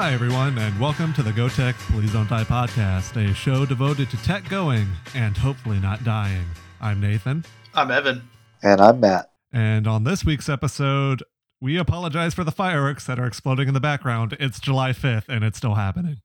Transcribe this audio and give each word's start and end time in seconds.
Hi, 0.00 0.12
everyone, 0.12 0.56
and 0.58 0.78
welcome 0.78 1.12
to 1.14 1.24
the 1.24 1.32
Go 1.32 1.48
Tech 1.48 1.74
Please 1.74 2.12
Don't 2.12 2.30
Die 2.30 2.44
podcast, 2.44 3.16
a 3.16 3.34
show 3.34 3.66
devoted 3.66 4.08
to 4.10 4.16
tech 4.18 4.48
going 4.48 4.86
and 5.16 5.36
hopefully 5.36 5.80
not 5.80 6.04
dying. 6.04 6.44
I'm 6.80 7.00
Nathan, 7.00 7.44
I'm 7.74 7.90
Evan. 7.90 8.22
And 8.62 8.80
I'm 8.80 9.00
Matt. 9.00 9.32
and 9.52 9.88
on 9.88 10.04
this 10.04 10.24
week's 10.24 10.48
episode, 10.48 11.24
we 11.60 11.76
apologize 11.76 12.32
for 12.32 12.44
the 12.44 12.52
fireworks 12.52 13.06
that 13.06 13.18
are 13.18 13.26
exploding 13.26 13.66
in 13.66 13.74
the 13.74 13.80
background. 13.80 14.36
It's 14.38 14.60
July 14.60 14.92
5th, 14.92 15.28
and 15.28 15.42
it's 15.42 15.58
still 15.58 15.74
happening. 15.74 16.18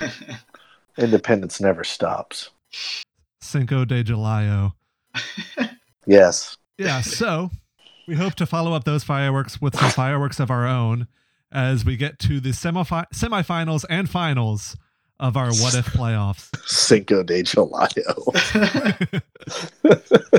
Independence 0.96 1.60
never 1.60 1.84
stops. 1.84 2.48
Cinco 3.42 3.84
de 3.84 4.02
Julio. 4.02 4.74
Yes. 6.06 6.56
Yeah, 6.78 7.02
so 7.02 7.50
we 8.08 8.14
hope 8.14 8.36
to 8.36 8.46
follow 8.46 8.72
up 8.72 8.84
those 8.84 9.04
fireworks 9.04 9.60
with 9.60 9.78
some 9.78 9.90
fireworks 9.90 10.40
of 10.40 10.50
our 10.50 10.66
own 10.66 11.08
as 11.52 11.84
we 11.84 11.96
get 11.96 12.18
to 12.20 12.40
the 12.40 12.50
semifi- 12.50 13.10
semifinals 13.12 13.84
and 13.90 14.08
finals 14.08 14.76
of 15.20 15.36
our 15.36 15.48
What 15.48 15.74
If 15.74 15.86
playoffs. 15.86 16.50
Cinco 16.66 17.22
de 17.22 17.44
Julio. 17.44 17.78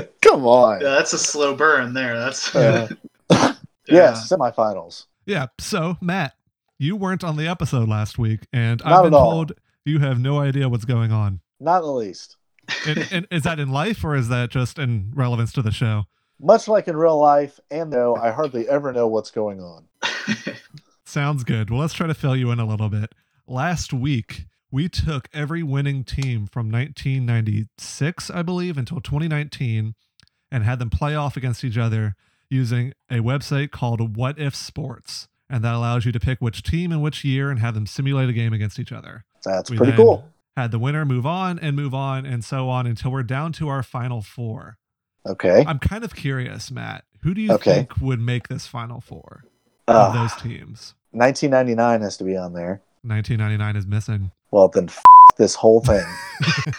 Come 0.20 0.44
on. 0.46 0.80
yeah, 0.80 0.90
that's 0.90 1.12
a 1.12 1.18
slow 1.18 1.54
burn 1.54 1.94
there. 1.94 2.18
That's 2.18 2.54
Uh, 2.54 2.88
yeah. 3.30 3.54
Yes, 3.86 4.28
semifinals. 4.30 5.06
Yeah. 5.26 5.46
So, 5.58 5.96
Matt, 6.00 6.34
you 6.78 6.96
weren't 6.96 7.24
on 7.24 7.36
the 7.36 7.46
episode 7.46 7.88
last 7.88 8.18
week, 8.18 8.46
and 8.52 8.82
Not 8.84 8.92
I've 8.92 9.02
been 9.04 9.12
told 9.12 9.52
you 9.84 10.00
have 10.00 10.18
no 10.18 10.38
idea 10.38 10.68
what's 10.68 10.84
going 10.84 11.12
on. 11.12 11.40
Not 11.60 11.80
the 11.80 11.86
least. 11.92 12.36
And, 12.86 13.08
and 13.10 13.26
is 13.30 13.42
that 13.42 13.58
in 13.60 13.70
life 13.70 14.02
or 14.04 14.14
is 14.16 14.28
that 14.28 14.50
just 14.50 14.78
in 14.78 15.12
relevance 15.14 15.52
to 15.52 15.62
the 15.62 15.70
show? 15.70 16.04
Much 16.40 16.66
like 16.66 16.88
in 16.88 16.96
real 16.96 17.18
life, 17.18 17.60
and 17.70 17.90
no, 17.90 18.16
I 18.16 18.30
hardly 18.32 18.68
ever 18.68 18.92
know 18.92 19.06
what's 19.06 19.30
going 19.30 19.60
on. 19.60 19.84
Sounds 21.14 21.44
good. 21.44 21.70
Well, 21.70 21.78
let's 21.78 21.94
try 21.94 22.08
to 22.08 22.12
fill 22.14 22.34
you 22.34 22.50
in 22.50 22.58
a 22.58 22.66
little 22.66 22.88
bit. 22.88 23.14
Last 23.46 23.92
week, 23.92 24.46
we 24.72 24.88
took 24.88 25.28
every 25.32 25.62
winning 25.62 26.02
team 26.02 26.48
from 26.48 26.72
1996, 26.72 28.30
I 28.30 28.42
believe, 28.42 28.76
until 28.76 29.00
2019 29.00 29.94
and 30.50 30.64
had 30.64 30.80
them 30.80 30.90
play 30.90 31.14
off 31.14 31.36
against 31.36 31.62
each 31.62 31.78
other 31.78 32.16
using 32.50 32.94
a 33.08 33.18
website 33.18 33.70
called 33.70 34.16
What 34.16 34.40
If 34.40 34.56
Sports. 34.56 35.28
And 35.48 35.62
that 35.62 35.74
allows 35.76 36.04
you 36.04 36.10
to 36.10 36.18
pick 36.18 36.40
which 36.40 36.64
team 36.64 36.90
and 36.90 37.00
which 37.00 37.22
year 37.24 37.48
and 37.48 37.60
have 37.60 37.74
them 37.74 37.86
simulate 37.86 38.28
a 38.28 38.32
game 38.32 38.52
against 38.52 38.80
each 38.80 38.90
other. 38.90 39.24
That's 39.44 39.70
We 39.70 39.76
pretty 39.76 39.92
cool. 39.92 40.28
Had 40.56 40.72
the 40.72 40.80
winner 40.80 41.04
move 41.04 41.26
on 41.26 41.60
and 41.60 41.76
move 41.76 41.94
on 41.94 42.26
and 42.26 42.44
so 42.44 42.68
on 42.68 42.88
until 42.88 43.12
we're 43.12 43.22
down 43.22 43.52
to 43.52 43.68
our 43.68 43.84
final 43.84 44.20
four. 44.20 44.78
Okay. 45.24 45.64
I'm 45.64 45.78
kind 45.78 46.02
of 46.02 46.16
curious, 46.16 46.72
Matt. 46.72 47.04
Who 47.22 47.34
do 47.34 47.40
you 47.40 47.52
Okay. 47.52 47.72
think 47.72 48.00
would 48.00 48.20
make 48.20 48.48
this 48.48 48.66
final 48.66 49.00
four 49.00 49.44
of 49.86 49.94
Uh, 49.94 50.12
those 50.12 50.34
teams? 50.42 50.94
1999 51.14 52.00
has 52.00 52.16
to 52.18 52.24
be 52.24 52.36
on 52.36 52.52
there. 52.52 52.82
1999 53.02 53.76
is 53.76 53.86
missing. 53.86 54.30
Well, 54.50 54.68
then 54.68 54.88
f- 54.88 55.02
this 55.36 55.54
whole 55.54 55.80
thing. 55.80 56.04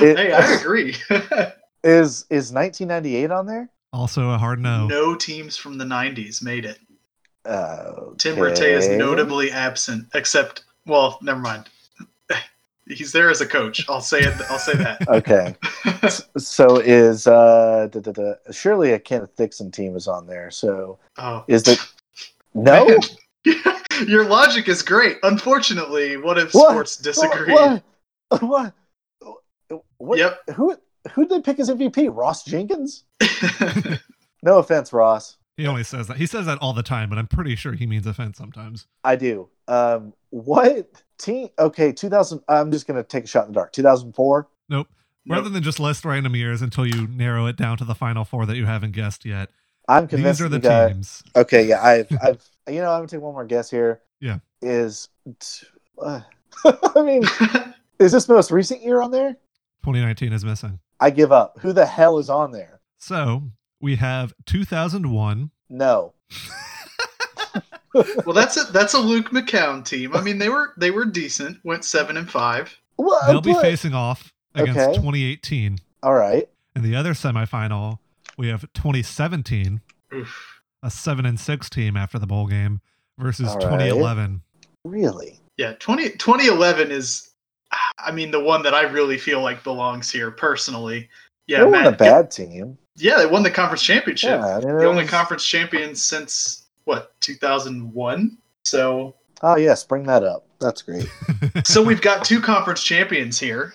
hey, 0.00 0.32
I 0.32 0.58
agree. 0.60 0.96
Is 1.84 2.26
is 2.30 2.52
1998 2.52 3.30
on 3.30 3.46
there? 3.46 3.70
Also 3.92 4.30
a 4.30 4.38
hard 4.38 4.58
no. 4.58 4.88
no 4.88 5.14
teams 5.14 5.56
from 5.56 5.78
the 5.78 5.84
'90s 5.84 6.42
made 6.42 6.64
it. 6.64 6.78
Uh, 7.44 7.92
Tim 8.18 8.34
Rattay 8.36 8.76
is 8.76 8.88
notably 8.88 9.52
absent, 9.52 10.08
except 10.14 10.64
well, 10.86 11.16
never 11.22 11.38
mind. 11.38 11.68
He's 12.88 13.12
there 13.12 13.30
as 13.30 13.40
a 13.40 13.46
coach. 13.46 13.88
I'll 13.88 14.00
say 14.00 14.18
it. 14.18 14.34
I'll 14.50 14.58
say 14.58 14.74
that. 14.74 15.08
Okay. 15.08 15.54
so 16.36 16.78
is 16.78 17.28
uh 17.28 17.86
da, 17.92 18.00
da, 18.00 18.10
da, 18.10 18.32
surely 18.50 18.90
a 18.90 18.98
Kenneth 18.98 19.36
Dixon 19.36 19.70
team 19.70 19.94
is 19.94 20.08
on 20.08 20.26
there. 20.26 20.50
So 20.50 20.98
Oh, 21.18 21.44
is 21.46 21.62
the 21.62 21.78
no 22.56 22.98
Your 24.06 24.24
logic 24.24 24.68
is 24.68 24.82
great. 24.82 25.18
Unfortunately, 25.22 26.16
what 26.16 26.36
if 26.38 26.52
What? 26.52 26.70
sports 26.70 26.96
disagree? 26.96 27.52
What? 27.52 27.82
What? 28.40 28.74
what? 29.98 30.18
Yep. 30.18 30.40
Who 30.56 30.76
who 31.12 31.26
did 31.26 31.30
they 31.30 31.40
pick 31.42 31.60
as 31.60 31.70
MVP? 31.70 32.08
Ross 32.12 32.44
Jenkins? 32.44 33.04
No 34.42 34.58
offense, 34.58 34.92
Ross. 34.92 35.38
He 35.56 35.66
only 35.66 35.82
says 35.82 36.06
that. 36.06 36.18
He 36.18 36.26
says 36.26 36.46
that 36.46 36.58
all 36.58 36.72
the 36.72 36.82
time, 36.82 37.08
but 37.08 37.18
I'm 37.18 37.26
pretty 37.26 37.56
sure 37.56 37.72
he 37.72 37.86
means 37.86 38.06
offense 38.06 38.38
sometimes. 38.38 38.86
I 39.02 39.16
do. 39.16 39.48
Um, 39.66 40.12
what 40.30 41.02
team? 41.18 41.48
Okay, 41.58 41.92
2000. 41.92 42.42
I'm 42.48 42.70
just 42.70 42.86
gonna 42.86 43.02
take 43.02 43.24
a 43.24 43.26
shot 43.26 43.46
in 43.46 43.52
the 43.52 43.54
dark. 43.54 43.72
2004. 43.72 44.48
Nope. 44.68 44.88
Rather 45.28 45.48
than 45.48 45.62
just 45.64 45.80
list 45.80 46.04
random 46.04 46.36
years 46.36 46.62
until 46.62 46.86
you 46.86 47.08
narrow 47.08 47.46
it 47.46 47.56
down 47.56 47.76
to 47.78 47.84
the 47.84 47.94
final 47.96 48.24
four 48.24 48.46
that 48.46 48.56
you 48.56 48.66
haven't 48.66 48.92
guessed 48.92 49.24
yet. 49.24 49.50
I'm 49.88 50.08
convinced. 50.08 50.40
These 50.40 50.46
are 50.46 50.48
the 50.48 50.56
you 50.88 50.94
teams. 50.94 51.22
Okay, 51.34 51.64
yeah, 51.66 51.82
I've, 51.82 52.08
I've, 52.22 52.48
you 52.68 52.80
know, 52.80 52.90
I'm 52.90 52.98
gonna 52.98 53.08
take 53.08 53.20
one 53.20 53.34
more 53.34 53.44
guess 53.44 53.70
here. 53.70 54.00
Yeah. 54.20 54.38
Is, 54.62 55.08
uh, 56.02 56.20
I 56.64 57.02
mean, 57.02 57.22
is 57.98 58.12
this 58.12 58.28
most 58.28 58.50
recent 58.50 58.82
year 58.82 59.00
on 59.00 59.10
there? 59.10 59.34
2019 59.82 60.32
is 60.32 60.44
missing. 60.44 60.80
I 60.98 61.10
give 61.10 61.30
up. 61.30 61.58
Who 61.60 61.72
the 61.72 61.86
hell 61.86 62.18
is 62.18 62.30
on 62.30 62.50
there? 62.52 62.80
So 62.98 63.42
we 63.80 63.96
have 63.96 64.34
2001. 64.46 65.50
No. 65.68 66.14
well, 67.94 68.34
that's 68.34 68.56
a 68.56 68.72
that's 68.72 68.94
a 68.94 68.98
Luke 68.98 69.30
McCown 69.30 69.84
team. 69.84 70.16
I 70.16 70.22
mean, 70.22 70.38
they 70.38 70.48
were 70.48 70.72
they 70.76 70.90
were 70.90 71.04
decent. 71.04 71.58
Went 71.64 71.84
seven 71.84 72.16
and 72.16 72.28
five. 72.30 72.76
What? 72.96 73.26
They'll 73.26 73.40
be 73.40 73.54
facing 73.54 73.94
off 73.94 74.32
against 74.54 74.80
Okay. 74.80 74.94
2018. 74.94 75.78
All 76.02 76.14
right. 76.14 76.48
In 76.74 76.82
the 76.82 76.96
other 76.96 77.12
semifinal, 77.12 77.98
we 78.36 78.48
have 78.48 78.62
2017, 78.74 79.80
Oof. 80.14 80.60
a 80.82 80.90
seven 80.90 81.26
and 81.26 81.38
six 81.38 81.68
team 81.70 81.96
after 81.96 82.18
the 82.18 82.26
bowl 82.26 82.46
game, 82.46 82.80
versus 83.18 83.48
All 83.48 83.54
right. 83.56 83.62
2011. 83.62 84.42
Really? 84.84 85.40
Yeah, 85.56 85.72
20, 85.78 86.10
2011 86.10 86.90
is, 86.90 87.30
I 87.98 88.10
mean, 88.12 88.30
the 88.30 88.40
one 88.40 88.62
that 88.62 88.74
I 88.74 88.82
really 88.82 89.18
feel 89.18 89.40
like 89.42 89.64
belongs 89.64 90.10
here 90.10 90.30
personally. 90.30 91.08
Yeah, 91.46 91.58
they 91.60 91.64
weren't 91.64 91.84
Matt, 91.84 91.94
a 91.94 91.96
bad 91.96 92.30
team. 92.30 92.76
Yeah, 92.96 93.18
they 93.18 93.26
won 93.26 93.42
the 93.42 93.50
conference 93.50 93.82
championship. 93.82 94.40
Yeah. 94.40 94.56
I 94.56 94.58
mean, 94.60 94.76
the 94.76 94.82
it 94.82 94.86
only 94.86 95.02
was- 95.04 95.10
conference 95.10 95.44
champions 95.44 96.02
since 96.04 96.66
what 96.84 97.12
2001. 97.20 98.36
So 98.64 99.14
Oh 99.42 99.56
yes, 99.56 99.84
bring 99.84 100.04
that 100.04 100.22
up. 100.24 100.46
That's 100.60 100.82
great. 100.82 101.06
so 101.64 101.82
we've 101.82 102.00
got 102.00 102.24
two 102.24 102.40
conference 102.40 102.82
champions 102.82 103.38
here. 103.38 103.74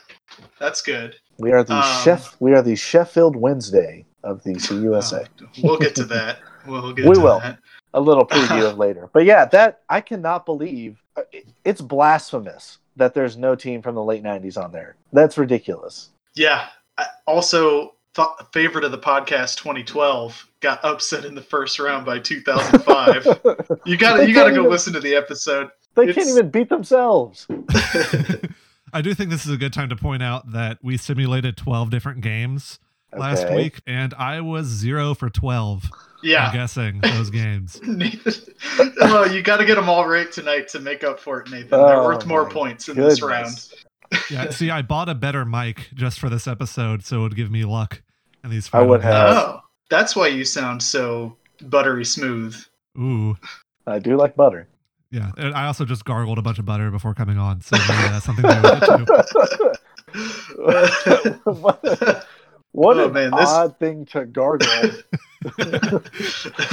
That's 0.60 0.82
good. 0.82 1.16
We 1.38 1.52
are 1.52 1.64
the 1.64 1.76
Um, 1.76 2.04
chef. 2.04 2.36
We 2.40 2.54
are 2.54 2.62
the 2.62 2.76
Sheffield 2.76 3.36
Wednesday 3.36 4.06
of 4.24 4.44
the 4.44 4.54
CUSA. 4.54 5.24
Uh, 5.42 5.46
we'll 5.64 5.78
get 5.78 5.96
to 5.96 6.04
that. 6.06 6.40
We'll 6.68 6.94
get 6.94 7.08
We 7.08 7.16
to 7.16 7.22
will. 7.22 7.40
that. 7.40 7.60
a 7.94 8.00
little 8.02 8.26
preview 8.26 8.70
of 8.72 8.78
later. 8.78 9.10
But 9.14 9.26
yeah, 9.26 9.46
that 9.46 9.82
I 9.90 10.02
cannot 10.02 10.46
believe 10.46 11.02
uh, 11.18 11.24
it's 11.66 11.82
blasphemous 11.82 12.78
that 12.98 13.14
there's 13.14 13.38
no 13.38 13.56
team 13.56 13.82
from 13.82 13.96
the 13.96 14.04
late 14.04 14.24
'90s 14.24 14.62
on 14.62 14.72
there. 14.72 14.96
That's 15.14 15.38
ridiculous. 15.38 16.10
Yeah. 16.36 16.68
I- 16.98 17.06
Also, 17.26 17.96
th- 18.16 18.28
favorite 18.54 18.84
of 18.84 18.92
the 18.92 18.98
podcast 18.98 19.58
2012 19.58 20.48
got 20.60 20.84
upset 20.86 21.26
in 21.26 21.34
the 21.36 21.42
first 21.42 21.80
round 21.80 22.06
by 22.06 22.20
2005. 22.20 23.26
you 23.86 23.98
got 23.98 24.18
to 24.18 24.28
you 24.28 24.34
got 24.36 24.46
to 24.46 24.52
go 24.52 24.60
even- 24.60 24.70
listen 24.70 24.94
to 24.94 25.00
the 25.00 25.16
episode. 25.16 25.70
they 25.96 26.04
It's- 26.04 26.16
can't 26.16 26.30
even 26.30 26.50
beat 26.50 26.70
themselves. 26.70 27.48
I 28.94 29.02
do 29.02 29.14
think 29.14 29.30
this 29.30 29.46
is 29.46 29.52
a 29.54 29.58
good 29.58 29.72
time 29.74 29.90
to 29.90 29.96
point 29.96 30.22
out 30.22 30.52
that 30.52 30.78
we 30.84 30.98
simulated 30.98 31.56
12 31.56 31.90
different 31.90 32.22
games 32.22 32.78
last 33.18 33.46
Okay. 33.46 33.56
week, 33.56 33.82
and 33.88 34.14
I 34.14 34.42
was 34.42 34.68
zero 34.68 35.14
for 35.14 35.30
12 35.30 35.92
Yeah, 36.24 36.48
I'm 36.48 36.54
Yeah. 36.56 36.62
guessing 36.62 37.02
those 37.02 37.30
games. 37.32 37.80
Nathan, 37.84 38.34
oh, 39.02 39.26
you 39.26 39.42
got 39.42 39.58
to 39.58 39.66
get 39.66 39.76
them 39.76 39.90
all 39.90 40.08
right 40.08 40.32
tonight 40.32 40.68
to 40.70 40.80
make 40.80 41.04
up 41.04 41.20
for 41.20 41.42
it, 41.42 41.50
Nathan. 41.50 41.86
They're 41.88 42.02
Oh, 42.02 42.06
worth 42.06 42.26
more 42.26 42.50
points 42.50 42.88
in 42.90 42.96
this 42.96 43.22
round. 43.22 43.68
Yeah, 44.30 44.50
see, 44.52 44.70
I 44.70 44.82
bought 44.82 45.08
a 45.10 45.16
better 45.16 45.46
mic 45.46 45.88
just 45.94 46.20
for 46.20 46.30
this 46.30 46.48
episode, 46.48 47.04
so 47.04 47.20
it 47.20 47.24
would 47.24 47.36
give 47.36 47.50
me 47.50 47.64
luck 47.66 48.02
in 48.44 48.50
these. 48.50 48.70
I 48.74 48.82
would 48.82 49.02
have. 49.02 49.38
Oh, 49.38 49.62
that's 49.90 50.16
why 50.16 50.28
you 50.28 50.44
sound 50.46 50.84
so 50.84 51.38
buttery 51.64 52.06
smooth. 52.06 52.56
Ooh, 53.00 53.38
I 53.88 54.00
do 54.00 54.18
like 54.18 54.36
butter. 54.36 54.68
yeah. 55.12 55.32
And 55.38 55.54
I 55.56 55.66
also 55.66 55.86
just 55.86 56.04
gargled 56.06 56.38
a 56.38 56.42
bunch 56.42 56.60
of 56.60 56.66
butter 56.66 56.92
before 56.92 57.14
coming 57.14 57.38
on, 57.38 57.62
so 57.62 57.78
maybe 57.78 58.10
that's 58.10 58.26
something 58.26 58.46
that 58.46 58.58
I 58.58 58.62
would 58.62 58.82
get 58.82 59.08
to. 60.14 62.22
what 62.74 62.98
what 62.98 62.98
Oh, 63.00 63.08
an 63.08 63.14
man, 63.14 63.32
this- 63.32 63.50
odd 63.50 63.78
thing 63.80 64.06
to 64.08 64.26
gargle. 64.26 64.68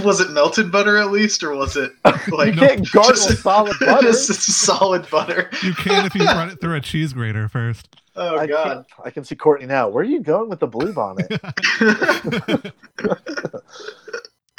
was 0.04 0.20
it 0.20 0.30
melted 0.32 0.70
butter 0.70 0.98
at 0.98 1.10
least, 1.10 1.42
or 1.42 1.54
was 1.54 1.74
it 1.76 1.90
you 2.26 2.36
like 2.36 2.54
can't 2.56 2.90
gargle 2.92 3.12
just- 3.14 3.42
solid 3.42 3.76
butter. 3.80 4.06
just 4.08 4.42
solid 4.42 5.08
butter? 5.10 5.50
You 5.62 5.72
can 5.74 6.04
if 6.06 6.14
you 6.14 6.24
run 6.24 6.50
it 6.50 6.60
through 6.60 6.74
a 6.76 6.80
cheese 6.80 7.12
grater 7.14 7.48
first. 7.48 7.88
Oh 8.14 8.36
I, 8.36 8.46
God. 8.46 8.84
I 9.04 9.10
can 9.10 9.24
see 9.24 9.36
Courtney 9.36 9.66
now. 9.66 9.88
Where 9.88 10.02
are 10.02 10.06
you 10.06 10.20
going 10.20 10.48
with 10.50 10.58
the 10.60 10.66
blue 10.66 10.92
bonnet? 10.92 11.30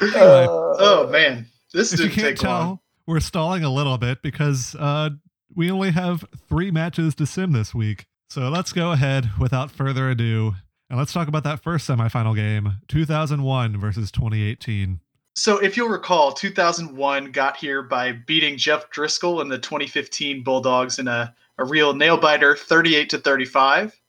Anyway, 0.02 0.46
oh 0.50 1.10
man, 1.12 1.46
this 1.74 1.92
if 1.94 2.00
you 2.00 2.06
didn't 2.06 2.16
can't 2.16 2.28
take 2.30 2.38
tell, 2.38 2.52
long. 2.52 2.80
we're 3.06 3.20
stalling 3.20 3.64
a 3.66 3.70
little 3.70 3.98
bit 3.98 4.22
because 4.22 4.76
uh, 4.80 5.10
we 5.56 5.70
only 5.70 5.92
have 5.92 6.24
three 6.48 6.72
matches 6.72 7.16
to 7.16 7.26
sim 7.26 7.52
this 7.52 7.76
week. 7.76 8.06
So 8.30 8.48
let's 8.50 8.72
go 8.72 8.92
ahead 8.94 9.30
without 9.40 9.72
further 9.72 10.10
ado 10.10 10.56
and 10.90 10.98
let's 10.98 11.14
talk 11.14 11.28
about 11.28 11.44
that 11.44 11.62
first 11.62 11.88
semifinal 11.88 12.36
game 12.36 12.78
2001 12.88 13.78
versus 13.80 14.12
2018. 14.12 15.00
So 15.36 15.58
if 15.60 15.78
you'll 15.78 15.90
recall, 15.90 16.34
2001 16.34 17.32
got 17.32 17.56
here 17.56 17.82
by 17.82 18.12
beating 18.12 18.58
Jeff 18.58 18.90
Driskel 18.92 19.42
and 19.42 19.52
the 19.52 19.60
2015 19.60 20.44
Bulldogs 20.44 21.00
in 21.00 21.08
a, 21.08 21.34
a 21.58 21.66
real 21.66 21.94
nail 21.94 22.18
biter, 22.18 22.56
38 22.56 23.10
to 23.12 23.18
35. 23.20 24.00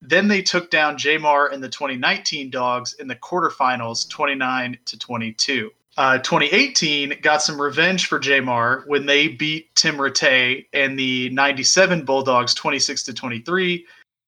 Then 0.00 0.26
they 0.26 0.42
took 0.42 0.70
down 0.70 0.96
J'Mar 0.96 1.52
and 1.52 1.62
the 1.62 1.68
2019 1.68 2.50
Dogs 2.50 2.94
in 2.94 3.06
the 3.06 3.14
quarterfinals, 3.14 4.08
29 4.08 4.78
to 4.86 4.98
22. 4.98 5.70
Uh, 5.96 6.18
2018 6.18 7.20
got 7.20 7.42
some 7.42 7.60
revenge 7.60 8.06
for 8.06 8.18
J'Mar 8.18 8.84
when 8.86 9.06
they 9.06 9.28
beat 9.28 9.72
Tim 9.76 9.96
Rattay 9.96 10.66
and 10.72 10.98
the 10.98 11.28
97 11.30 12.04
Bulldogs 12.04 12.54
26 12.54 13.04
to 13.04 13.14
23, 13.14 13.86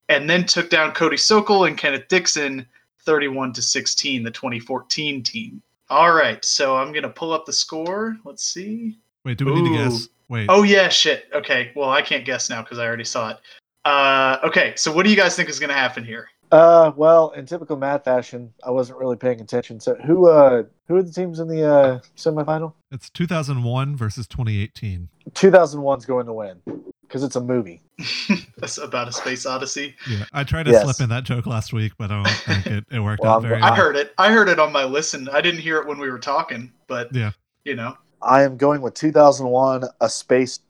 and 0.09 0.29
then 0.29 0.45
took 0.45 0.71
down 0.71 0.93
Cody 0.93 1.17
Sokol 1.17 1.65
and 1.65 1.77
Kenneth 1.77 2.09
Dixon 2.09 2.67
31 3.01 3.53
to 3.55 3.63
16, 3.63 4.23
the 4.23 4.31
2014 4.31 5.23
team. 5.23 5.63
All 5.91 6.13
right, 6.13 6.43
so 6.45 6.77
I'm 6.77 6.93
gonna 6.93 7.11
pull 7.11 7.33
up 7.33 7.45
the 7.45 7.53
score. 7.53 8.17
Let's 8.25 8.45
see. 8.45 8.99
Wait, 9.25 9.39
do 9.39 9.45
we 9.45 9.61
need 9.61 9.71
to 9.71 9.77
guess? 9.77 10.09
Wait. 10.29 10.47
Oh 10.49 10.63
yeah, 10.63 10.89
shit. 10.89 11.27
Okay, 11.35 11.73
well 11.77 11.91
I 11.91 12.03
can't 12.03 12.25
guess 12.25 12.49
now 12.49 12.63
because 12.63 12.79
I 12.79 12.87
already 12.87 13.05
saw 13.05 13.31
it. 13.31 13.37
Uh, 13.85 14.39
okay, 14.45 14.73
so 14.77 14.93
what 14.93 15.05
do 15.05 15.11
you 15.11 15.17
guys 15.17 15.37
think 15.37 15.51
is 15.51 15.61
gonna 15.61 15.75
happen 15.75 16.05
here? 16.05 16.29
Uh, 16.51 16.93
well, 16.97 17.31
in 17.31 17.45
typical 17.47 17.77
Matt 17.77 18.05
fashion, 18.05 18.53
I 18.65 18.71
wasn't 18.71 18.99
really 18.99 19.17
paying 19.17 19.41
attention. 19.41 19.79
So 19.81 19.95
who 19.97 20.29
uh 20.29 20.63
who 20.89 20.97
are 20.97 21.03
the 21.03 21.13
teams 21.13 21.39
in 21.39 21.49
the 21.49 21.69
uh 21.69 22.01
semifinal? 22.17 22.73
It's 22.91 23.11
2001 23.11 23.97
versus 23.97 24.27
2018. 24.27 25.09
2001's 25.33 26.07
going 26.07 26.27
to 26.27 26.33
win 26.33 26.61
because 27.07 27.23
it's 27.23 27.37
a 27.37 27.41
movie. 27.41 27.83
That's 28.59 28.79
about 28.79 29.09
a 29.09 29.13
space 29.13 29.47
odyssey. 29.47 29.95
Yeah, 30.09 30.25
I 30.33 30.43
tried 30.45 30.65
to 30.65 30.73
Yes. 30.73 30.83
slip 30.85 31.01
in 31.01 31.09
that 31.11 31.25
joke 31.25 31.47
last 31.47 31.73
week, 31.73 31.93
but 31.99 32.11
I 32.11 32.23
don't 32.23 32.29
think 32.41 32.67
it, 32.67 32.85
it 32.91 33.01
worked 33.01 33.23
Well, 33.23 33.33
out 33.33 33.43
I'm- 33.43 33.49
very 33.49 33.61
I 33.63 33.71
well. 33.71 33.75
heard 33.77 33.97
it. 33.97 34.13
I 34.19 34.33
heard 34.33 34.49
it 34.49 34.59
on 34.59 34.73
my 34.73 34.85
listen. 34.85 35.29
I 35.29 35.41
didn't 35.41 35.61
hear 35.61 35.79
it 35.79 35.87
when 35.87 35.99
we 35.99 36.11
were 36.11 36.19
talking, 36.19 36.73
but 36.89 37.15
Yeah. 37.15 37.33
you 37.65 37.75
know. 37.77 37.97
I 38.23 38.43
am 38.43 38.57
going 38.57 38.81
with 38.81 38.95
2001, 38.95 39.85
A 40.01 40.09
Space 40.09 40.61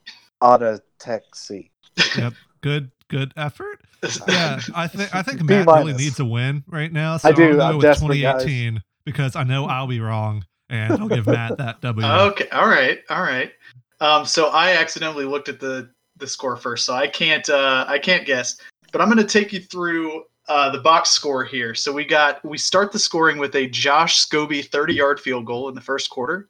Odyssey. 0.40 1.70
Good, 2.62 2.90
good 3.08 3.32
effort. 3.36 3.80
Yeah, 4.28 4.58
I 4.74 4.86
think 4.88 5.14
I 5.14 5.22
think 5.22 5.42
Matt 5.42 5.66
really 5.66 5.92
needs 5.92 6.18
a 6.18 6.24
win 6.24 6.64
right 6.66 6.90
now. 6.92 7.16
So 7.18 7.28
I 7.28 7.32
do, 7.32 7.42
I'll 7.50 7.56
go 7.56 7.62
I'm 7.66 7.76
with 7.76 7.82
desperate, 7.82 8.20
guys. 8.20 8.42
2018 8.44 8.82
because 9.04 9.36
I 9.36 9.44
know 9.44 9.66
I'll 9.66 9.86
be 9.86 10.00
wrong, 10.00 10.44
and 10.70 10.92
I'll 10.94 11.08
give 11.08 11.26
Matt 11.26 11.58
that 11.58 11.80
W. 11.82 12.06
Okay, 12.06 12.48
all 12.50 12.66
right, 12.66 13.00
all 13.10 13.22
right. 13.22 13.52
Um, 14.00 14.24
so 14.26 14.48
I 14.48 14.72
accidentally 14.76 15.24
looked 15.26 15.48
at 15.50 15.60
the 15.60 15.90
the 16.24 16.30
score 16.30 16.56
first, 16.56 16.86
so 16.86 16.94
I 16.94 17.06
can't 17.06 17.48
uh, 17.48 17.84
I 17.86 17.98
can't 17.98 18.26
guess. 18.26 18.56
But 18.92 19.00
I'm 19.00 19.08
going 19.08 19.18
to 19.18 19.24
take 19.24 19.52
you 19.52 19.60
through 19.60 20.24
uh, 20.48 20.70
the 20.70 20.78
box 20.78 21.10
score 21.10 21.44
here. 21.44 21.74
So 21.74 21.92
we 21.92 22.04
got 22.04 22.44
we 22.44 22.58
start 22.58 22.92
the 22.92 22.98
scoring 22.98 23.38
with 23.38 23.54
a 23.54 23.66
Josh 23.68 24.26
Scobie 24.26 24.64
30 24.64 24.94
yard 24.94 25.20
field 25.20 25.46
goal 25.46 25.68
in 25.68 25.74
the 25.74 25.80
first 25.80 26.10
quarter 26.10 26.48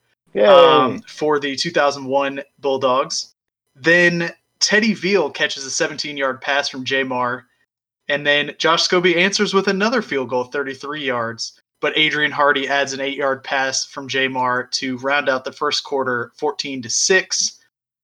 um, 0.84 1.00
for 1.02 1.38
the 1.38 1.56
2001 1.56 2.42
Bulldogs. 2.58 3.34
Then 3.76 4.30
Teddy 4.60 4.94
Veal 4.94 5.30
catches 5.30 5.64
a 5.64 5.70
17 5.70 6.16
yard 6.16 6.40
pass 6.40 6.68
from 6.68 6.84
J'Mar. 6.84 7.42
And 8.08 8.26
then 8.26 8.54
Josh 8.58 8.86
Scobie 8.86 9.16
answers 9.16 9.54
with 9.54 9.68
another 9.68 10.02
field 10.02 10.28
goal, 10.28 10.44
33 10.44 11.04
yards. 11.04 11.60
But 11.80 11.96
Adrian 11.96 12.32
Hardy 12.32 12.68
adds 12.68 12.92
an 12.92 13.00
eight 13.00 13.16
yard 13.16 13.44
pass 13.44 13.84
from 13.84 14.08
J'Mar 14.08 14.70
to 14.72 14.98
round 14.98 15.28
out 15.28 15.44
the 15.44 15.52
first 15.52 15.84
quarter 15.84 16.32
14 16.36 16.82
to 16.82 16.90
6, 16.90 17.58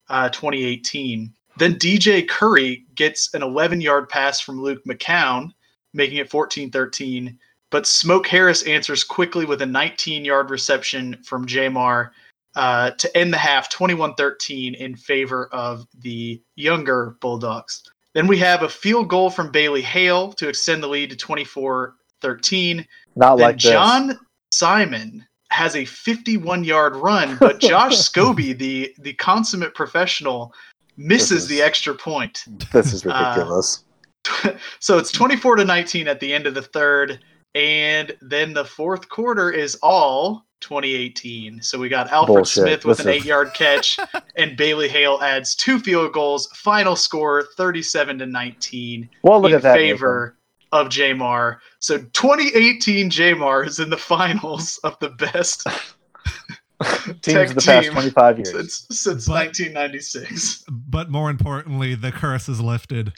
uh, 0.08 0.28
2018. 0.28 1.32
Then 1.56 1.75
DJ 1.75 2.26
Curry 2.26 2.85
gets 2.94 3.35
an 3.35 3.43
11 3.43 3.81
yard 3.81 4.08
pass 4.08 4.41
from 4.41 4.62
Luke 4.62 4.82
McCown, 4.85 5.50
making 5.93 6.19
it 6.19 6.31
14 6.31 6.70
13. 6.70 7.38
But 7.70 7.87
Smoke 7.87 8.26
Harris 8.26 8.62
answers 8.64 9.05
quickly 9.05 9.44
with 9.44 9.62
a 9.62 9.67
19 9.67 10.25
yard 10.25 10.50
reception 10.50 11.23
from 11.25 11.47
J'Mar 11.47 12.11
uh, 12.56 12.91
to 12.93 13.17
end 13.17 13.32
the 13.32 13.38
half 13.38 13.69
21 13.69 14.14
13 14.14 14.75
in 14.75 14.97
favor 14.97 15.47
of 15.52 15.87
the 16.00 16.43
younger 16.56 17.17
Bulldogs. 17.20 17.82
Then 18.14 18.26
we 18.26 18.38
have 18.38 18.62
a 18.62 18.69
field 18.69 19.08
goal 19.08 19.31
from 19.31 19.53
Bailey 19.53 19.82
Hale 19.82 20.32
to 20.32 20.49
extend 20.49 20.82
the 20.82 20.88
lead 20.88 21.11
to 21.11 21.17
24 21.17 21.94
13. 22.20 22.87
Not 23.17 23.37
Then 23.37 23.46
like 23.46 23.56
this. 23.56 23.70
John 23.70 24.19
Simon 24.53 25.25
has 25.50 25.76
a 25.76 25.85
51 25.85 26.64
yard 26.64 26.96
run, 26.96 27.37
but 27.38 27.58
Josh 27.61 27.94
Scobie, 27.94 28.56
the, 28.56 28.94
the 28.99 29.14
consummate 29.14 29.75
professional, 29.75 30.53
misses 31.00 31.43
is- 31.43 31.49
the 31.49 31.62
extra 31.62 31.94
point. 31.94 32.44
This 32.73 32.93
is 32.93 33.05
Uh, 33.06 33.08
ridiculous. 33.35 33.85
so 34.81 34.99
it's 34.99 35.11
24 35.12 35.56
to 35.56 35.64
19 35.64 36.06
at 36.08 36.20
the 36.20 36.32
end 36.32 36.47
of 36.47 36.55
the 36.55 36.62
third 36.62 37.20
and 37.55 38.14
then 38.20 38.52
the 38.52 38.64
fourth 38.64 39.08
quarter 39.08 39.50
is 39.50 39.76
all 39.82 40.44
2018 40.61 41.62
so 41.62 41.79
we 41.79 41.88
got 41.88 42.08
alfred 42.12 42.37
Bullshit. 42.37 42.62
smith 42.64 42.85
with 42.85 42.99
This 42.99 43.06
an 43.06 43.12
is- 43.12 43.23
eight 43.23 43.25
yard 43.26 43.52
catch 43.55 43.99
and 44.37 44.56
bailey 44.58 44.88
hale 44.88 45.19
adds 45.23 45.55
two 45.55 45.79
field 45.79 46.12
goals 46.12 46.49
final 46.55 46.94
score 46.97 47.44
37 47.56 48.19
to 48.19 48.26
19 48.26 49.08
well, 49.23 49.41
look 49.41 49.50
in 49.53 49.56
at 49.56 49.62
that. 49.62 49.75
favor 49.76 50.37
of 50.73 50.88
j'mar 50.91 51.56
so 51.79 51.96
2018 52.12 53.08
j'mar 53.11 53.67
is 53.67 53.81
in 53.81 53.88
the 53.88 53.96
finals 53.96 54.79
of 54.85 54.99
the 55.00 55.08
best 55.11 55.67
Nathan. 57.06 57.21
tech 57.21 57.49
of 57.50 57.55
the 57.56 57.62
past 57.62 57.85
team 57.85 57.93
25 57.93 58.38
years. 58.38 58.53
since, 58.53 58.87
since 58.91 59.27
But- 59.27 59.35
1996 59.47 60.65
But 60.71 61.11
more 61.11 61.31
importantly, 61.31 61.94
the 61.94 62.12
curse 62.12 62.49
is 62.49 62.61
lifted. 62.61 63.12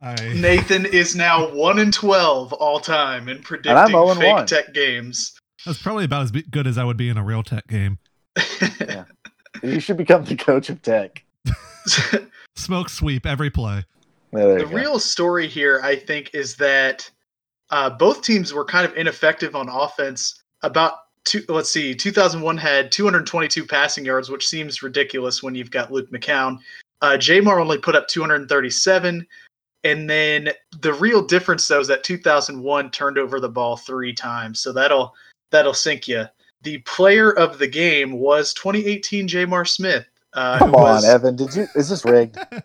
I 0.00 0.14
nathan 0.34 0.84
is 0.84 1.14
now 1.14 1.48
1 1.54 1.78
in 1.78 1.92
12 1.92 2.52
all 2.54 2.80
time 2.80 3.28
in 3.28 3.40
predicting 3.42 3.94
and 3.94 4.18
fake 4.18 4.32
1. 4.34 4.46
tech 4.46 4.74
games 4.74 5.32
that's 5.64 5.80
probably 5.80 6.04
about 6.04 6.22
as 6.22 6.30
good 6.32 6.66
as 6.66 6.76
I 6.76 6.82
would 6.82 6.96
be 6.96 7.08
in 7.08 7.16
a 7.16 7.22
real 7.24 7.42
tech 7.44 7.66
game. 7.68 7.98
You 9.62 9.78
should 9.78 9.96
become 9.96 10.24
the 10.24 10.34
coach 10.34 10.70
of 10.70 10.82
tech. 10.82 11.24
Smoke 12.56 12.88
sweep 12.88 13.26
every 13.26 13.50
play. 13.50 13.84
Yeah, 14.32 14.38
there 14.46 14.58
the 14.60 14.64
go. 14.64 14.70
real 14.76 14.98
story 14.98 15.46
here, 15.46 15.80
I 15.84 15.94
think, 15.94 16.30
is 16.34 16.56
that 16.56 17.08
uh, 17.70 17.90
both 17.90 18.22
teams 18.22 18.52
were 18.52 18.64
kind 18.64 18.84
of 18.84 18.96
ineffective 18.96 19.54
on 19.54 19.68
offense. 19.68 20.42
About 20.62 20.94
two, 21.24 21.42
let's 21.48 21.70
see, 21.70 21.94
2001 21.94 22.56
had 22.56 22.90
222 22.92 23.64
passing 23.66 24.04
yards, 24.04 24.30
which 24.30 24.48
seems 24.48 24.82
ridiculous 24.82 25.42
when 25.42 25.54
you've 25.54 25.70
got 25.70 25.92
Luke 25.92 26.10
McCown. 26.10 26.58
Uh, 27.00 27.16
J'Mar 27.18 27.60
only 27.60 27.78
put 27.78 27.96
up 27.96 28.06
237. 28.08 29.26
And 29.84 30.08
then 30.08 30.50
the 30.80 30.94
real 30.94 31.22
difference, 31.26 31.66
though, 31.66 31.80
is 31.80 31.88
that 31.88 32.04
2001 32.04 32.90
turned 32.92 33.18
over 33.18 33.40
the 33.40 33.48
ball 33.48 33.76
three 33.76 34.12
times. 34.12 34.60
So 34.60 34.72
that'll 34.72 35.12
that'll 35.50 35.74
sink 35.74 36.06
you. 36.06 36.24
The 36.62 36.78
player 36.78 37.32
of 37.32 37.58
the 37.58 37.66
game 37.66 38.12
was 38.12 38.54
2018 38.54 39.26
J'Mar 39.26 39.66
Smith. 39.66 40.06
Uh, 40.34 40.58
Come 40.58 40.70
who 40.70 40.76
on, 40.76 40.82
was- 40.82 41.04
Evan. 41.04 41.34
Did 41.34 41.54
you? 41.56 41.66
Is 41.74 41.88
this 41.88 42.04
rigged? 42.04 42.36
Is 42.52 42.62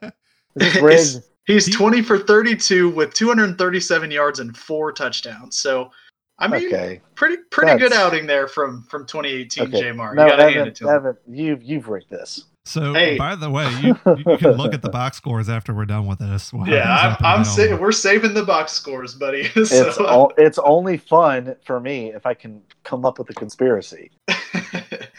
this 0.56 0.76
It's- 0.76 0.84
rigged? 1.16 1.26
He's 1.48 1.74
20 1.74 2.02
for 2.02 2.20
32 2.20 2.90
with 2.90 3.14
237 3.14 4.12
yards 4.12 4.40
and 4.42 4.56
four 4.56 4.92
touchdowns. 4.92 5.58
So, 5.58 5.90
I 6.40 6.48
mean, 6.48 6.68
okay. 6.68 7.02
pretty 7.16 7.38
pretty 7.50 7.80
good 7.80 7.94
outing 7.94 8.28
there 8.28 8.48
from 8.48 8.84
from 8.84 9.06
2018 9.08 9.64
Okay. 9.66 9.82
J'Mar. 9.84 10.14
No, 10.16 10.24
you 10.26 10.30
gotta 10.30 10.44
hand 10.44 10.56
Evan, 10.56 10.68
it 10.68 10.76
to 10.76 10.90
him. 10.90 11.18
You've 11.28 11.64
you've 11.64 11.88
rigged 11.88 12.10
this. 12.10 12.46
So, 12.66 12.94
Hey. 12.94 13.18
by 13.18 13.36
the 13.36 13.50
way, 13.50 13.66
you, 13.82 13.98
you 14.06 14.38
can 14.38 14.52
look 14.52 14.74
at 14.74 14.82
the 14.82 14.90
box 14.92 15.16
scores 15.16 15.48
after 15.48 15.74
we're 15.74 15.86
done 15.86 16.06
with 16.06 16.20
this. 16.20 16.52
What 16.52 16.68
Yeah, 16.68 17.16
I'm, 17.18 17.26
I'm 17.26 17.40
the 17.40 17.46
sa- 17.46 17.78
we're 17.78 17.94
saving 17.94 18.34
the 18.34 18.44
box 18.44 18.74
scores, 18.74 19.14
buddy. 19.16 19.50
It's 19.56 19.70
so, 19.72 19.94
o- 20.00 20.32
it's 20.38 20.60
only 20.60 20.98
fun 20.98 21.56
for 21.66 21.80
me 21.80 22.12
if 22.14 22.26
I 22.26 22.34
can 22.34 22.62
come 22.84 23.06
up 23.06 23.20
with 23.20 23.30
a 23.30 23.34
conspiracy. 23.34 24.12
that 24.28 25.10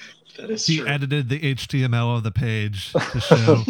is 0.50 0.66
He 0.66 0.78
true. 0.78 0.86
edited 0.88 1.30
the 1.30 1.40
HTML 1.54 2.18
of 2.18 2.22
the 2.22 2.30
page 2.30 2.92
to 2.92 3.20
show. 3.20 3.64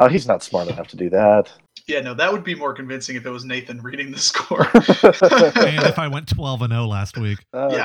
Oh, 0.00 0.08
he's 0.08 0.26
not 0.26 0.42
smart 0.42 0.68
enough 0.68 0.88
to 0.88 0.96
do 0.96 1.08
that. 1.10 1.48
Yeah, 1.86 2.00
no, 2.00 2.14
that 2.14 2.32
would 2.32 2.44
be 2.44 2.54
more 2.54 2.72
convincing 2.72 3.16
if 3.16 3.26
it 3.26 3.30
was 3.30 3.44
Nathan 3.44 3.80
reading 3.82 4.12
the 4.12 4.18
score. 4.18 4.68
and 4.74 5.82
if 5.84 5.98
I 5.98 6.08
went 6.08 6.28
12 6.28 6.62
and 6.62 6.72
0 6.72 6.86
last 6.86 7.18
week, 7.18 7.38
okay. 7.52 7.76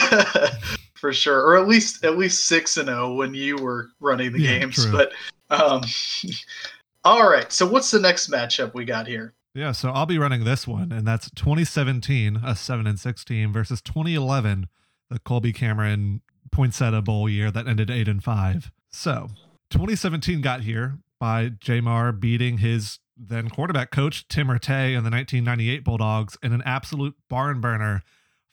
Yeah, 0.00 0.48
for 0.94 1.12
sure, 1.12 1.40
or 1.42 1.56
at 1.58 1.68
least 1.68 2.04
at 2.04 2.16
least 2.16 2.46
six 2.46 2.76
and 2.76 2.88
zero 2.88 3.14
when 3.14 3.34
you 3.34 3.56
were 3.56 3.88
running 4.00 4.32
the 4.32 4.40
Yeah, 4.40 4.58
games. 4.60 4.76
true. 4.76 4.92
But 4.92 5.12
um, 5.50 5.82
all 7.04 7.28
right, 7.28 7.52
so 7.52 7.66
what's 7.66 7.90
the 7.90 8.00
next 8.00 8.30
matchup 8.30 8.74
we 8.74 8.84
got 8.84 9.06
here? 9.06 9.34
yeah. 9.54 9.72
So 9.72 9.90
I'll 9.90 10.06
be 10.06 10.18
running 10.18 10.44
this 10.44 10.66
one, 10.66 10.90
and 10.90 11.06
that's 11.06 11.30
2017, 11.32 12.40
a 12.44 12.56
seven 12.56 12.86
and 12.86 12.98
six 12.98 13.24
team, 13.24 13.52
versus 13.52 13.80
2011, 13.82 14.68
the 15.10 15.18
Colby 15.18 15.52
Cameron 15.52 16.22
Poinsettia 16.50 17.02
Bowl 17.02 17.28
year 17.28 17.50
that 17.50 17.68
ended 17.68 17.90
eight 17.90 18.08
and 18.08 18.22
five. 18.24 18.72
So 18.90 19.28
2017 19.70 20.40
got 20.40 20.62
here 20.62 20.98
by 21.20 21.50
J'Mar 21.50 22.18
beating 22.18 22.58
his 22.58 22.98
then 23.16 23.48
quarterback 23.48 23.90
coach 23.90 24.26
Tim 24.28 24.48
Rattay 24.48 24.96
and 24.96 25.04
the 25.04 25.10
1998 25.10 25.84
Bulldogs 25.84 26.36
in 26.42 26.52
an 26.52 26.62
absolute 26.64 27.14
barn 27.28 27.60
burner, 27.60 28.02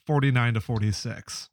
49 0.06 0.54
to 0.54 0.60
46. 0.60 1.48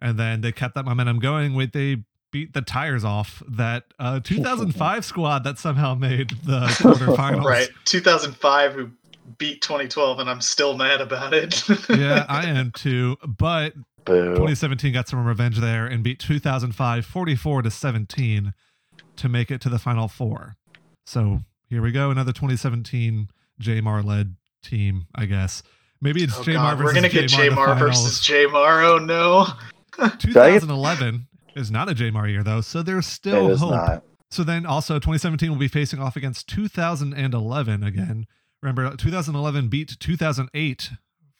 And 0.00 0.18
then 0.18 0.40
they 0.40 0.52
kept 0.52 0.74
that 0.74 0.84
momentum 0.84 1.18
going 1.18 1.54
with 1.54 1.72
they 1.72 2.04
beat 2.30 2.52
the 2.52 2.62
tires 2.62 3.04
off 3.04 3.42
that 3.48 3.84
uh, 3.98 4.20
2005 4.24 5.04
squad 5.04 5.44
that 5.44 5.58
somehow 5.58 5.94
made 5.94 6.30
the 6.44 6.60
quarterfinals. 6.78 7.44
Right, 7.44 7.68
2005, 7.84 8.72
who 8.74 8.90
beat 9.38 9.60
2012, 9.62 10.20
and 10.20 10.30
I'm 10.30 10.40
still 10.40 10.76
mad 10.76 11.00
about 11.00 11.34
it. 11.34 11.68
yeah, 11.88 12.24
I 12.28 12.46
am 12.46 12.70
too. 12.72 13.16
But 13.26 13.74
Boo. 14.04 14.30
2017 14.30 14.92
got 14.92 15.08
some 15.08 15.24
revenge 15.24 15.58
there 15.58 15.86
and 15.86 16.02
beat 16.02 16.18
2005 16.18 17.04
44 17.04 17.62
to 17.62 17.70
17 17.70 18.54
to 19.16 19.28
make 19.28 19.50
it 19.50 19.60
to 19.60 19.68
the 19.68 19.78
final 19.78 20.08
four. 20.08 20.56
So 21.06 21.40
here 21.68 21.82
we 21.82 21.92
go, 21.92 22.10
another 22.10 22.32
2017 22.32 23.28
J'Mar 23.60 24.04
led 24.04 24.36
team, 24.62 25.06
I 25.14 25.26
guess. 25.26 25.62
Maybe 26.00 26.22
it's 26.22 26.36
Oh, 26.38 26.42
J'Mar 26.42 26.54
God, 26.54 26.78
versus 26.78 26.84
we're 26.84 26.94
gonna 26.94 27.08
get 27.08 27.30
J'Mar, 27.30 27.66
J'Mar 27.66 27.78
versus 27.78 28.20
J'Mar. 28.20 28.82
Oh 28.84 28.98
no. 28.98 29.46
2011 30.18 31.26
is 31.56 31.70
not 31.70 31.88
a 31.88 31.94
J'Mar 31.94 32.28
year 32.30 32.42
though, 32.42 32.60
so 32.60 32.82
there's 32.82 33.06
It 33.06 33.10
still 33.10 33.50
is 33.50 33.60
hope. 33.60 33.70
not. 33.72 34.04
So 34.30 34.44
then 34.44 34.66
also 34.66 34.94
2017 34.96 35.50
will 35.50 35.56
be 35.58 35.68
facing 35.68 36.00
off 36.00 36.14
against 36.16 36.48
2011 36.48 37.82
again. 37.82 38.26
Remember 38.62 38.94
2011 38.96 39.68
beat 39.68 39.96
2008 39.98 40.90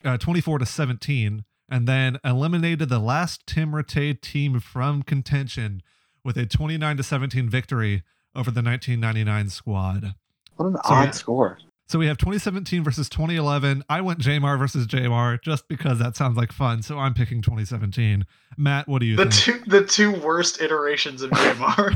uh, 0.04 0.16
24 0.16 0.58
to 0.60 0.66
17 0.66 1.44
and 1.70 1.86
then 1.88 2.18
eliminated 2.24 2.88
the 2.88 2.98
last 2.98 3.46
Tim 3.46 3.72
Rattay 3.72 4.20
team 4.20 4.58
from 4.60 5.02
contention 5.02 5.82
with 6.24 6.36
a 6.38 6.46
29 6.46 6.96
to 6.96 7.02
17 7.02 7.48
victory 7.50 8.02
over 8.38 8.50
the 8.50 8.62
1999 8.62 9.48
squad. 9.50 10.14
What 10.56 10.66
an 10.66 10.74
So, 10.76 10.80
odd 10.84 11.04
yeah. 11.06 11.10
score. 11.10 11.58
So 11.88 11.98
we 11.98 12.06
have 12.06 12.18
2017 12.18 12.84
versus 12.84 13.08
2011. 13.08 13.82
I 13.88 14.02
went 14.02 14.18
J'Mar 14.20 14.58
versus 14.58 14.86
J'Mar 14.86 15.40
just 15.42 15.66
because 15.68 15.98
that 15.98 16.16
sounds 16.16 16.36
like 16.36 16.52
fun. 16.52 16.82
So 16.82 16.98
I'm 16.98 17.14
picking 17.14 17.40
2017. 17.40 18.26
Matt, 18.58 18.86
what 18.88 19.00
do 19.00 19.06
you 19.06 19.16
The 19.16 19.22
think? 19.30 19.64
two 19.64 19.70
the 19.70 19.84
two 19.86 20.12
worst 20.20 20.60
iterations 20.60 21.22
of 21.22 21.30
J'Mar 21.30 21.94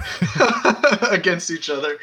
against 1.12 1.50
each 1.50 1.68
other. 1.68 1.98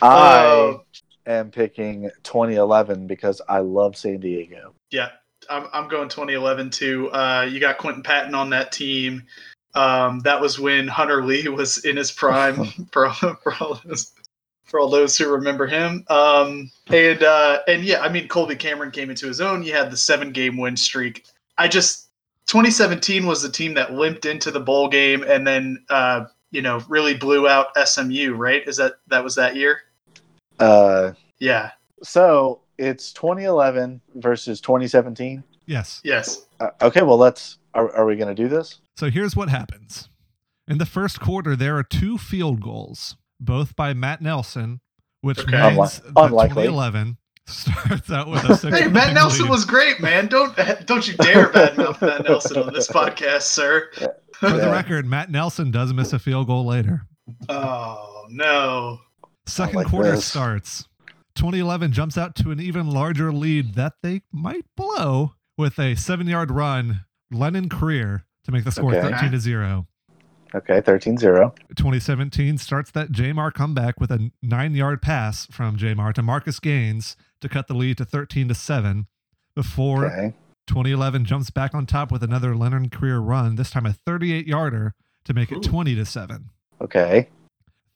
I 0.00 0.44
Oh. 0.44 0.82
am 1.26 1.50
picking 1.50 2.10
2011 2.22 3.06
because 3.08 3.40
I 3.48 3.58
love 3.58 3.96
San 3.96 4.20
Diego. 4.20 4.74
Yeah, 4.92 5.08
I'm, 5.50 5.66
I'm 5.72 5.88
going 5.88 6.08
2011 6.08 6.70
too. 6.70 7.10
Uh, 7.10 7.48
you 7.50 7.58
got 7.58 7.78
Quinton 7.78 8.04
Patton 8.04 8.34
on 8.36 8.50
that 8.50 8.70
team. 8.70 9.24
Um, 9.74 10.20
that 10.20 10.40
was 10.40 10.58
when 10.60 10.86
Hunter 10.88 11.24
Lee 11.24 11.48
was 11.48 11.78
in 11.84 11.96
his 11.96 12.12
prime 12.12 12.66
for, 12.92 13.10
for 13.10 13.54
all 13.60 13.80
those 13.84 14.12
for 14.64 14.80
all 14.80 14.88
those 14.88 15.16
who 15.18 15.30
remember 15.30 15.66
him. 15.66 16.04
Um, 16.08 16.70
and 16.88 17.22
uh, 17.22 17.60
and 17.68 17.84
yeah, 17.84 18.00
I 18.00 18.08
mean 18.08 18.28
Colby 18.28 18.56
Cameron 18.56 18.90
came 18.90 19.10
into 19.10 19.26
his 19.26 19.40
own. 19.40 19.62
You 19.62 19.72
had 19.74 19.90
the 19.90 19.96
seven 19.96 20.32
game 20.32 20.56
win 20.56 20.76
streak. 20.76 21.24
I 21.58 21.68
just 21.68 22.08
2017 22.46 23.26
was 23.26 23.42
the 23.42 23.48
team 23.50 23.74
that 23.74 23.92
limped 23.94 24.24
into 24.26 24.50
the 24.50 24.60
bowl 24.60 24.88
game 24.88 25.22
and 25.22 25.46
then 25.46 25.84
uh, 25.90 26.24
you 26.50 26.62
know 26.62 26.82
really 26.88 27.14
blew 27.14 27.48
out 27.48 27.68
SMU. 27.86 28.34
Right? 28.34 28.66
Is 28.66 28.76
that 28.78 28.94
that 29.08 29.22
was 29.24 29.34
that 29.36 29.56
year? 29.56 29.80
Uh, 30.58 31.12
Yeah. 31.38 31.70
so 32.02 32.60
it's 32.78 33.12
2011 33.12 34.00
versus 34.16 34.60
2017. 34.60 35.42
Yes. 35.66 36.00
Yes. 36.04 36.46
Uh, 36.60 36.70
okay, 36.80 37.02
well 37.02 37.16
let's. 37.18 37.58
Are, 37.74 37.90
are 37.96 38.04
we 38.06 38.16
going 38.16 38.34
to 38.34 38.42
do 38.42 38.48
this? 38.48 38.80
So 38.96 39.10
here's 39.10 39.34
what 39.36 39.48
happens. 39.48 40.08
In 40.68 40.78
the 40.78 40.86
first 40.86 41.20
quarter, 41.20 41.56
there 41.56 41.76
are 41.76 41.82
two 41.82 42.18
field 42.18 42.60
goals, 42.60 43.16
both 43.40 43.74
by 43.76 43.94
Matt 43.94 44.20
Nelson, 44.22 44.80
which 45.20 45.38
Okay. 45.40 45.50
means 45.76 46.00
Unli- 46.00 46.02
that 46.14 46.24
unlikely. 46.24 46.64
2011 46.66 47.16
starts 47.46 48.10
out 48.12 48.28
with 48.28 48.44
a 48.44 48.56
six 48.56 48.78
Hey, 48.78 48.88
Matt 48.88 49.14
Nelson 49.14 49.48
was 49.48 49.64
great, 49.64 50.00
man. 50.00 50.28
Don't 50.28 50.54
don't 50.86 51.06
you 51.08 51.14
dare 51.16 51.48
badmouth 51.48 52.00
Matt 52.00 52.24
Nelson 52.24 52.58
on 52.62 52.72
this 52.72 52.88
podcast, 52.88 53.42
sir. 53.42 53.90
For 54.34 54.50
the 54.50 54.70
record, 54.70 55.06
Matt 55.06 55.30
Nelson 55.30 55.70
does 55.70 55.92
miss 55.92 56.12
a 56.12 56.18
field 56.18 56.46
goal 56.46 56.64
later. 56.66 57.02
Oh 57.48 58.26
no. 58.30 59.00
Second 59.46 59.74
like 59.76 59.86
quarter 59.88 60.12
this. 60.12 60.24
starts. 60.24 60.86
2011 61.34 61.92
jumps 61.92 62.16
out 62.18 62.34
to 62.36 62.50
an 62.50 62.60
even 62.60 62.88
larger 62.90 63.32
lead 63.32 63.74
that 63.74 63.94
they 64.02 64.22
might 64.32 64.64
blow 64.76 65.32
with 65.56 65.78
a 65.78 65.94
seven 65.96 66.26
yard 66.28 66.50
run, 66.50 67.04
Lennon 67.32 67.68
Creer, 67.68 68.22
to 68.44 68.52
make 68.52 68.64
the 68.64 68.72
score 68.72 68.94
Okay. 68.94 69.10
13 69.10 69.30
to 69.32 69.38
0. 69.40 69.86
Okay, 70.54 70.80
13 70.82 71.16
0. 71.16 71.54
2017 71.76 72.58
starts 72.58 72.90
that 72.90 73.10
J'Mar 73.10 73.52
comeback 73.52 73.98
with 74.00 74.10
a 74.10 74.30
nine 74.42 74.74
yard 74.74 75.00
pass 75.00 75.46
from 75.46 75.76
J'Mar 75.78 76.12
to 76.14 76.22
Marcus 76.22 76.60
Gaines 76.60 77.16
to 77.40 77.48
cut 77.48 77.68
the 77.68 77.74
lead 77.74 77.96
to 77.98 78.04
13 78.04 78.48
to 78.48 78.54
7 78.54 79.06
before 79.54 80.06
Okay. 80.06 80.34
2011 80.66 81.24
jumps 81.24 81.50
back 81.50 81.74
on 81.74 81.86
top 81.86 82.12
with 82.12 82.22
another 82.22 82.54
Leonard 82.54 82.92
career 82.92 83.18
run, 83.18 83.56
this 83.56 83.70
time 83.70 83.86
a 83.86 83.92
38 83.92 84.46
yarder 84.46 84.94
to 85.24 85.34
make 85.34 85.50
it 85.50 85.58
Ooh. 85.58 85.60
20 85.70 85.94
to 85.96 86.04
7. 86.04 86.50
Okay. 86.80 87.28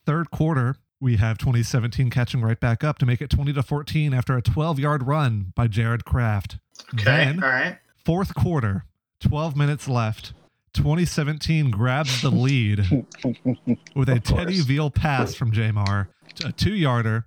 Third 0.04 0.30
quarter, 0.30 0.76
we 1.00 1.16
have 1.16 1.36
2017 1.38 2.10
catching 2.10 2.40
right 2.40 2.58
back 2.58 2.82
up 2.82 2.98
to 2.98 3.06
make 3.06 3.20
it 3.20 3.28
20 3.30 3.52
to 3.52 3.62
14 3.62 4.14
after 4.14 4.36
a 4.36 4.42
12 4.42 4.78
yard 4.78 5.06
run 5.06 5.52
by 5.54 5.66
Jared 5.68 6.04
Kraft. 6.04 6.58
Okay. 6.94 7.04
Then, 7.04 7.42
All 7.42 7.48
right. 7.50 7.78
fourth 8.04 8.34
quarter, 8.34 8.84
12 9.20 9.56
minutes 9.56 9.88
left. 9.88 10.32
2017 10.74 11.70
grabs 11.70 12.20
the 12.20 12.30
lead 12.30 12.80
with 13.94 14.08
a 14.10 14.20
Teddy 14.20 14.54
course. 14.56 14.58
Veal 14.66 14.90
pass 14.90 15.34
from 15.34 15.50
J'Mar, 15.50 16.08
a 16.44 16.52
two 16.52 16.74
yarder 16.74 17.26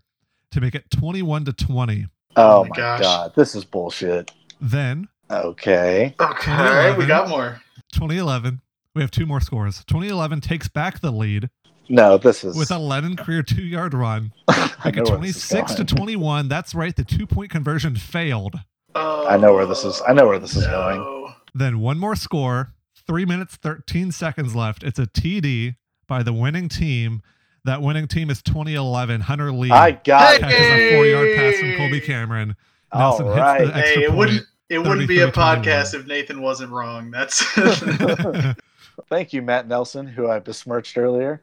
to 0.51 0.61
make 0.61 0.75
it 0.75 0.89
21 0.91 1.45
to 1.45 1.53
20. 1.53 2.05
Oh, 2.35 2.59
Oh 2.59 2.63
my 2.63 2.69
my 2.69 2.75
gosh. 2.75 3.01
god, 3.01 3.33
this 3.35 3.55
is 3.55 3.65
bullshit. 3.65 4.31
Then 4.61 5.07
Okay. 5.31 6.13
Okay. 6.19 6.51
All 6.51 6.57
right. 6.63 6.95
We 6.97 7.05
got 7.07 7.27
more. 7.29 7.59
2011, 7.93 8.61
we 8.93 9.01
have 9.01 9.09
two 9.11 9.25
more 9.25 9.41
scores. 9.41 9.83
2011 9.85 10.41
takes 10.41 10.67
back 10.67 10.99
the 11.01 11.11
lead 11.11 11.49
No, 11.87 12.17
this 12.19 12.43
is. 12.43 12.55
with 12.55 12.69
a 12.71 12.77
Lennon 12.77 13.15
Creer 13.15 13.41
two 13.45 13.63
yard 13.63 13.95
run. 13.95 14.31
I 14.47 14.69
Make 14.85 14.97
it 14.97 15.05
know 15.05 15.11
where 15.17 15.19
this 15.21 15.37
is 15.37 15.49
26 15.49 15.73
to 15.75 15.85
21. 15.85 16.47
That's 16.49 16.75
right. 16.75 16.95
The 16.95 17.03
two 17.03 17.25
point 17.25 17.49
conversion 17.49 17.95
failed. 17.95 18.59
Oh, 18.93 19.27
I 19.27 19.37
know 19.37 19.53
where 19.55 19.65
this 19.65 19.83
is- 19.83 20.01
I 20.07 20.13
know 20.13 20.27
where 20.27 20.39
this 20.39 20.55
is 20.55 20.65
no. 20.65 20.71
going. 20.71 21.18
Then 21.53 21.79
one 21.79 21.97
more 21.99 22.15
score. 22.15 22.73
Three 23.07 23.25
minutes, 23.25 23.55
13 23.55 24.11
seconds 24.11 24.55
left. 24.55 24.83
It's 24.83 24.99
a 24.99 25.07
TD 25.07 25.75
by 26.07 26.21
the 26.23 26.33
winning 26.33 26.69
team. 26.69 27.21
That 27.65 27.81
winning 27.81 28.07
team 28.07 28.29
is 28.29 28.41
2011. 28.43 29.21
Hunter 29.21 29.51
Lee 29.51 29.71
I 29.71 29.91
got 29.91 30.33
Hey! 30.33 30.39
catches 30.39 30.59
it. 30.59 30.93
a 30.93 30.95
four 30.95 31.05
yard 31.05 31.35
pass 31.35 31.59
from 31.59 31.75
Colby 31.75 32.01
Cameron. 32.01 32.55
Nelson 32.93 33.27
All 33.27 33.33
hits 33.33 33.71
the 33.71 33.77
extra 33.77 33.81
Hey, 33.81 34.03
it 34.03 34.07
point. 34.09 34.17
wouldn't 34.17 34.41
it 34.69 34.79
wouldn't 34.79 35.07
be 35.07 35.19
a 35.21 35.27
33-21. 35.31 35.33
podcast 35.33 35.93
if 35.95 36.05
Nathan 36.07 36.41
wasn't 36.41 36.71
wrong. 36.71 37.09
That's 37.11 37.43
Thank 39.09 39.33
you, 39.33 39.41
Matt 39.41 39.67
Nelson, 39.67 40.05
who 40.07 40.29
I 40.29 40.39
besmirched 40.39 40.97
earlier. 40.97 41.41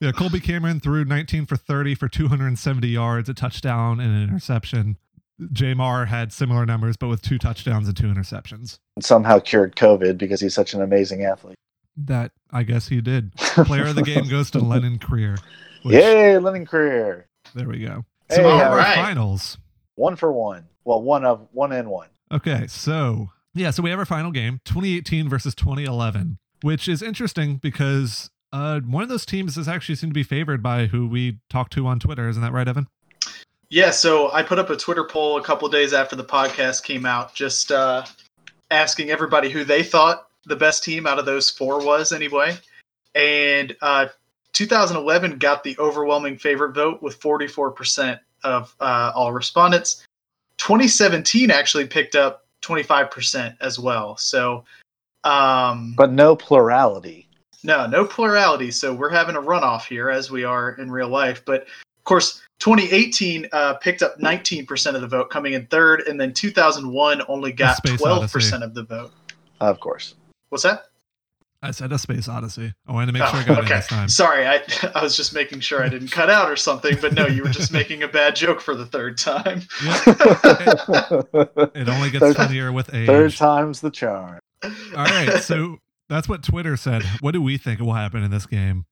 yeah, 0.00 0.12
Colby 0.12 0.40
Cameron 0.40 0.80
threw 0.80 1.04
19 1.04 1.44
for 1.46 1.56
30 1.56 1.94
for 1.94 2.08
270 2.08 2.88
yards, 2.88 3.28
a 3.28 3.34
touchdown, 3.34 4.00
and 4.00 4.10
an 4.14 4.22
interception. 4.22 4.96
J'Mar 5.52 6.06
had 6.06 6.32
similar 6.32 6.66
numbers, 6.66 6.96
but 6.96 7.08
with 7.08 7.22
two 7.22 7.38
touchdowns 7.38 7.88
and 7.88 7.96
two 7.96 8.06
interceptions. 8.08 8.78
And 8.96 9.04
somehow 9.04 9.38
cured 9.38 9.76
COVID 9.76 10.18
because 10.18 10.40
he's 10.40 10.54
such 10.54 10.74
an 10.74 10.82
amazing 10.82 11.24
athlete. 11.24 11.56
That 11.96 12.32
I 12.50 12.62
guess 12.62 12.88
he 12.88 13.00
did. 13.00 13.34
Player 13.36 13.86
of 13.86 13.94
the 13.94 14.02
game 14.02 14.28
goes 14.28 14.50
to 14.52 14.58
Lennon 14.58 14.98
Creer. 14.98 15.38
which- 15.82 15.94
Yay, 15.94 16.38
Lennon 16.38 16.66
Creer. 16.66 17.24
There 17.54 17.68
we 17.68 17.78
go. 17.84 18.04
Hey, 18.28 18.36
So 18.36 18.48
our 18.48 18.70
all 18.70 18.76
right. 18.76 18.94
finals. 18.96 19.58
One 19.96 20.16
for 20.16 20.32
one. 20.32 20.66
Well, 20.84 21.02
one 21.02 21.24
of 21.24 21.48
one 21.52 21.72
and 21.72 21.88
one. 21.90 22.08
Okay, 22.32 22.66
so 22.68 23.30
yeah, 23.54 23.70
so 23.70 23.82
we 23.82 23.90
have 23.90 23.98
our 23.98 24.04
final 24.06 24.30
game, 24.30 24.60
2018 24.64 25.28
versus 25.28 25.54
2011, 25.54 26.38
which 26.62 26.88
is 26.88 27.02
interesting 27.02 27.56
because 27.56 28.30
uh, 28.52 28.80
one 28.80 29.02
of 29.02 29.08
those 29.08 29.26
teams 29.26 29.56
is 29.56 29.68
actually 29.68 29.96
seemed 29.96 30.10
to 30.12 30.14
be 30.14 30.22
favored 30.22 30.62
by 30.62 30.86
who 30.86 31.08
we 31.08 31.38
talked 31.50 31.72
to 31.72 31.86
on 31.86 31.98
Twitter. 31.98 32.28
Isn't 32.28 32.42
that 32.42 32.52
right, 32.52 32.68
Evan? 32.68 32.86
Yeah, 33.70 33.92
so 33.92 34.32
I 34.32 34.42
put 34.42 34.58
up 34.58 34.68
a 34.70 34.76
Twitter 34.76 35.04
poll 35.04 35.38
a 35.38 35.42
couple 35.42 35.64
of 35.64 35.72
days 35.72 35.92
after 35.92 36.16
the 36.16 36.24
podcast 36.24 36.82
came 36.82 37.06
out, 37.06 37.34
just 37.34 37.70
uh, 37.70 38.04
asking 38.72 39.10
everybody 39.10 39.48
who 39.48 39.62
they 39.62 39.84
thought 39.84 40.26
the 40.44 40.56
best 40.56 40.82
team 40.82 41.06
out 41.06 41.20
of 41.20 41.24
those 41.24 41.48
four 41.48 41.84
was, 41.84 42.10
anyway. 42.10 42.56
And 43.14 43.76
uh, 43.80 44.08
2011 44.54 45.38
got 45.38 45.62
the 45.62 45.76
overwhelming 45.78 46.36
favorite 46.36 46.74
vote 46.74 47.00
with 47.00 47.20
44% 47.20 48.18
of 48.42 48.74
uh, 48.80 49.12
all 49.14 49.32
respondents. 49.32 50.04
2017 50.58 51.52
actually 51.52 51.86
picked 51.86 52.16
up 52.16 52.46
25% 52.62 53.56
as 53.60 53.78
well. 53.78 54.16
So, 54.16 54.64
um, 55.22 55.94
But 55.96 56.10
no 56.10 56.34
plurality. 56.34 57.28
no, 57.62 57.86
no 57.86 58.04
plurality. 58.04 58.72
So 58.72 58.92
we're 58.92 59.10
having 59.10 59.36
a 59.36 59.40
runoff 59.40 59.84
here 59.86 60.10
as 60.10 60.28
we 60.28 60.42
are 60.42 60.72
in 60.72 60.90
real 60.90 61.08
life. 61.08 61.44
But 61.44 61.62
of 61.62 62.04
course, 62.04 62.42
2018 62.60 63.48
uh, 63.52 63.74
picked 63.74 64.02
up 64.02 64.18
19% 64.20 64.94
of 64.94 65.00
the 65.00 65.08
vote, 65.08 65.30
coming 65.30 65.54
in 65.54 65.66
third, 65.66 66.02
and 66.02 66.20
then 66.20 66.32
2001 66.32 67.22
only 67.28 67.52
got 67.52 67.82
12% 67.84 68.06
Odyssey. 68.06 68.56
of 68.62 68.74
the 68.74 68.84
vote. 68.84 69.12
Of 69.60 69.80
course. 69.80 70.14
What's 70.50 70.62
that? 70.64 70.84
I 71.62 71.72
said 71.72 71.92
a 71.92 71.98
Space 71.98 72.26
Odyssey. 72.26 72.72
I 72.86 72.92
wanted 72.92 73.06
to 73.08 73.12
make 73.12 73.22
Oh, 73.22 73.26
sure 73.26 73.40
I 73.40 73.44
got 73.44 73.64
it 73.64 73.68
this 73.68 73.86
time. 73.86 74.08
Sorry, 74.08 74.46
I 74.46 74.62
I 74.94 75.02
was 75.02 75.14
just 75.14 75.34
making 75.34 75.60
sure 75.60 75.84
I 75.84 75.90
didn't 75.90 76.08
cut 76.12 76.30
out 76.30 76.50
or 76.50 76.56
something. 76.56 76.96
But 77.02 77.12
no, 77.12 77.26
you 77.26 77.42
were 77.42 77.50
just 77.50 77.70
making 77.70 78.02
a 78.02 78.08
bad 78.08 78.34
joke 78.34 78.62
for 78.62 78.74
the 78.74 78.86
third 78.86 79.18
time. 79.18 79.62
It 81.74 81.88
only 81.88 82.10
gets 82.10 82.24
Third- 82.24 82.36
funnier 82.36 82.72
with 82.72 82.92
age. 82.94 83.06
Third 83.06 83.34
time's 83.36 83.80
the 83.80 83.90
charm. 83.90 84.38
All 84.64 84.70
right, 85.04 85.38
so 85.42 85.78
that's 86.08 86.28
what 86.28 86.42
Twitter 86.42 86.76
said. 86.76 87.02
What 87.20 87.32
do 87.32 87.42
we 87.42 87.56
think 87.58 87.80
will 87.80 87.92
happen 87.94 88.22
in 88.22 88.30
this 88.30 88.46
game? 88.46 88.84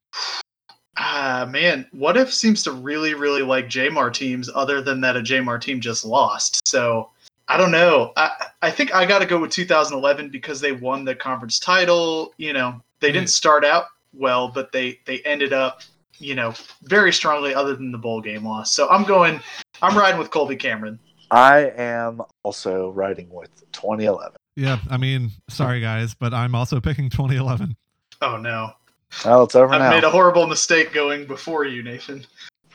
Ah, 1.00 1.49
man, 1.49 1.87
what 1.93 2.17
if 2.17 2.35
seems 2.35 2.64
to 2.64 2.73
really, 2.73 3.14
really 3.14 3.43
like 3.43 3.69
J'Mar 3.69 4.12
teams, 4.12 4.50
other 4.52 4.83
than 4.83 5.00
that 5.02 5.17
a 5.17 5.21
J'Mar 5.21 5.61
team 5.61 5.81
just 5.81 6.05
lost. 6.05 6.67
So 6.67 7.11
I 7.47 7.57
don't 7.57 7.71
know. 7.71 8.12
I 8.17 8.31
I 8.62 8.71
think 8.71 8.95
I 8.95 9.07
got 9.07 9.21
to 9.21 9.26
go 9.26 9.40
with 9.40 9.50
2011 9.52 10.28
because 10.31 10.61
they 10.61 10.73
won 10.73 11.05
the 11.05 11.14
conference 11.14 11.61
title. 11.61 12.35
You 12.37 12.52
know, 12.52 12.81
they 13.00 13.12
didn't 13.12 13.31
start 13.31 13.64
out 13.64 13.87
well, 14.12 14.49
but 14.49 14.73
they 14.73 14.99
they 15.07 15.21
ended 15.21 15.52
up, 15.52 15.83
you 16.19 16.35
know, 16.35 16.52
very 16.83 17.12
strongly. 17.12 17.55
Other 17.55 17.76
than 17.76 17.93
the 17.93 17.99
bowl 17.99 18.21
game 18.21 18.45
loss, 18.45 18.73
so 18.73 18.88
I'm 18.88 19.05
going. 19.05 19.40
I'm 19.81 19.97
riding 19.97 20.19
with 20.19 20.31
Colby 20.31 20.57
Cameron. 20.57 20.99
I 21.31 21.71
am 21.76 22.23
also 22.43 22.90
riding 22.90 23.31
with 23.31 23.50
2011. 23.73 24.33
Yeah, 24.57 24.78
I 24.90 24.97
mean, 24.97 25.31
sorry 25.49 25.81
guys, 25.81 26.14
but 26.14 26.35
I'm 26.35 26.57
also 26.57 26.81
picking 26.81 27.09
2011. 27.09 27.76
Oh 28.21 28.37
no, 28.37 28.73
Well, 29.24 29.44
it's 29.44 29.54
over 29.54 29.74
I've 29.74 29.80
now. 29.80 29.90
made 29.90 30.04
a 30.04 30.10
horrible 30.10 30.46
mistake 30.46 30.92
going 30.92 31.26
before 31.26 31.64
you, 31.64 31.82
Nathan. 31.82 32.24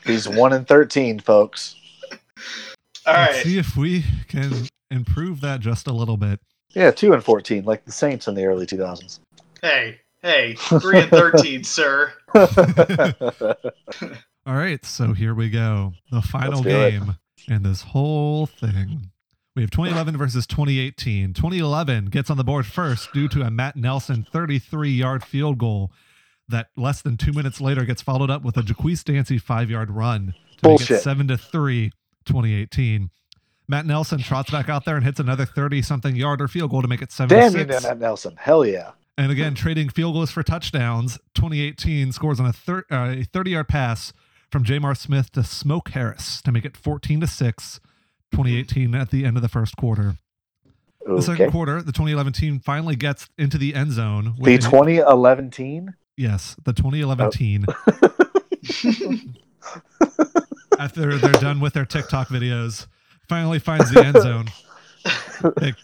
He's 0.04 0.28
one 0.28 0.52
in 0.52 0.64
13, 0.64 1.20
folks. 1.20 1.76
All 3.06 3.14
right. 3.14 3.30
Let's 3.32 3.42
see 3.44 3.58
if 3.58 3.76
we 3.76 4.04
can 4.28 4.52
improve 4.90 5.40
that 5.40 5.60
just 5.60 5.86
a 5.86 5.92
little 5.92 6.16
bit. 6.16 6.40
Yeah, 6.74 6.90
two 6.90 7.12
and 7.12 7.22
14, 7.22 7.64
like 7.64 7.84
the 7.84 7.92
Saints 7.92 8.26
in 8.28 8.34
the 8.34 8.44
early 8.44 8.66
2000s. 8.66 9.20
Hey, 9.62 10.00
hey, 10.22 10.54
three 10.54 11.00
and 11.00 11.10
thirteen, 11.10 11.64
sir. 11.64 12.12
All 14.46 14.54
right, 14.54 14.84
so 14.84 15.14
here 15.14 15.34
we 15.34 15.48
go. 15.48 15.94
The 16.10 16.20
final 16.20 16.62
do 16.62 16.68
it. 16.68 16.90
game 16.90 17.16
in 17.48 17.62
this 17.62 17.82
whole 17.82 18.46
thing. 18.46 19.10
We 19.56 19.62
have 19.62 19.70
2011 19.70 20.16
versus 20.18 20.46
2018. 20.46 21.32
2011 21.32 22.06
gets 22.06 22.28
on 22.28 22.36
the 22.36 22.44
board 22.44 22.66
first 22.66 23.12
due 23.12 23.28
to 23.28 23.42
a 23.42 23.50
Matt 23.50 23.76
Nelson 23.76 24.26
33 24.30 24.90
yard 24.90 25.22
field 25.24 25.58
goal 25.58 25.92
that 26.48 26.68
less 26.76 27.02
than 27.02 27.16
two 27.16 27.32
minutes 27.32 27.60
later 27.60 27.84
gets 27.84 28.02
followed 28.02 28.30
up 28.30 28.42
with 28.42 28.56
a 28.56 28.62
Jaqwis 28.62 29.04
Dancy 29.04 29.38
five 29.38 29.70
yard 29.70 29.90
run 29.90 30.34
to 30.62 30.68
make 30.70 30.90
it 30.90 31.00
7 31.00 31.28
to 31.28 31.36
3 31.36 31.90
2018. 32.24 33.10
Matt 33.66 33.86
Nelson 33.86 34.18
trots 34.18 34.50
back 34.50 34.68
out 34.68 34.84
there 34.84 34.96
and 34.96 35.04
hits 35.04 35.18
another 35.18 35.46
30 35.46 35.80
something 35.82 36.16
yarder 36.16 36.48
field 36.48 36.70
goal 36.70 36.82
to 36.82 36.88
make 36.88 37.00
it 37.00 37.10
7 37.10 37.36
Damn 37.36 37.56
you, 37.56 37.64
Matt 37.66 37.98
Nelson. 37.98 38.36
Hell 38.38 38.64
yeah. 38.66 38.92
And 39.16 39.30
again, 39.30 39.54
trading 39.54 39.88
field 39.88 40.14
goals 40.14 40.30
for 40.30 40.42
touchdowns. 40.42 41.18
2018 41.34 42.12
scores 42.12 42.40
on 42.40 42.46
a, 42.46 42.52
thir- 42.52 42.84
uh, 42.90 43.16
30 43.32 43.50
yard 43.50 43.68
pass 43.68 44.12
from 44.50 44.64
J'Mar 44.64 44.96
Smith 44.96 45.32
to 45.32 45.42
Smoke 45.44 45.90
Harris 45.90 46.42
to 46.42 46.52
make 46.52 46.64
it 46.64 46.76
14 46.76 47.20
to 47.20 47.26
6. 47.26 47.80
2018 48.32 48.94
at 48.96 49.10
the 49.10 49.24
end 49.24 49.36
of 49.36 49.42
the 49.42 49.48
first 49.48 49.76
quarter. 49.76 50.16
The 51.06 51.20
second 51.20 51.50
quarter, 51.52 51.82
the 51.82 51.92
2011 51.92 52.32
team 52.32 52.58
finally 52.58 52.96
gets 52.96 53.28
into 53.38 53.58
the 53.58 53.74
end 53.74 53.92
zone. 53.92 54.34
The 54.40 54.56
2011 54.58 55.50
team? 55.50 55.94
Yes, 56.16 56.56
the 56.64 56.72
2011 56.72 57.26
Oh. 57.26 57.30
team. 57.30 57.64
After 60.78 61.16
they're 61.18 61.32
done 61.34 61.60
with 61.60 61.74
their 61.74 61.84
TikTok 61.84 62.28
videos, 62.28 62.86
finally 63.28 63.58
finds 63.58 63.90
the 63.92 64.04
end 64.04 64.16
zone. 64.20 64.46
They- 65.60 65.74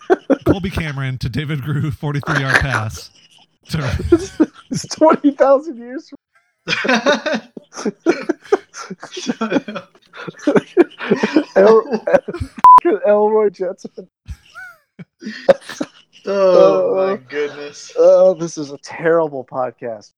Colby 0.44 0.70
Cameron 0.70 1.18
to 1.18 1.28
David 1.28 1.62
Grew, 1.62 1.90
43 1.90 2.40
yard 2.40 2.56
pass. 2.60 3.10
To, 3.70 4.38
it's 4.70 4.86
20,000 4.96 5.76
years. 5.76 6.10
El- 11.56 12.04
Elroy 13.06 13.50
Jetson. 13.50 14.08
oh. 16.26 16.26
Oh, 16.26 16.79
this 18.40 18.56
is 18.58 18.72
a 18.72 18.78
terrible 18.78 19.44
podcast. 19.44 20.12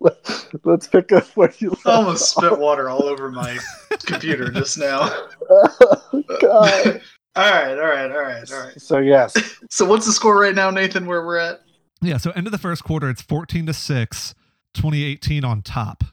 Let's 0.64 0.86
pick 0.86 1.12
up 1.12 1.26
where 1.36 1.52
you 1.58 1.70
left 1.70 1.86
I 1.86 1.94
almost 1.96 2.30
spit 2.30 2.58
water 2.58 2.88
all 2.88 3.04
over 3.04 3.30
my 3.30 3.58
computer 4.06 4.50
just 4.50 4.78
now. 4.78 5.10
Oh, 5.50 6.24
God. 6.40 7.00
all 7.36 7.50
right, 7.50 7.78
all 7.78 7.86
right, 7.86 8.10
all 8.10 8.22
right, 8.22 8.52
all 8.52 8.60
right. 8.60 8.80
So 8.80 8.98
yes, 8.98 9.34
So 9.68 9.84
what's 9.84 10.06
the 10.06 10.12
score 10.12 10.38
right 10.38 10.54
now, 10.54 10.70
Nathan? 10.70 11.06
Where 11.06 11.24
we're 11.26 11.38
at? 11.38 11.60
Yeah, 12.00 12.16
so 12.16 12.30
end 12.30 12.46
of 12.46 12.52
the 12.52 12.58
first 12.58 12.82
quarter, 12.82 13.10
it's 13.10 13.20
14 13.20 13.66
to 13.66 13.74
6, 13.74 14.34
2018 14.74 15.44
on 15.44 15.60
top. 15.60 16.04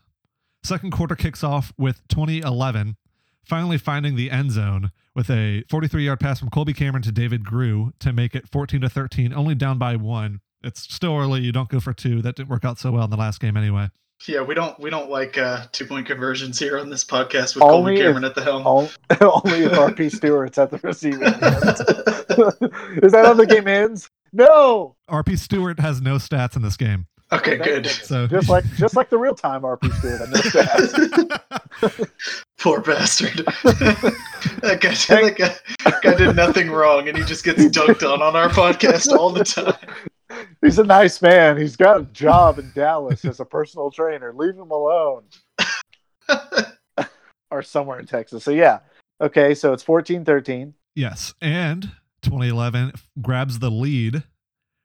Second 0.64 0.92
quarter 0.92 1.16
kicks 1.16 1.44
off 1.44 1.72
with 1.78 2.06
2011, 2.10 2.98
finally 3.46 3.78
finding 3.78 4.16
the 4.16 4.30
end 4.30 4.52
zone 4.52 4.92
with 5.18 5.32
a 5.32 5.64
43 5.68 6.06
yard 6.06 6.20
pass 6.20 6.40
from 6.40 6.52
Colby 6.52 6.74
Cameron 6.74 7.02
to 7.02 7.12
David 7.12 7.44
Grew 7.44 7.92
to 8.00 8.14
make 8.14 8.36
it 8.36 8.48
14 8.48 8.82
to 8.82 8.88
13, 8.90 9.34
only 9.34 9.56
down 9.56 9.80
by 9.80 9.96
one. 9.96 10.42
It's 10.64 10.82
still 10.82 11.18
early. 11.18 11.42
You 11.42 11.52
don't 11.52 11.70
go 11.70 11.80
for 11.80 11.92
two. 11.92 12.22
That 12.22 12.36
didn't 12.36 12.50
work 12.50 12.64
out 12.64 12.78
so 12.78 12.92
well 12.92 13.04
in 13.06 13.10
the 13.10 13.18
last 13.18 13.40
game 13.42 13.58
anyway. 13.58 13.90
Yeah, 14.28 14.42
we 14.42 14.54
don't 14.56 14.80
we 14.80 14.90
don't 14.90 15.10
like 15.10 15.38
uh, 15.38 15.66
two 15.72 15.86
point 15.86 16.06
conversions 16.08 16.58
here 16.60 16.78
on 16.80 16.90
this 16.90 17.04
podcast 17.04 17.56
with 17.56 17.64
Only 17.64 17.94
Colby 17.94 17.94
if- 17.96 18.00
Cameron 18.02 18.24
at 18.26 18.36
the 18.36 18.44
helm. 18.44 18.66
only, 18.66 18.90
only 19.22 19.64
if 19.66 19.72
RP 19.72 20.12
Stewart's 20.16 20.58
at 20.58 20.70
the 20.72 20.78
receiving 20.84 21.24
end. 21.24 21.34
Is 23.04 23.12
that 23.12 23.26
how 23.26 23.34
the 23.34 23.46
game 23.48 23.68
ends? 23.68 24.10
No. 24.34 24.96
RP 25.10 25.38
Stewart 25.38 25.80
has 25.80 26.02
no 26.02 26.16
stats 26.16 26.56
in 26.56 26.62
this 26.62 26.78
game. 26.78 27.08
Okay, 27.32 27.58
good. 27.58 27.88
So 27.88 28.28
Just 28.28 28.50
like 28.50 28.66
just 28.76 28.96
like 28.96 29.10
the 29.10 29.18
real 29.18 29.36
time 29.36 29.62
RP 29.62 29.94
Stewart. 30.00 30.22
I 30.22 30.26
missed 30.26 30.54
that. 30.54 32.10
Poor 32.60 32.82
bastard. 32.82 33.38
that 34.62 34.80
guy, 34.82 34.94
that 34.94 35.36
guy, 35.38 36.00
guy 36.02 36.16
did 36.16 36.36
nothing 36.36 36.72
wrong, 36.72 37.08
and 37.08 37.18
he 37.18 37.24
just 37.24 37.44
gets 37.44 37.64
dunked 37.66 38.08
on 38.08 38.22
on 38.22 38.36
our 38.36 38.50
podcast 38.50 39.12
all 39.12 39.32
the 39.32 39.44
time. 39.44 39.76
He's 40.62 40.80
a 40.80 40.84
nice 40.84 41.22
man. 41.22 41.58
He's 41.58 41.76
got 41.76 42.02
a 42.02 42.04
job 42.06 42.60
in 42.60 42.72
Dallas 42.74 43.24
as 43.26 43.40
a 43.40 43.46
personal 43.46 43.92
trainer. 43.92 44.34
Leave 44.34 44.56
him 44.56 44.72
alone. 44.72 45.24
Or 47.50 47.64
somewhere 47.64 47.98
in 47.98 48.06
Texas. 48.06 48.44
So 48.44 48.52
yeah. 48.52 48.80
Okay, 49.22 49.56
so 49.56 49.72
it's 49.72 49.82
14-13. 49.82 50.74
Yes, 50.96 51.34
and 51.42 51.84
2011 52.24 52.92
grabs 53.22 53.60
the 53.60 53.72
lead 53.72 54.24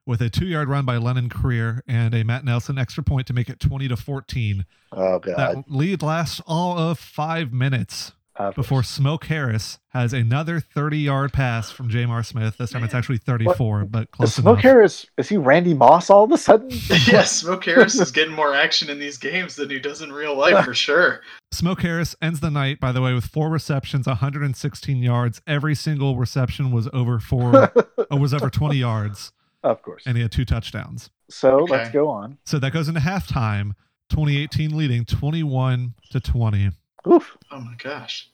with 0.07 0.21
a 0.21 0.29
two-yard 0.29 0.69
run 0.69 0.85
by 0.85 0.97
Lennon 0.97 1.29
Creer 1.29 1.81
and 1.87 2.15
a 2.15 2.25
Matt 2.25 2.45
Nelson 2.45 2.79
extra 2.79 3.03
point 3.03 3.27
to 3.29 3.33
make 3.33 3.49
it 3.49 3.61
20 3.61 3.89
to 3.89 3.97
14. 3.97 4.67
Oh 4.93 5.19
god. 5.19 5.37
That 5.37 5.65
lead 5.69 6.03
lasts 6.03 6.41
all 6.47 6.79
of 6.79 6.99
five 6.99 7.53
minutes 7.53 8.13
before 8.55 8.83
Smoke 8.83 9.27
Harris 9.27 9.79
has 9.89 10.13
another 10.13 10.61
30-yard 10.61 11.33
pass 11.33 11.71
from 11.71 11.89
J'Mar 11.89 12.25
Smith. 12.25 12.57
This 12.57 12.71
time 12.71 12.83
it's 12.83 12.95
actually 12.95 13.19
34, 13.19 13.85
but 13.85 14.03
is 14.03 14.07
close 14.11 14.35
Smoke 14.35 14.55
enough. 14.55 14.63
Harris 14.63 15.07
is 15.19 15.29
he 15.29 15.37
Randy 15.37 15.75
Moss 15.75 16.11
all 16.11 16.25
of 16.25 16.33
a 16.33 16.39
sudden? 16.39 16.69
yes, 17.07 17.41
Smoke 17.41 17.65
Harris 17.65 18.01
is 18.01 18.11
getting 18.11 18.35
more 18.35 18.55
action 18.55 18.91
in 18.91 18.99
these 18.99 19.19
games 19.19 19.57
than 19.57 19.71
he 19.71 19.79
does 19.79 20.03
in 20.03 20.13
real 20.13 20.37
life 20.37 20.65
for 20.65 20.75
sure. 20.75 21.21
Smoke 21.53 21.83
Harris 21.83 22.17
ends 22.23 22.41
the 22.41 22.51
night, 22.51 22.81
by 22.81 22.91
the 22.93 23.03
way, 23.03 23.13
with 23.13 23.27
four 23.27 23.51
receptions, 23.51 24.07
116 24.07 25.03
yards. 25.03 25.43
Every 25.47 25.75
single 25.75 26.17
reception 26.17 26.73
was 26.73 26.89
over 26.93 27.19
four, 27.19 27.71
oh, 28.11 28.17
was 28.17 28.33
over 28.33 28.49
20 28.49 28.77
yards, 28.77 29.33
of 29.63 29.83
course. 29.83 30.03
and 30.07 30.17
he 30.17 30.23
had 30.23 30.33
two 30.33 30.45
touchdowns. 30.45 31.11
So 31.31 31.61
Okay. 31.61 31.73
let's 31.73 31.91
go 31.91 32.09
on. 32.09 32.39
So 32.45 32.59
that 32.59 32.73
goes 32.73 32.89
into 32.89 33.01
halftime. 33.01 33.73
2018 34.11 34.77
leading 34.77 35.05
21 35.07 35.95
to 36.11 36.21
20. 36.21 36.71
Oof. 37.11 37.37
Oh 37.51 37.61
my 37.61 37.75
gosh. 37.83 38.29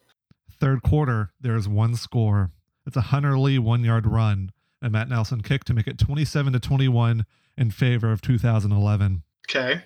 Third 0.61 0.83
quarter, 0.83 1.31
there's 1.41 1.69
one 1.69 1.95
score. 1.95 2.51
It's 2.87 2.97
a 2.97 3.01
Hunter 3.03 3.39
Lee 3.39 3.59
one 3.61 3.85
yard 3.85 4.07
run, 4.07 4.51
and 4.83 4.91
Matt 4.93 5.09
Nelson 5.09 5.41
kick 5.43 5.63
to 5.65 5.75
make 5.75 5.87
it 5.87 5.99
27 5.99 6.53
to 6.55 6.59
21 6.59 7.25
in 7.57 7.71
favor 7.71 8.11
of 8.11 8.21
2011. 8.21 9.23
Okay. 9.49 9.83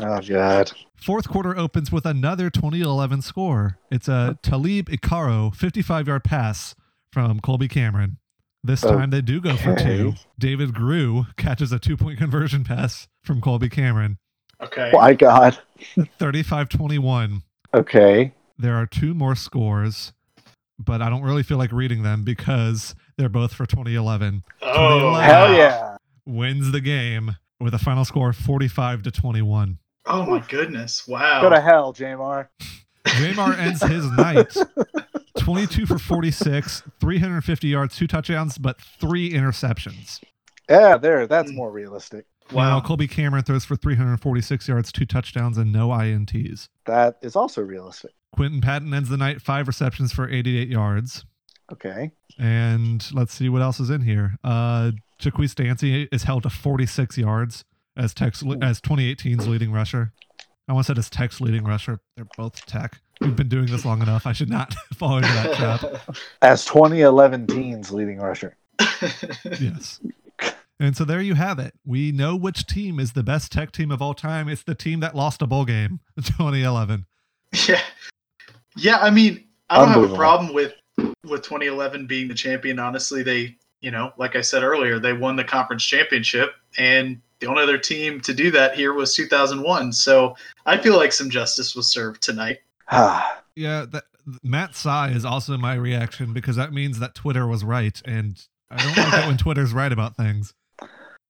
Oh 0.00 0.20
god. 0.20 0.72
Fourth 0.96 1.28
quarter 1.28 1.56
opens 1.56 1.92
with 1.92 2.04
another 2.04 2.50
2011 2.50 3.22
score. 3.22 3.78
It's 3.90 4.08
a 4.08 4.38
Taulib 4.42 4.88
Ikharo 4.88 5.54
55 5.54 6.08
yard 6.08 6.24
pass 6.24 6.74
from 7.12 7.40
Colby 7.40 7.68
Cameron. 7.68 8.18
This 8.64 8.80
time 8.80 9.10
they 9.10 9.20
do 9.20 9.40
go 9.40 9.56
for 9.56 9.76
two. 9.76 10.14
David 10.38 10.74
Grew 10.74 11.26
catches 11.36 11.72
a 11.72 11.78
two 11.78 11.96
point 11.96 12.18
conversion 12.18 12.64
pass 12.64 13.08
from 13.22 13.40
Colby 13.40 13.68
Cameron. 13.68 14.18
Okay. 14.60 14.90
My 14.92 15.14
god. 15.14 15.58
35 16.18 16.68
21. 16.68 17.42
Okay. 17.74 18.32
There 18.58 18.74
are 18.74 18.86
two 18.86 19.14
more 19.14 19.36
scores, 19.36 20.12
but 20.78 21.00
I 21.00 21.08
don't 21.08 21.22
really 21.22 21.44
feel 21.44 21.58
like 21.58 21.70
reading 21.70 22.02
them 22.02 22.24
because 22.24 22.94
they're 23.16 23.28
both 23.28 23.52
for 23.54 23.64
2011. 23.66 24.42
Oh, 24.62 25.12
Wow. 25.12 25.20
Hell 25.20 25.54
yeah. 25.54 25.96
Wins 26.26 26.72
the 26.72 26.80
game 26.80 27.36
with 27.60 27.74
a 27.74 27.78
final 27.78 28.04
score 28.04 28.30
of 28.30 28.36
45 28.36 29.04
to 29.04 29.10
21. 29.12 29.78
Oh 30.06 30.26
my 30.26 30.40
goodness. 30.48 31.06
Wow. 31.06 31.42
Go 31.42 31.50
to 31.50 31.60
hell, 31.60 31.92
J'Mar. 31.94 32.48
J'Mar 33.06 33.56
ends 33.58 33.82
his 33.82 34.10
night 34.12 34.54
22 35.48 35.86
for 35.86 35.98
46, 35.98 36.82
350 37.00 37.68
yards, 37.68 37.96
two 37.96 38.06
touchdowns, 38.06 38.58
but 38.58 38.78
three 38.78 39.32
interceptions. 39.32 40.20
Yeah, 40.68 40.98
there. 40.98 41.26
That's 41.26 41.50
more 41.50 41.72
realistic. 41.72 42.26
Wow. 42.52 42.76
wow. 42.76 42.80
Colby 42.82 43.08
Cameron 43.08 43.44
throws 43.44 43.64
for 43.64 43.74
346 43.74 44.68
yards, 44.68 44.92
two 44.92 45.06
touchdowns, 45.06 45.56
and 45.56 45.72
no 45.72 45.88
INTs. 45.88 46.68
That 46.84 47.16
is 47.22 47.34
also 47.34 47.62
realistic. 47.62 48.10
Quinton 48.32 48.60
Patton 48.60 48.92
ends 48.92 49.08
the 49.08 49.16
night 49.16 49.40
five 49.40 49.66
receptions 49.66 50.12
for 50.12 50.28
88 50.28 50.68
yards. 50.68 51.24
Okay. 51.72 52.10
And 52.38 53.02
let's 53.14 53.32
see 53.32 53.48
what 53.48 53.62
else 53.62 53.80
is 53.80 53.88
in 53.88 54.02
here. 54.02 54.34
Uh, 54.44 54.92
Jaqwis 55.18 55.54
Dancy 55.54 56.08
is 56.12 56.24
held 56.24 56.42
to 56.42 56.50
46 56.50 57.16
yards 57.16 57.64
as 57.96 58.12
Tex 58.12 58.42
as 58.60 58.82
2018's 58.82 59.48
leading 59.48 59.72
rusher. 59.72 60.12
I 60.68 60.74
once 60.74 60.86
said 60.86 60.98
as 60.98 61.08
Tech's 61.08 61.40
leading 61.40 61.64
rusher. 61.64 61.98
They're 62.14 62.26
both 62.36 62.64
Tech. 62.66 63.00
We've 63.20 63.34
been 63.34 63.48
doing 63.48 63.66
this 63.66 63.84
long 63.84 64.02
enough. 64.02 64.26
I 64.26 64.32
should 64.32 64.50
not 64.50 64.74
fall 64.94 65.16
into 65.16 65.28
that 65.28 65.54
trap. 65.54 66.16
As 66.42 66.64
2011 66.66 67.46
teens 67.46 67.90
leading 67.90 68.18
rusher. 68.18 68.56
Yes. 69.60 70.00
And 70.80 70.96
so 70.96 71.04
there 71.04 71.20
you 71.20 71.34
have 71.34 71.58
it. 71.58 71.74
We 71.84 72.12
know 72.12 72.36
which 72.36 72.66
team 72.66 73.00
is 73.00 73.12
the 73.12 73.24
best 73.24 73.50
Tech 73.50 73.72
team 73.72 73.90
of 73.90 74.00
all 74.00 74.14
time. 74.14 74.48
It's 74.48 74.62
the 74.62 74.76
team 74.76 75.00
that 75.00 75.16
lost 75.16 75.42
a 75.42 75.46
bowl 75.46 75.64
game 75.64 75.98
in 76.16 76.22
2011. 76.22 77.04
yeah, 77.68 77.80
yeah. 78.76 78.98
I 78.98 79.10
mean, 79.10 79.44
I 79.70 79.78
don't 79.78 79.88
have 79.88 80.12
a 80.12 80.14
problem 80.14 80.54
with 80.54 80.74
with 81.24 81.42
2011 81.42 82.06
being 82.06 82.28
the 82.28 82.34
champion. 82.34 82.78
Honestly, 82.78 83.24
they, 83.24 83.56
you 83.80 83.90
know, 83.90 84.12
like 84.18 84.36
I 84.36 84.40
said 84.40 84.62
earlier, 84.62 85.00
they 85.00 85.12
won 85.12 85.34
the 85.34 85.42
conference 85.42 85.84
championship, 85.84 86.52
and 86.76 87.20
the 87.40 87.46
only 87.46 87.62
other 87.62 87.78
team 87.78 88.20
to 88.22 88.34
do 88.34 88.50
that 88.52 88.74
here 88.74 88.92
was 88.92 89.14
2001. 89.14 89.92
So 89.92 90.36
I 90.66 90.76
feel 90.78 90.96
like 90.96 91.12
some 91.12 91.30
justice 91.30 91.74
was 91.76 91.90
served 91.92 92.22
tonight. 92.22 92.58
Ah, 92.90 93.42
Yeah, 93.54 93.84
that 93.90 94.04
Matt 94.42 94.74
sigh 94.74 95.10
is 95.10 95.24
also 95.24 95.56
my 95.58 95.74
reaction 95.74 96.32
because 96.32 96.56
that 96.56 96.72
means 96.72 96.98
that 97.00 97.14
Twitter 97.14 97.46
was 97.46 97.62
right, 97.64 98.00
and 98.06 98.42
I 98.70 98.76
don't 98.82 98.96
like 98.96 99.24
it 99.24 99.26
when 99.26 99.36
Twitter's 99.38 99.72
right 99.74 99.92
about 99.92 100.16
things. 100.16 100.54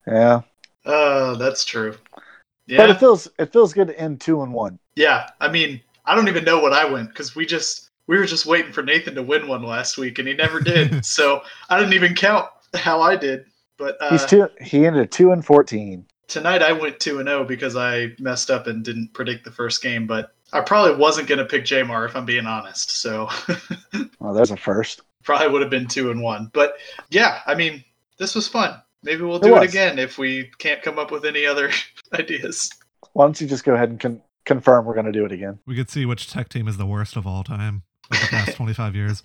yeah. 0.07 0.43
Uh, 0.85 1.35
that's 1.35 1.65
true. 1.65 1.97
But 2.15 2.23
Yeah, 2.67 2.91
it 2.91 3.01
feels 3.01 3.29
it 3.39 3.53
feels 3.53 3.73
good 3.73 3.89
to 3.89 3.99
end 3.99 4.21
two 4.21 4.43
and 4.43 4.53
one. 4.53 4.79
yeah. 4.97 5.31
I 5.41 5.49
mean, 5.49 5.81
I 6.05 6.15
don't 6.15 6.29
even 6.29 6.45
know 6.45 6.61
what 6.61 6.73
I 6.73 6.85
went 6.85 7.09
because 7.09 7.35
we 7.35 7.45
just 7.45 7.91
we 8.07 8.17
were 8.19 8.25
just 8.25 8.47
waiting 8.47 8.73
for 8.73 8.83
Nathan 8.83 9.15
to 9.17 9.23
win 9.23 9.49
one 9.49 9.63
last 9.65 9.99
week, 9.99 10.19
and 10.19 10.29
he 10.29 10.35
never 10.35 10.61
did. 10.61 11.05
so 11.05 11.43
I 11.71 11.79
didn't 11.79 11.95
even 11.95 12.15
count 12.15 12.47
how 12.75 13.01
I 13.03 13.17
did. 13.17 13.47
But 13.79 13.97
uh, 14.01 14.11
He's 14.11 14.25
two. 14.27 14.49
He 14.61 14.85
ended 14.87 15.11
two 15.11 15.31
and 15.33 15.45
fourteen. 15.45 16.07
tonight 16.27 16.63
I 16.63 16.73
went 16.73 17.01
two 17.01 17.21
and 17.21 17.29
zero 17.29 17.45
because 17.45 17.77
I 17.77 18.09
messed 18.19 18.51
up 18.51 18.67
and 18.67 18.85
didn't 18.85 19.15
predict 19.15 19.45
the 19.45 19.51
first 19.53 19.83
game. 19.83 20.07
But 20.07 20.35
I 20.53 20.61
probably 20.61 20.97
wasn't 20.97 21.29
going 21.29 21.39
to 21.39 21.45
pick 21.45 21.65
J'Mar 21.65 22.07
if 22.09 22.17
I'm 22.17 22.25
being 22.27 22.47
honest. 22.47 22.91
So 23.01 23.29
Well, 24.21 24.35
there's 24.35 24.51
a 24.51 24.57
first. 24.57 25.03
probably 25.23 25.49
would 25.49 25.63
have 25.63 25.71
been 25.71 25.87
two 25.87 26.11
and 26.11 26.23
one. 26.23 26.51
But 26.53 26.75
yeah, 27.11 27.41
I 27.47 27.55
mean, 27.55 27.85
this 28.19 28.35
was 28.35 28.49
fun. 28.49 28.81
Maybe 29.03 29.23
we'll 29.23 29.39
do 29.39 29.55
it, 29.57 29.61
was. 29.61 29.69
again 29.71 29.99
if 29.99 30.19
we 30.19 30.51
can't 30.59 30.83
come 30.83 30.99
up 30.99 31.11
with 31.13 31.25
any 31.25 31.47
other 31.47 31.71
ideas. 32.15 32.71
Why 33.13 33.25
don't 33.27 33.41
you 33.41 33.47
just 33.47 33.65
go 33.65 33.75
ahead 33.75 33.91
and 33.91 34.01
con- 34.01 34.23
confirm 34.45 34.85
we're 34.87 34.95
going 34.95 35.07
to 35.07 35.13
do 35.13 35.25
it 35.25 35.33
again? 35.33 35.59
We 35.67 35.77
could 35.77 35.89
see 35.91 36.05
which 36.05 36.31
Tech 36.31 36.49
team 36.49 36.67
is 36.67 36.77
the 36.79 36.87
worst 36.87 37.15
of 37.17 37.27
all 37.27 37.45
time 37.45 37.83
of 38.11 38.21
the 38.21 38.27
past 38.27 38.57
25 38.57 38.97
years. 38.97 39.23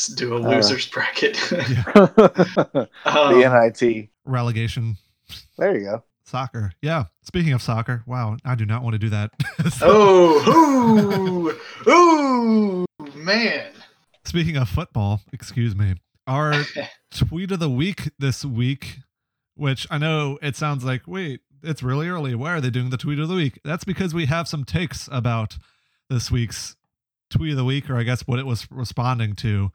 Let's 0.00 0.14
do 0.14 0.32
a 0.34 0.36
Uh, 0.42 0.48
losers 0.56 0.88
bracket. 0.88 1.34
the 1.50 2.88
um, 3.04 3.82
NIT. 3.84 4.08
Relegation 4.24 4.96
There 5.58 5.76
you 5.76 5.84
go. 5.84 6.04
soccer. 6.24 6.72
Yeah. 6.80 7.04
Speaking 7.22 7.52
of 7.52 7.60
soccer, 7.60 8.02
wow, 8.06 8.38
I 8.42 8.54
do 8.54 8.64
not 8.64 8.82
want 8.82 8.94
to 8.94 8.98
do 8.98 9.10
that. 9.10 9.30
oh, 9.82 11.52
ooh, 11.86 11.90
ooh, 11.90 12.86
man. 13.14 13.72
Speaking 14.24 14.56
of 14.56 14.70
football, 14.70 15.20
excuse 15.34 15.76
me. 15.76 15.96
Our 16.26 16.64
tweet 17.10 17.50
of 17.52 17.58
the 17.58 17.68
week 17.68 18.10
this 18.18 18.42
week, 18.42 19.00
which 19.54 19.86
I 19.90 19.98
know 19.98 20.38
it 20.40 20.56
sounds 20.56 20.82
like, 20.82 21.02
wait, 21.06 21.40
it's 21.62 21.82
really 21.82 22.08
early. 22.08 22.34
Why 22.34 22.52
are 22.54 22.60
they 22.62 22.70
doing 22.70 22.88
the 22.88 22.96
tweet 22.96 23.18
of 23.18 23.28
the 23.28 23.34
week? 23.34 23.60
That's 23.64 23.84
because 23.84 24.14
we 24.14 24.24
have 24.26 24.48
some 24.48 24.64
takes 24.64 25.10
about 25.12 25.58
this 26.08 26.30
week's 26.30 26.74
tweet 27.28 27.50
of 27.50 27.58
the 27.58 27.64
week, 27.66 27.90
or 27.90 27.98
I 27.98 28.02
guess 28.02 28.22
what 28.22 28.38
it 28.38 28.46
was 28.46 28.66
responding 28.70 29.34
to. 29.36 29.70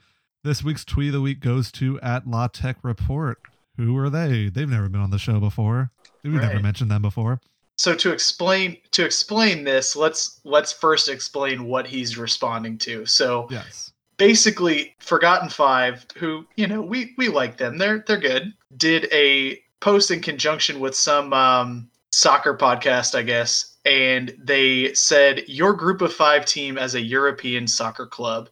This 0.45 0.63
week's 0.63 0.85
tweet 0.85 1.07
of 1.07 1.13
the 1.13 1.21
week 1.21 1.39
goes 1.39 1.71
to 1.71 1.99
at 2.01 2.27
La 2.27 2.47
Tech 2.47 2.77
Report. 2.83 3.39
Who 3.77 3.97
are 3.97 4.11
they? 4.11 4.47
They've 4.47 4.69
never 4.69 4.87
been 4.87 5.01
on 5.01 5.09
the 5.09 5.17
show 5.17 5.39
before. 5.39 5.89
We've 6.23 6.33
never 6.33 6.59
mentioned 6.59 6.91
them 6.91 7.01
before. 7.01 7.41
So 7.79 7.95
to 7.95 8.11
explain 8.11 8.77
to 8.91 9.03
explain 9.03 9.63
this, 9.63 9.95
let's 9.95 10.41
let's 10.43 10.71
first 10.71 11.09
explain 11.09 11.65
what 11.65 11.87
he's 11.87 12.15
responding 12.15 12.77
to. 12.77 13.07
So 13.07 13.47
Yes. 13.49 13.91
basically 14.17 14.95
Forgotten 14.99 15.49
Five, 15.49 16.05
who 16.15 16.45
you 16.57 16.67
know 16.67 16.79
we 16.79 17.15
we 17.17 17.27
like 17.27 17.57
them, 17.57 17.79
they're 17.79 18.03
they're 18.05 18.17
good. 18.17 18.53
Did 18.77 19.07
a 19.11 19.59
post 19.79 20.11
in 20.11 20.21
conjunction 20.21 20.79
with 20.79 20.95
some 20.95 21.33
um, 21.33 21.89
soccer 22.11 22.55
podcast, 22.55 23.15
I 23.15 23.23
guess, 23.23 23.77
and 23.83 24.31
they 24.37 24.93
said 24.93 25.41
your 25.47 25.73
group 25.73 26.03
of 26.03 26.13
five 26.13 26.45
team 26.45 26.77
as 26.77 26.93
a 26.93 27.01
European 27.01 27.65
soccer 27.65 28.05
club. 28.05 28.49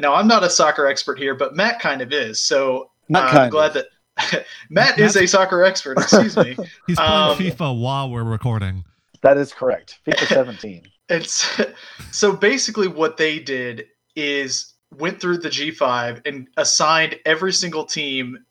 Now 0.00 0.14
I'm 0.14 0.28
not 0.28 0.44
a 0.44 0.50
soccer 0.50 0.86
expert 0.86 1.18
here, 1.18 1.34
but 1.34 1.54
Matt 1.54 1.80
kind 1.80 2.00
of 2.02 2.12
is. 2.12 2.42
So 2.42 2.90
Not 3.08 3.34
uh, 3.34 3.40
I'm 3.40 3.50
glad 3.50 3.76
of. 3.76 3.84
that 4.32 4.46
Matt 4.70 4.98
is 4.98 5.16
a 5.16 5.26
soccer 5.26 5.64
expert. 5.64 5.98
Excuse 5.98 6.36
me. 6.36 6.56
He's 6.86 6.96
playing 6.96 7.12
Um, 7.12 7.38
FIFA 7.38 7.80
while 7.80 8.10
we're 8.10 8.24
recording. 8.24 8.84
That 9.22 9.36
is 9.36 9.52
correct. 9.52 9.98
FIFA 10.06 10.26
17. 10.28 10.82
It's 11.10 11.58
so 12.10 12.36
basically 12.36 12.86
what 12.86 13.16
they 13.16 13.38
did 13.38 13.86
is 14.14 14.74
went 14.98 15.18
through 15.18 15.38
the 15.38 15.48
G5 15.48 16.20
and 16.26 16.48
assigned 16.58 17.18
every 17.24 17.50
single 17.54 17.84
team 17.86 18.44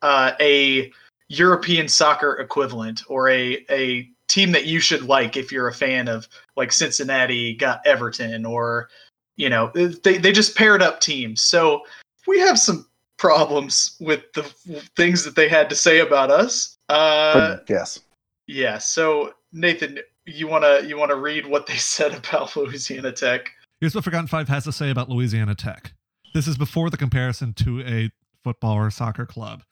uh, 0.00 0.32
a 0.40 0.90
European 1.28 1.88
soccer 1.88 2.38
equivalent 2.38 3.02
or 3.08 3.28
a 3.28 3.66
a 3.68 4.08
team 4.28 4.50
that 4.52 4.64
you 4.64 4.80
should 4.80 5.02
like 5.02 5.36
if 5.36 5.52
you're 5.52 5.68
a 5.68 5.74
fan 5.74 6.08
of 6.08 6.26
like 6.56 6.72
Cincinnati 6.72 7.52
got 7.54 7.86
Everton 7.86 8.46
or 8.46 8.88
you 9.40 9.48
know 9.48 9.70
they 9.74 10.18
they 10.18 10.32
just 10.32 10.54
paired 10.54 10.82
up 10.82 11.00
teams. 11.00 11.40
So 11.40 11.80
we 12.26 12.38
have 12.40 12.58
some 12.58 12.86
problems 13.16 13.96
with 13.98 14.20
the 14.34 14.42
things 14.96 15.24
that 15.24 15.34
they 15.34 15.48
had 15.48 15.70
to 15.70 15.74
say 15.74 16.00
about 16.00 16.30
us. 16.30 16.76
Uh, 16.90 17.56
yes. 17.66 18.00
yeah. 18.46 18.76
So 18.76 19.32
Nathan, 19.52 19.98
you 20.26 20.46
wanna 20.46 20.82
you 20.86 20.98
wanna 20.98 21.16
read 21.16 21.46
what 21.46 21.66
they 21.66 21.76
said 21.78 22.14
about 22.14 22.54
Louisiana 22.54 23.12
Tech? 23.12 23.50
Here's 23.80 23.94
what 23.94 24.04
Forgotten 24.04 24.26
Five 24.26 24.48
has 24.48 24.64
to 24.64 24.72
say 24.72 24.90
about 24.90 25.08
Louisiana 25.08 25.54
Tech. 25.54 25.94
This 26.34 26.46
is 26.46 26.58
before 26.58 26.90
the 26.90 26.98
comparison 26.98 27.54
to 27.54 27.80
a 27.80 28.10
football 28.44 28.74
or 28.74 28.90
soccer 28.90 29.24
club. 29.24 29.62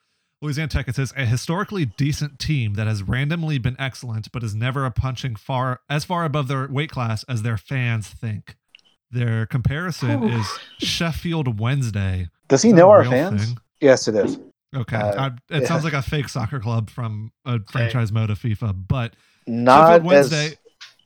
Louisiana 0.41 0.69
Tech, 0.69 0.89
it 0.89 0.95
says, 0.95 1.13
a 1.17 1.27
historically 1.27 1.85
decent 1.85 2.39
team 2.39 2.75
that 2.75 2.87
has 2.87 3.03
randomly 3.03 3.59
been 3.59 3.77
excellent, 3.79 4.31
but 4.33 4.45
is 4.45 4.55
never 4.55 4.87
a 4.87 4.91
punching 4.91 5.35
far 5.35 5.81
as 5.91 6.05
far 6.05 6.25
above 6.25 6.47
their 6.47 6.69
weight 6.69 6.91
class 6.91 7.25
as 7.25 7.43
their 7.43 7.59
fans 7.59 8.09
think. 8.09 8.57
Their 9.11 9.47
comparison 9.47 10.21
Whew. 10.23 10.39
is 10.39 10.47
Sheffield 10.79 11.59
Wednesday. 11.61 12.29
Does 12.49 12.63
he 12.63 12.73
know 12.73 12.91
our 12.91 13.03
real 13.03 13.11
fans? 13.11 13.45
thing? 13.47 13.59
Yes, 13.81 14.09
it 14.09 14.15
is. 14.15 14.39
Okay. 14.77 14.97
Uh, 14.97 15.21
I, 15.21 15.27
it 15.55 15.63
yeah. 15.63 15.67
sounds 15.69 15.85
like 15.85 15.95
a 15.95 16.03
fake 16.03 16.29
soccer 16.29 16.61
club 16.61 16.91
from 16.91 17.33
a 17.47 17.59
franchise 17.71 18.13
mode 18.13 18.29
of 18.31 18.39
FIFA, 18.39 18.87
but 18.89 19.15
Not 19.47 19.89
Sheffield 19.89 20.05
Wednesday 20.05 20.47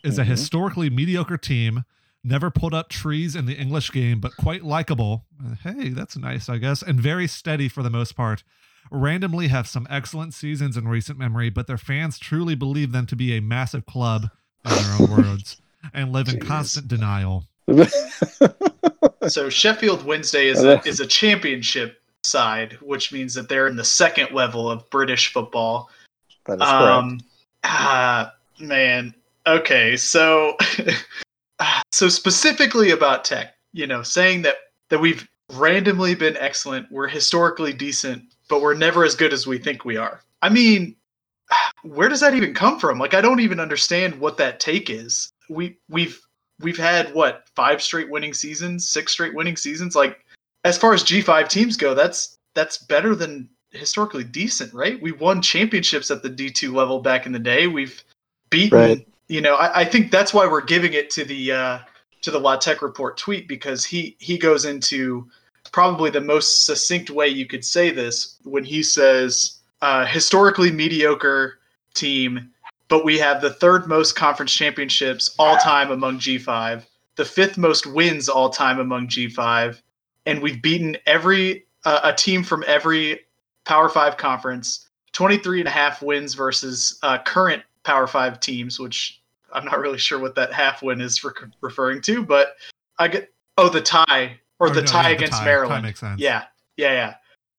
as 0.04 0.14
is 0.14 0.18
a 0.18 0.22
Mhm. 0.24 0.26
historically 0.26 0.90
mediocre 0.90 1.36
team, 1.38 1.84
never 2.24 2.50
pulled 2.50 2.74
up 2.74 2.88
trees 2.88 3.36
in 3.36 3.46
the 3.46 3.54
English 3.54 3.92
game, 3.92 4.18
but 4.20 4.36
quite 4.36 4.64
likable. 4.64 5.26
Hey, 5.62 5.90
that's 5.90 6.16
nice, 6.16 6.48
I 6.48 6.58
guess, 6.58 6.82
and 6.82 7.00
very 7.00 7.28
steady 7.28 7.68
for 7.68 7.84
the 7.84 7.90
most 7.90 8.16
part. 8.16 8.42
Randomly 8.90 9.46
have 9.48 9.68
some 9.68 9.86
excellent 9.88 10.34
seasons 10.34 10.76
in 10.76 10.88
recent 10.88 11.18
memory, 11.18 11.50
but 11.50 11.68
their 11.68 11.78
fans 11.78 12.18
truly 12.18 12.56
believe 12.56 12.90
them 12.90 13.06
to 13.06 13.14
be 13.16 13.36
a 13.36 13.40
massive 13.40 13.86
club, 13.86 14.28
in 14.64 14.70
their 14.72 14.96
own 15.00 15.10
words, 15.16 15.62
and 15.94 16.12
live 16.12 16.28
in 16.28 16.40
constant 16.40 16.88
denial. 16.88 17.46
So 19.28 19.48
Sheffield 19.48 20.04
Wednesday 20.04 20.48
is 20.48 20.64
a, 20.64 20.80
is 20.86 21.00
a 21.00 21.06
championship 21.06 22.00
side, 22.24 22.78
which 22.80 23.12
means 23.12 23.34
that 23.34 23.48
they're 23.48 23.68
in 23.68 23.76
the 23.76 23.84
second 23.84 24.32
level 24.32 24.70
of 24.70 24.88
British 24.90 25.32
football. 25.32 25.90
that 26.46 26.54
is 26.54 26.60
correct. 26.60 26.72
Um, 26.72 27.20
ah, 27.64 28.34
man. 28.58 29.14
Okay, 29.46 29.96
so 29.96 30.56
so 31.92 32.08
specifically 32.08 32.90
about 32.90 33.24
Tech, 33.24 33.54
you 33.72 33.86
know, 33.86 34.02
saying 34.02 34.42
that 34.42 34.56
that 34.90 35.00
we've 35.00 35.28
randomly 35.52 36.14
been 36.14 36.36
excellent, 36.36 36.90
we're 36.90 37.08
historically 37.08 37.72
decent, 37.72 38.22
but 38.48 38.60
we're 38.60 38.74
never 38.74 39.04
as 39.04 39.14
good 39.14 39.32
as 39.32 39.46
we 39.46 39.58
think 39.58 39.84
we 39.84 39.96
are. 39.96 40.20
I 40.42 40.48
mean, 40.48 40.94
where 41.82 42.08
does 42.08 42.20
that 42.20 42.34
even 42.34 42.54
come 42.54 42.78
from? 42.78 42.98
Like, 42.98 43.14
I 43.14 43.20
don't 43.20 43.40
even 43.40 43.58
understand 43.58 44.18
what 44.18 44.36
that 44.36 44.60
take 44.60 44.90
is. 44.90 45.32
We 45.48 45.78
we've 45.88 46.20
we've 46.62 46.78
had 46.78 47.12
what 47.14 47.48
five 47.54 47.82
straight 47.82 48.10
winning 48.10 48.34
seasons, 48.34 48.88
six 48.88 49.12
straight 49.12 49.34
winning 49.34 49.56
seasons. 49.56 49.94
Like, 49.94 50.24
as 50.64 50.78
far 50.78 50.94
as 50.94 51.02
G 51.02 51.20
five 51.20 51.48
teams 51.48 51.76
go, 51.76 51.94
that's 51.94 52.38
that's 52.54 52.78
better 52.78 53.14
than 53.14 53.48
historically 53.70 54.24
decent, 54.24 54.72
right? 54.74 55.00
We 55.00 55.12
won 55.12 55.42
championships 55.42 56.10
at 56.10 56.22
the 56.22 56.28
D 56.28 56.50
two 56.50 56.74
level 56.74 57.00
back 57.00 57.26
in 57.26 57.32
the 57.32 57.38
day. 57.38 57.66
We've 57.66 58.02
beaten, 58.50 58.78
Right. 58.78 59.08
you 59.28 59.40
know. 59.40 59.56
I, 59.56 59.80
I 59.80 59.84
think 59.84 60.10
that's 60.10 60.32
why 60.34 60.46
we're 60.46 60.60
giving 60.64 60.92
it 60.92 61.10
to 61.10 61.24
the 61.24 61.52
uh, 61.52 61.78
to 62.22 62.30
the 62.30 62.38
La 62.38 62.56
Tech 62.56 62.82
report 62.82 63.16
tweet 63.16 63.48
because 63.48 63.84
he 63.84 64.16
he 64.18 64.38
goes 64.38 64.64
into 64.64 65.28
probably 65.72 66.10
the 66.10 66.20
most 66.20 66.66
succinct 66.66 67.10
way 67.10 67.28
you 67.28 67.46
could 67.46 67.64
say 67.64 67.90
this 67.90 68.36
when 68.44 68.64
he 68.64 68.82
says 68.82 69.58
uh, 69.80 70.04
historically 70.04 70.70
mediocre 70.70 71.58
team, 71.94 72.51
but 72.92 73.06
we 73.06 73.16
have 73.16 73.40
the 73.40 73.48
third 73.48 73.86
most 73.86 74.16
conference 74.16 74.52
championships 74.52 75.34
all 75.38 75.56
time 75.56 75.90
among 75.90 76.18
G5, 76.18 76.84
the 77.16 77.24
fifth 77.24 77.56
most 77.56 77.86
wins 77.86 78.28
all 78.28 78.50
time 78.50 78.78
among 78.78 79.08
G5, 79.08 79.80
and 80.26 80.42
we've 80.42 80.60
beaten 80.60 80.98
every 81.06 81.64
uh, 81.86 82.00
a 82.04 82.12
team 82.12 82.44
from 82.44 82.62
every 82.66 83.20
Power 83.64 83.88
5 83.88 84.18
conference, 84.18 84.90
23 85.12 85.60
and 85.60 85.68
a 85.68 85.70
half 85.70 86.02
wins 86.02 86.34
versus 86.34 86.98
uh, 87.02 87.16
current 87.24 87.62
Power 87.82 88.06
5 88.06 88.40
teams, 88.40 88.78
which 88.78 89.22
I'm 89.54 89.64
not 89.64 89.78
really 89.78 89.96
sure 89.96 90.18
what 90.18 90.34
that 90.34 90.52
half 90.52 90.82
win 90.82 91.00
is 91.00 91.24
re- 91.24 91.32
referring 91.62 92.02
to, 92.02 92.22
but 92.22 92.56
I 92.98 93.08
get 93.08 93.32
oh 93.56 93.70
the 93.70 93.80
tie 93.80 94.38
or 94.58 94.68
Oh, 94.68 94.70
the 94.70 94.82
no, 94.82 94.86
tie 94.86 95.08
yeah, 95.08 95.16
against 95.16 95.32
tie. 95.32 95.38
Tie 95.38 95.44
Maryland. 95.46 95.82
makes 95.82 96.00
sense. 96.00 96.20
Yeah, 96.20 96.44
yeah, 96.76 97.14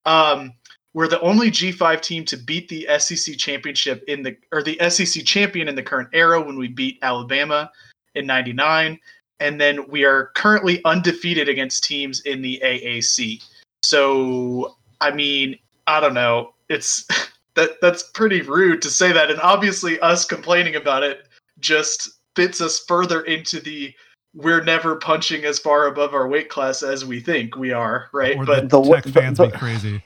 yeah. 0.05 0.11
Um, 0.11 0.53
we're 0.93 1.07
the 1.07 1.19
only 1.21 1.49
G5 1.49 2.01
team 2.01 2.23
to 2.25 2.37
beat 2.37 2.69
the 2.69 2.87
SEC 2.99 3.37
championship 3.37 4.03
in 4.07 4.23
the 4.23 4.37
or 4.51 4.61
the 4.61 4.77
SEC 4.89 5.23
champion 5.25 5.67
in 5.67 5.75
the 5.75 5.83
current 5.83 6.09
era 6.13 6.41
when 6.41 6.57
we 6.57 6.67
beat 6.67 6.99
Alabama 7.01 7.71
in 8.15 8.25
'99, 8.27 8.99
and 9.39 9.59
then 9.59 9.87
we 9.89 10.03
are 10.05 10.31
currently 10.35 10.81
undefeated 10.85 11.49
against 11.49 11.83
teams 11.83 12.21
in 12.21 12.41
the 12.41 12.61
AAC. 12.63 13.43
So, 13.81 14.75
I 15.01 15.11
mean, 15.11 15.57
I 15.87 15.99
don't 15.99 16.13
know. 16.13 16.53
It's 16.69 17.07
that 17.55 17.81
that's 17.81 18.03
pretty 18.03 18.41
rude 18.41 18.81
to 18.83 18.89
say 18.89 19.11
that, 19.11 19.31
and 19.31 19.39
obviously, 19.41 19.99
us 19.99 20.25
complaining 20.25 20.75
about 20.75 21.03
it 21.03 21.27
just 21.59 22.09
fits 22.35 22.61
us 22.61 22.79
further 22.87 23.21
into 23.21 23.59
the 23.59 23.93
we're 24.35 24.63
never 24.63 24.95
punching 24.95 25.45
as 25.45 25.59
far 25.59 25.85
above 25.87 26.15
our 26.15 26.27
weight 26.27 26.49
class 26.49 26.81
as 26.81 27.05
we 27.05 27.19
think 27.19 27.55
we 27.55 27.71
are, 27.71 28.09
right? 28.11 28.35
Or 28.35 28.45
but 28.45 28.61
the, 28.63 28.67
the 28.67 28.79
wa- 28.79 28.95
tech 28.95 29.03
the- 29.05 29.11
fans 29.11 29.37
the- 29.39 29.47
be 29.47 29.57
crazy. 29.57 30.03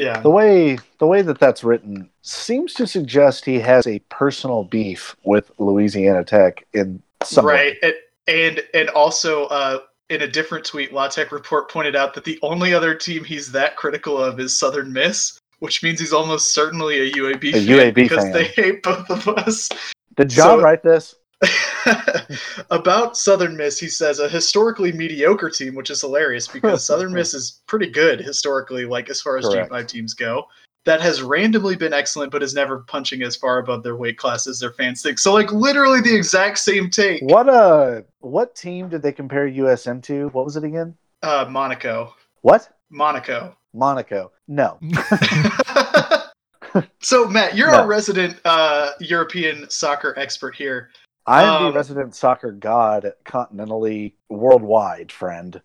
Yeah, 0.00 0.20
The 0.20 0.30
way 0.30 0.78
the 0.98 1.06
way 1.06 1.22
that 1.22 1.38
that's 1.38 1.62
written 1.64 2.08
seems 2.22 2.74
to 2.74 2.86
suggest 2.86 3.44
he 3.44 3.58
has 3.60 3.86
a 3.86 3.98
personal 4.10 4.64
beef 4.64 5.14
with 5.24 5.50
Louisiana 5.58 6.24
Tech 6.24 6.66
in 6.72 7.02
some 7.22 7.44
way. 7.44 7.52
right. 7.54 7.76
And, 7.82 7.94
and 8.28 8.64
and 8.74 8.88
also 8.90 9.46
uh, 9.46 9.78
in 10.08 10.22
a 10.22 10.26
different 10.28 10.64
tweet, 10.64 10.92
La 10.92 11.08
Tech 11.08 11.32
Report 11.32 11.70
pointed 11.70 11.94
out 11.96 12.14
that 12.14 12.24
the 12.24 12.38
only 12.42 12.74
other 12.74 12.94
team 12.94 13.24
he's 13.24 13.52
that 13.52 13.76
critical 13.76 14.18
of 14.18 14.40
is 14.40 14.58
Southern 14.58 14.92
Miss, 14.92 15.38
which 15.60 15.82
means 15.82 16.00
he's 16.00 16.12
almost 16.12 16.52
certainly 16.54 17.08
a 17.08 17.12
UAB 17.12 17.48
A 17.48 17.52
fan 17.52 17.62
UAB 17.66 17.94
because 17.94 18.24
fan. 18.24 18.32
they 18.32 18.44
hate 18.44 18.82
both 18.82 19.08
of 19.10 19.28
us. 19.28 19.68
Did 20.16 20.30
John 20.30 20.58
So- 20.58 20.62
write 20.62 20.82
this? 20.82 21.14
About 22.70 23.16
Southern 23.16 23.56
Miss, 23.56 23.78
he 23.78 23.88
says 23.88 24.18
a 24.18 24.28
historically 24.28 24.92
mediocre 24.92 25.50
team, 25.50 25.74
which 25.74 25.90
is 25.90 26.00
hilarious 26.00 26.46
because 26.46 26.84
Southern 26.84 27.12
Miss 27.12 27.34
is 27.34 27.62
pretty 27.66 27.88
good 27.88 28.20
historically, 28.20 28.84
like 28.84 29.10
as 29.10 29.20
far 29.20 29.38
as 29.38 29.46
Correct. 29.46 29.70
G5 29.70 29.88
teams 29.88 30.14
go. 30.14 30.44
That 30.86 31.00
has 31.02 31.22
randomly 31.22 31.76
been 31.76 31.92
excellent, 31.92 32.32
but 32.32 32.42
is 32.42 32.54
never 32.54 32.80
punching 32.80 33.22
as 33.22 33.36
far 33.36 33.58
above 33.58 33.82
their 33.82 33.96
weight 33.96 34.16
class 34.16 34.46
as 34.46 34.58
their 34.58 34.72
fans 34.72 35.02
think. 35.02 35.18
So, 35.18 35.32
like, 35.32 35.52
literally 35.52 36.00
the 36.00 36.14
exact 36.14 36.58
same 36.58 36.88
take. 36.88 37.20
What 37.22 37.48
uh 37.50 38.02
what 38.20 38.54
team 38.54 38.88
did 38.88 39.02
they 39.02 39.12
compare 39.12 39.46
USM 39.48 40.02
to? 40.04 40.28
What 40.28 40.46
was 40.46 40.56
it 40.56 40.64
again? 40.64 40.96
Uh, 41.22 41.46
Monaco. 41.50 42.14
What? 42.40 42.70
Monaco. 42.88 43.54
Monaco. 43.74 44.32
No. 44.48 44.78
so, 47.00 47.26
Matt, 47.28 47.54
you're 47.54 47.70
No. 47.70 47.80
our 47.80 47.86
resident 47.86 48.38
uh, 48.44 48.92
European 49.00 49.68
soccer 49.68 50.14
expert 50.18 50.54
here. 50.54 50.90
I 51.30 51.42
am 51.44 51.62
Um, 51.62 51.64
the 51.66 51.72
resident 51.76 52.14
soccer 52.16 52.50
god 52.50 53.12
continentally 53.24 54.14
worldwide, 54.28 55.12
friend. 55.12 55.60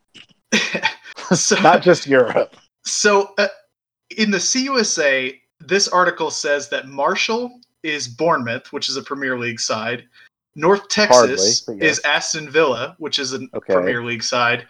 so, 1.34 1.60
Not 1.62 1.82
just 1.82 2.06
Europe. 2.06 2.56
So, 2.86 3.34
uh, 3.40 3.48
in 4.16 4.30
the 4.30 4.38
CUSA, 4.38 5.40
this 5.60 5.88
article 5.88 6.30
says 6.30 6.70
that 6.70 6.88
Marshall 6.88 7.60
is 7.82 8.08
Bournemouth, 8.08 8.72
which 8.72 8.90
is 8.90 8.98
a 8.98 9.02
Premier 9.02 9.40
League 9.40 9.60
side. 9.60 10.04
North 10.56 10.88
Texas 10.88 11.66
Hardly, 11.66 11.84
yes. 11.84 11.98
is 11.98 12.06
Aston 12.06 12.50
Villa, 12.50 12.96
which 13.00 13.18
is 13.18 13.34
a 13.34 13.40
Okay. 13.56 13.74
Premier 13.74 14.04
League 14.04 14.24
side, 14.24 14.68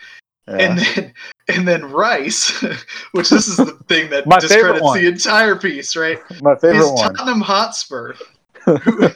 Yeah. 0.48 0.56
and 0.58 0.80
then 0.80 1.14
and 1.50 1.68
then 1.68 1.92
Rice, 1.92 2.50
which 3.12 3.30
this 3.30 3.48
is 3.50 3.58
the 3.58 3.78
thing 3.90 4.10
that 4.12 4.28
discredits 4.40 4.94
the 4.94 5.08
entire 5.08 5.56
piece, 5.58 5.96
right? 5.98 6.20
My 6.42 6.54
Is 6.54 6.62
favorite 6.62 6.92
one. 6.94 7.14
Tottenham 7.16 7.42
Hotspur, 7.42 8.14
who, 8.64 9.10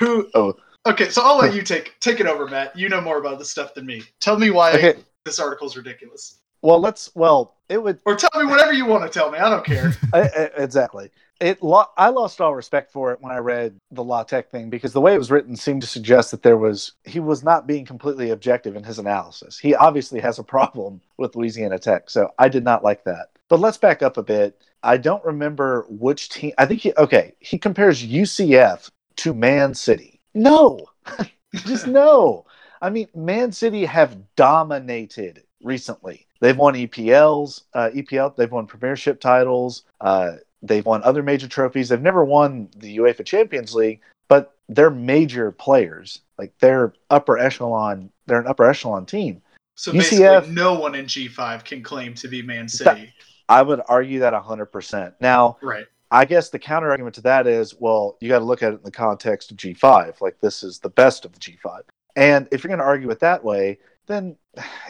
who 0.00 0.28
Oh. 0.34 0.56
Okay, 0.86 1.10
so 1.10 1.22
I'll 1.22 1.36
let 1.38 1.54
you 1.54 1.62
take 1.62 1.98
take 2.00 2.20
it 2.20 2.26
over, 2.26 2.46
Matt. 2.48 2.76
You 2.76 2.88
know 2.88 3.00
more 3.00 3.18
about 3.18 3.38
this 3.38 3.50
stuff 3.50 3.74
than 3.74 3.84
me. 3.86 4.02
Tell 4.20 4.38
me 4.38 4.50
why 4.50 4.72
Okay. 4.72 4.94
this 5.24 5.38
article's 5.38 5.76
ridiculous, 5.76 6.38
Well, 6.62 6.80
let's. 6.80 7.10
Well, 7.14 7.56
it 7.68 7.82
would 7.82 7.98
or 8.06 8.16
tell 8.16 8.30
me 8.36 8.46
whatever 8.46 8.72
you 8.72 8.86
want 8.86 9.04
to 9.04 9.10
tell 9.18 9.30
me. 9.30 9.38
I 9.38 9.50
don't 9.50 9.64
care. 9.64 9.92
I, 10.14 10.20
I- 10.22 10.50
exactly. 10.62 11.10
It. 11.40 11.62
Lo- 11.62 11.86
I 11.96 12.08
lost 12.10 12.40
all 12.40 12.54
respect 12.54 12.92
for 12.92 13.12
it 13.12 13.20
when 13.20 13.32
I 13.32 13.38
read 13.38 13.74
the 13.90 14.04
La 14.04 14.22
Tech 14.24 14.50
thing 14.50 14.68
because 14.70 14.92
the 14.92 15.00
way 15.00 15.14
it 15.14 15.18
was 15.18 15.30
written 15.30 15.54
seemed 15.56 15.80
to 15.82 15.86
suggest 15.88 16.30
that 16.30 16.42
there 16.42 16.56
was 16.56 16.92
he 17.04 17.20
was 17.20 17.42
not 17.44 17.66
being 17.66 17.84
completely 17.84 18.30
objective 18.30 18.74
in 18.76 18.84
his 18.84 18.98
analysis. 18.98 19.58
He 19.58 19.74
obviously 19.74 20.20
has 20.20 20.38
a 20.38 20.42
problem 20.44 21.00
with 21.18 21.36
Louisiana 21.36 21.78
Tech, 21.78 22.08
so 22.10 22.30
I 22.38 22.48
did 22.48 22.64
not 22.64 22.82
like 22.84 23.04
that. 23.04 23.28
But 23.48 23.60
let's 23.60 23.78
back 23.78 24.02
up 24.02 24.16
a 24.16 24.22
bit. 24.22 24.60
I 24.82 24.96
don't 24.96 25.24
remember 25.24 25.84
which 25.90 26.30
team. 26.30 26.52
I 26.56 26.64
think 26.64 26.80
he. 26.80 26.92
Okay, 26.96 27.34
he 27.38 27.58
compares 27.58 28.02
UCF 28.06 28.88
to 29.16 29.34
Man 29.34 29.74
City. 29.74 30.19
No, 30.34 30.86
just 31.54 31.86
no. 31.86 32.46
I 32.82 32.90
mean, 32.90 33.08
Man 33.14 33.52
City 33.52 33.84
have 33.84 34.16
dominated 34.36 35.42
recently. 35.62 36.26
They've 36.40 36.56
won 36.56 36.74
EPLs, 36.74 37.62
uh, 37.74 37.90
EPL. 37.94 38.34
They've 38.34 38.50
won 38.50 38.66
Premiership 38.66 39.20
titles. 39.20 39.82
Uh, 40.00 40.36
they've 40.62 40.84
won 40.84 41.02
other 41.02 41.22
major 41.22 41.48
trophies. 41.48 41.90
They've 41.90 42.00
never 42.00 42.24
won 42.24 42.68
the 42.76 42.96
UEFA 42.98 43.24
Champions 43.26 43.74
League, 43.74 44.00
but 44.28 44.54
they're 44.68 44.90
major 44.90 45.52
players. 45.52 46.20
Like 46.38 46.52
they're 46.60 46.94
upper 47.10 47.36
echelon. 47.36 48.10
They're 48.26 48.40
an 48.40 48.46
upper 48.46 48.64
echelon 48.64 49.04
team. 49.04 49.42
So 49.74 49.92
UCF 49.92 49.98
basically, 49.98 50.54
no 50.54 50.78
one 50.78 50.94
in 50.94 51.06
G5 51.06 51.64
can 51.64 51.82
claim 51.82 52.14
to 52.14 52.28
be 52.28 52.42
Man 52.42 52.68
City. 52.68 53.12
I 53.48 53.62
would 53.62 53.80
argue 53.88 54.20
that 54.20 54.32
hundred 54.32 54.66
percent. 54.66 55.14
Now, 55.20 55.58
Right. 55.60 55.86
I 56.10 56.24
guess 56.24 56.50
the 56.50 56.58
counter 56.58 56.90
argument 56.90 57.14
to 57.16 57.20
that 57.22 57.46
is, 57.46 57.74
well, 57.78 58.16
you 58.20 58.28
got 58.28 58.40
to 58.40 58.44
look 58.44 58.62
at 58.62 58.72
it 58.72 58.76
in 58.76 58.82
the 58.82 58.90
context 58.90 59.50
of 59.50 59.56
G5. 59.56 60.20
Like 60.20 60.40
this 60.40 60.62
is 60.62 60.78
the 60.78 60.90
best 60.90 61.24
of 61.24 61.32
the 61.32 61.38
G5. 61.38 61.82
And 62.16 62.48
if 62.50 62.64
you're 62.64 62.68
going 62.68 62.80
to 62.80 62.84
argue 62.84 63.10
it 63.10 63.20
that 63.20 63.44
way, 63.44 63.78
then 64.06 64.36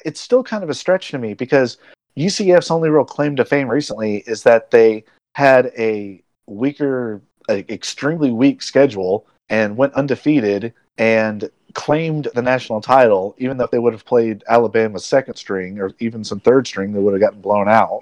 it's 0.04 0.20
still 0.20 0.42
kind 0.42 0.64
of 0.64 0.70
a 0.70 0.74
stretch 0.74 1.10
to 1.10 1.18
me 1.18 1.34
because 1.34 1.76
UCF's 2.16 2.70
only 2.70 2.88
real 2.88 3.04
claim 3.04 3.36
to 3.36 3.44
fame 3.44 3.68
recently 3.68 4.18
is 4.26 4.42
that 4.44 4.70
they 4.70 5.04
had 5.34 5.72
a 5.78 6.22
weaker, 6.46 7.20
a 7.48 7.70
extremely 7.72 8.30
weak 8.30 8.62
schedule 8.62 9.26
and 9.50 9.76
went 9.76 9.94
undefeated 9.94 10.72
and 10.96 11.50
claimed 11.74 12.28
the 12.34 12.42
national 12.42 12.80
title, 12.80 13.34
even 13.38 13.56
though 13.56 13.68
they 13.70 13.78
would 13.78 13.92
have 13.92 14.04
played 14.04 14.42
Alabama's 14.48 15.04
second 15.04 15.36
string 15.36 15.78
or 15.78 15.92
even 15.98 16.24
some 16.24 16.40
third 16.40 16.66
string, 16.66 16.92
they 16.92 17.00
would 17.00 17.12
have 17.12 17.20
gotten 17.20 17.40
blown 17.40 17.68
out. 17.68 18.00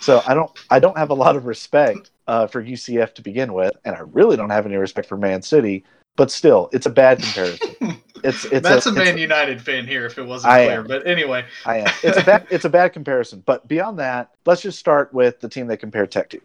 So 0.00 0.22
I 0.26 0.34
don't, 0.34 0.50
I 0.70 0.78
don't 0.78 0.96
have 0.96 1.10
a 1.10 1.14
lot 1.14 1.36
of 1.36 1.46
respect 1.46 2.10
uh, 2.28 2.46
for 2.46 2.62
UCF 2.62 3.14
to 3.14 3.22
begin 3.22 3.52
with, 3.52 3.72
and 3.84 3.96
I 3.96 4.00
really 4.00 4.36
don't 4.36 4.50
have 4.50 4.66
any 4.66 4.76
respect 4.76 5.08
for 5.08 5.16
Man 5.16 5.42
City. 5.42 5.84
But 6.16 6.30
still, 6.30 6.68
it's 6.72 6.86
a 6.86 6.90
bad 6.90 7.20
comparison. 7.20 7.76
It's, 8.24 8.44
it's 8.46 8.64
Matt's 8.64 8.84
a, 8.84 8.88
it's 8.88 8.98
Man 8.98 9.16
United 9.16 9.62
fan 9.62 9.86
here, 9.86 10.04
if 10.04 10.18
it 10.18 10.24
wasn't 10.26 10.52
I 10.52 10.64
clear. 10.64 10.80
am. 10.80 10.88
But 10.88 11.06
anyway, 11.06 11.44
I 11.64 11.78
am. 11.78 11.86
It's 12.02 12.18
a 12.18 12.24
bad. 12.24 12.48
It's 12.50 12.64
a 12.64 12.68
bad 12.68 12.92
comparison. 12.92 13.44
But 13.46 13.68
beyond 13.68 13.96
that, 14.00 14.32
let's 14.44 14.60
just 14.60 14.80
start 14.80 15.14
with 15.14 15.38
the 15.38 15.48
team 15.48 15.68
they 15.68 15.76
compare 15.76 16.04
Tech 16.04 16.28
to. 16.30 16.40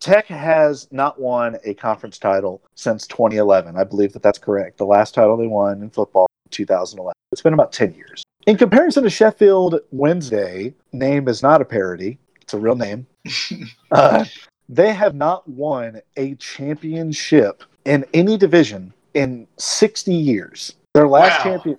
Tech 0.00 0.26
has 0.26 0.88
not 0.90 1.20
won 1.20 1.56
a 1.64 1.74
conference 1.74 2.18
title 2.18 2.62
since 2.74 3.06
2011. 3.06 3.76
I 3.76 3.84
believe 3.84 4.12
that 4.12 4.22
that's 4.22 4.40
correct. 4.40 4.78
The 4.78 4.86
last 4.86 5.14
title 5.14 5.36
they 5.36 5.46
won 5.46 5.82
in 5.82 5.90
football, 5.90 6.26
2011. 6.50 7.12
It's 7.30 7.42
been 7.42 7.54
about 7.54 7.70
10 7.70 7.94
years. 7.94 8.24
In 8.46 8.56
comparison 8.56 9.04
to 9.04 9.10
Sheffield 9.10 9.80
Wednesday, 9.92 10.74
name 10.92 11.28
is 11.28 11.44
not 11.44 11.60
a 11.60 11.64
parody. 11.64 12.18
It's 12.40 12.54
a 12.54 12.58
real 12.58 12.76
name. 12.76 13.06
Uh, 13.90 14.22
they 14.68 14.92
have 14.92 15.14
not 15.14 15.48
won 15.48 16.00
a 16.16 16.34
championship 16.36 17.62
in 17.84 18.04
any 18.14 18.36
division 18.36 18.92
in 19.14 19.46
60 19.56 20.12
years. 20.14 20.74
Their 20.94 21.08
last 21.08 21.38
Wow. 21.44 21.52
champion 21.52 21.78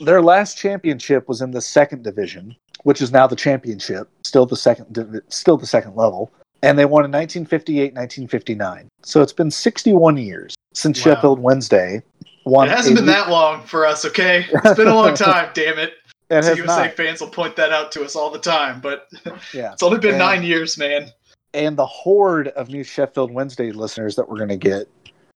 their 0.00 0.20
last 0.20 0.58
championship 0.58 1.28
was 1.28 1.40
in 1.40 1.52
the 1.52 1.60
second 1.60 2.02
division, 2.02 2.56
which 2.82 3.00
is 3.00 3.12
now 3.12 3.28
the 3.28 3.36
championship, 3.36 4.08
still 4.24 4.44
the 4.44 4.56
second 4.56 4.92
div- 4.92 5.22
still 5.28 5.56
the 5.56 5.68
second 5.68 5.94
level, 5.94 6.32
and 6.64 6.76
they 6.76 6.84
won 6.84 7.04
in 7.04 7.12
1958, 7.12 7.94
1959. 7.94 8.88
So 9.04 9.22
it's 9.22 9.32
been 9.32 9.52
61 9.52 10.16
years 10.16 10.56
since 10.74 10.98
Wow. 10.98 11.14
Sheffield 11.14 11.38
Wednesday 11.38 12.02
won 12.44 12.68
it 12.68 12.72
hasn't 12.72 12.96
been 12.96 13.06
that 13.06 13.28
long 13.30 13.62
for 13.62 13.86
us, 13.86 14.04
okay? 14.04 14.46
It's 14.64 14.74
been 14.76 14.88
a 14.88 14.94
long 14.94 15.14
time, 15.14 15.50
damn 15.54 15.78
it. 15.78 15.92
it 16.28 16.42
So 16.42 16.48
has 16.50 16.58
USA 16.58 16.86
not. 16.86 16.96
fans 16.96 17.20
will 17.20 17.28
point 17.28 17.54
that 17.54 17.70
out 17.72 17.92
to 17.92 18.04
us 18.04 18.16
all 18.16 18.30
the 18.30 18.38
time, 18.40 18.80
but 18.80 19.06
Yeah. 19.54 19.72
it's 19.74 19.82
only 19.84 19.98
been 19.98 20.10
And- 20.10 20.18
nine 20.18 20.42
years, 20.42 20.76
man. 20.76 21.12
And 21.54 21.76
the 21.76 21.86
horde 21.86 22.48
of 22.48 22.68
new 22.68 22.84
Sheffield 22.84 23.30
Wednesday 23.32 23.72
listeners 23.72 24.16
that 24.16 24.28
we're 24.28 24.36
going 24.36 24.48
to 24.50 24.56
get 24.56 24.88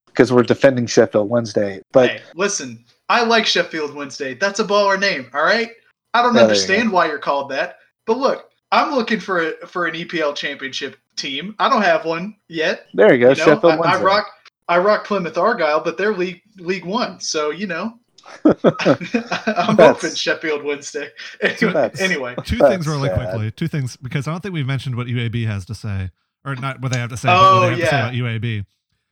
because 0.07 0.33
we're 0.33 0.43
defending 0.43 0.87
Sheffield 0.87 1.31
Wednesday. 1.31 1.81
But 1.93 2.11
hey, 2.11 2.21
listen, 2.35 2.85
I 3.09 3.25
like 3.25 3.47
Sheffield 3.47 3.95
Wednesday. 3.95 4.35
That's 4.35 4.61
a 4.61 4.65
baller 4.65 4.99
name, 4.99 5.31
all 5.33 5.45
right? 5.45 5.71
I 6.13 6.23
don't 6.23 6.35
there 6.35 6.43
you 6.43 6.49
understand 6.49 6.91
why 6.91 7.07
you're 7.07 7.19
called 7.19 7.51
that, 7.51 7.79
but 8.07 8.19
look, 8.19 8.51
I'm 8.73 8.95
looking 8.95 9.21
for 9.21 9.49
a, 9.49 9.67
for 9.67 9.87
an 9.87 9.95
EPL 9.95 10.35
championship 10.35 10.97
team. 11.17 11.55
I 11.59 11.69
don't 11.69 11.83
have 11.83 12.05
one 12.05 12.37
yet. 12.49 12.87
there 12.95 13.15
you 13.15 13.21
go, 13.21 13.31
You 13.31 13.37
know, 13.37 13.45
Sheffield 13.45 13.81
I, 13.81 13.95
I 13.95 14.03
rock 14.03 14.27
I 14.69 14.79
rock 14.79 15.07
Plymouth 15.07 15.39
Argyle, 15.39 15.81
but 15.81 15.97
they're 15.97 16.15
League 16.15 16.43
League 16.59 16.85
One, 16.85 17.21
so 17.21 17.51
you 17.51 17.67
know. 17.67 17.99
I'm 18.45 19.77
That's- 19.77 20.03
hoping 20.03 20.15
Sheffield 20.15 20.65
Wednesday. 20.65 21.09
Anyway, 21.41 21.91
anyway, 22.01 22.35
Two 22.45 22.57
That's 22.57 22.71
things 22.75 22.87
really 22.87 23.09
sad. 23.09 23.19
quickly. 23.31 23.51
Two 23.51 23.69
things 23.69 23.97
because 23.97 24.27
I 24.29 24.33
don't 24.33 24.41
think 24.43 24.55
we've 24.55 24.67
mentioned 24.67 24.97
what 24.97 25.07
UAB 25.07 25.47
has 25.47 25.65
to 25.67 25.75
say, 25.75 26.11
or 26.45 26.55
not 26.57 26.81
what 26.81 26.93
they 26.93 26.99
have 26.99 27.11
to 27.11 27.17
say, 27.17 27.29
Oh, 27.31 27.33
but 27.33 27.55
what 27.55 27.61
they 27.61 27.69
have 27.71 27.79
to 27.81 27.87
say 27.87 27.99
about 28.01 28.15
UAB. 28.15 28.65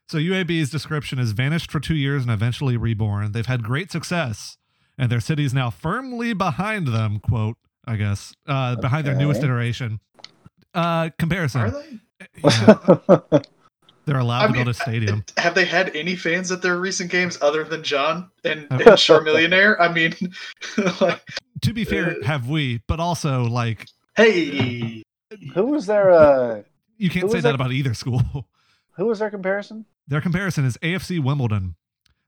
So 0.09 0.19
UAB's 0.19 0.71
description 0.71 1.19
is 1.19 1.33
vanished 1.33 1.71
for 1.71 1.81
two 1.81 1.97
years 1.97 2.23
and 2.23 2.31
eventually 2.31 2.77
reborn. 2.77 3.33
They've 3.33 3.45
had 3.47 3.63
great 3.65 3.91
success, 3.91 4.57
and 4.97 5.11
their 5.11 5.21
city 5.21 5.45
is 5.45 5.53
now 5.53 5.71
firmly 5.71 6.33
behind 6.33 6.89
them. 6.89 7.19
Quote, 7.19 7.57
I 7.87 7.97
guess, 7.97 8.35
uh, 8.47 8.77
behind 8.77 9.07
their 9.07 9.15
newest 9.17 9.43
iteration. 9.43 10.01
Uh, 10.75 11.11
comparison. 11.19 11.61
Are 11.63 11.71
they? 11.71 12.01
Yeah, 12.45 13.41
they're 14.07 14.19
allowed 14.19 14.45
I 14.45 14.47
to 14.47 14.53
mean, 14.53 14.65
build 14.65 14.75
a 14.77 14.79
stadium. 14.79 15.25
Have 15.37 15.55
they 15.55 15.65
had 15.65 15.95
any 15.95 16.17
fans 16.17 16.51
at 16.53 16.63
their 16.63 16.79
recent 16.79 17.11
games 17.11 17.39
other 17.43 17.65
than 17.65 17.83
John 17.83 18.31
and, 18.45 18.67
and 18.71 18.81
Charmillionaire? 18.81 19.77
I 19.81 19.93
mean, 19.93 20.15
like, 21.01 21.23
To 21.63 21.73
be 21.75 21.85
fair, 21.85 22.13
uh, 22.13 22.25
have 22.27 22.49
we? 22.49 22.83
But 22.87 23.01
also, 23.01 23.45
like, 23.45 23.87
hey, 24.17 25.03
who 25.55 25.67
was 25.67 25.87
their 25.87 26.11
uh, 26.13 26.63
you 26.99 27.11
can't 27.11 27.31
say 27.31 27.39
that 27.39 27.43
that? 27.43 27.55
about 27.57 27.73
either 27.73 27.95
school. 27.95 28.23
who 28.93 29.07
was 29.07 29.19
their 29.19 29.31
comparison? 29.31 29.85
Their 30.09 30.21
comparison 30.21 30.65
is 30.65 30.77
AFC 30.79 31.23
Wimbledon. 31.23 31.75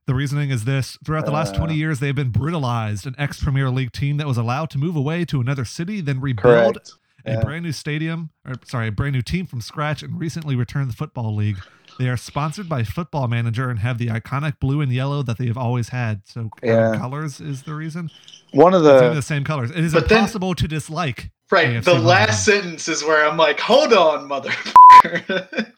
The 0.05 0.15
reasoning 0.15 0.49
is 0.49 0.65
this 0.65 0.97
throughout 1.05 1.25
the 1.25 1.31
last 1.31 1.53
Uh. 1.55 1.59
20 1.59 1.75
years, 1.75 1.99
they've 1.99 2.15
been 2.15 2.31
brutalized. 2.31 3.05
An 3.07 3.15
ex 3.17 3.41
Premier 3.41 3.69
League 3.69 3.91
team 3.93 4.17
that 4.17 4.27
was 4.27 4.37
allowed 4.37 4.69
to 4.71 4.77
move 4.77 4.95
away 4.95 5.23
to 5.25 5.39
another 5.39 5.63
city, 5.65 6.01
then 6.01 6.19
rebuild 6.19 6.75
Correct. 6.75 6.93
A 7.25 7.33
Yeah. 7.33 7.41
brand 7.41 7.63
new 7.63 7.71
stadium, 7.71 8.29
or 8.47 8.55
sorry, 8.65 8.87
a 8.87 8.91
brand 8.91 9.13
new 9.13 9.21
team 9.21 9.45
from 9.45 9.61
scratch, 9.61 10.03
and 10.03 10.19
recently 10.19 10.55
returned 10.55 10.89
the 10.89 10.95
Football 10.95 11.35
League. 11.35 11.57
They 11.97 12.07
are 12.07 12.15
sponsored 12.17 12.69
by 12.69 12.83
Football 12.83 13.27
Manager 13.27 13.69
and 13.69 13.79
have 13.79 13.97
the 13.97 14.07
iconic 14.07 14.59
blue 14.61 14.79
and 14.79 14.91
yellow 14.91 15.21
that 15.23 15.37
they 15.37 15.47
have 15.47 15.57
always 15.57 15.89
had. 15.89 16.21
So, 16.25 16.49
Yeah. 16.63 16.95
colors 16.97 17.41
is 17.41 17.63
the 17.63 17.73
reason. 17.75 18.09
One 18.53 18.73
of 18.73 18.83
the 18.83 19.13
the 19.13 19.21
same 19.21 19.43
colors. 19.43 19.69
It 19.71 19.83
is 19.83 19.93
But 19.93 20.07
then- 20.07 20.19
impossible 20.19 20.55
to 20.55 20.67
dislike. 20.67 21.29
right. 21.51 21.67
AFC 21.67 21.83
the 21.85 21.91
Wimbledon. 21.97 22.05
last 22.07 22.45
sentence 22.45 22.87
is 22.87 23.03
where 23.03 23.27
I'm 23.29 23.35
like, 23.37 23.59
hold 23.59 23.91
on, 23.93 24.29
motherfucker. 24.29 24.69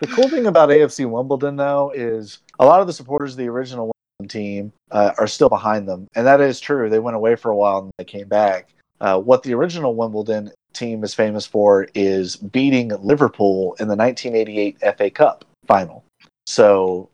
the 0.00 0.06
cool 0.06 0.28
thing 0.28 0.46
about 0.46 0.68
AFC 0.70 1.04
Wimbledon 1.10 1.56
though 1.56 1.90
is 1.94 2.38
a 2.58 2.64
lot 2.64 2.80
of 2.80 2.86
the 2.86 2.92
supporters 2.92 3.32
of 3.32 3.38
the 3.38 3.48
original 3.48 3.90
Wimbledon 4.20 4.28
team 4.28 4.72
uh, 4.90 5.12
are 5.18 5.26
still 5.26 5.48
behind 5.48 5.88
them, 5.88 6.06
and 6.14 6.26
that 6.26 6.40
is 6.40 6.60
true. 6.60 6.88
They 6.88 6.98
went 6.98 7.16
away 7.16 7.34
for 7.36 7.50
a 7.50 7.56
while 7.56 7.78
and 7.80 7.90
they 7.98 8.04
came 8.04 8.28
back. 8.28 8.68
Uh, 9.00 9.18
what 9.20 9.42
the 9.44 9.54
original 9.54 9.94
Wimbledon 9.94 10.50
team 10.78 11.04
is 11.04 11.14
famous 11.14 11.46
for 11.46 11.88
is 11.94 12.36
beating 12.36 12.88
Liverpool 13.02 13.74
in 13.80 13.88
the 13.88 13.96
1988 13.96 14.78
FA 14.96 15.10
Cup 15.10 15.44
final. 15.66 16.04
So 16.46 17.08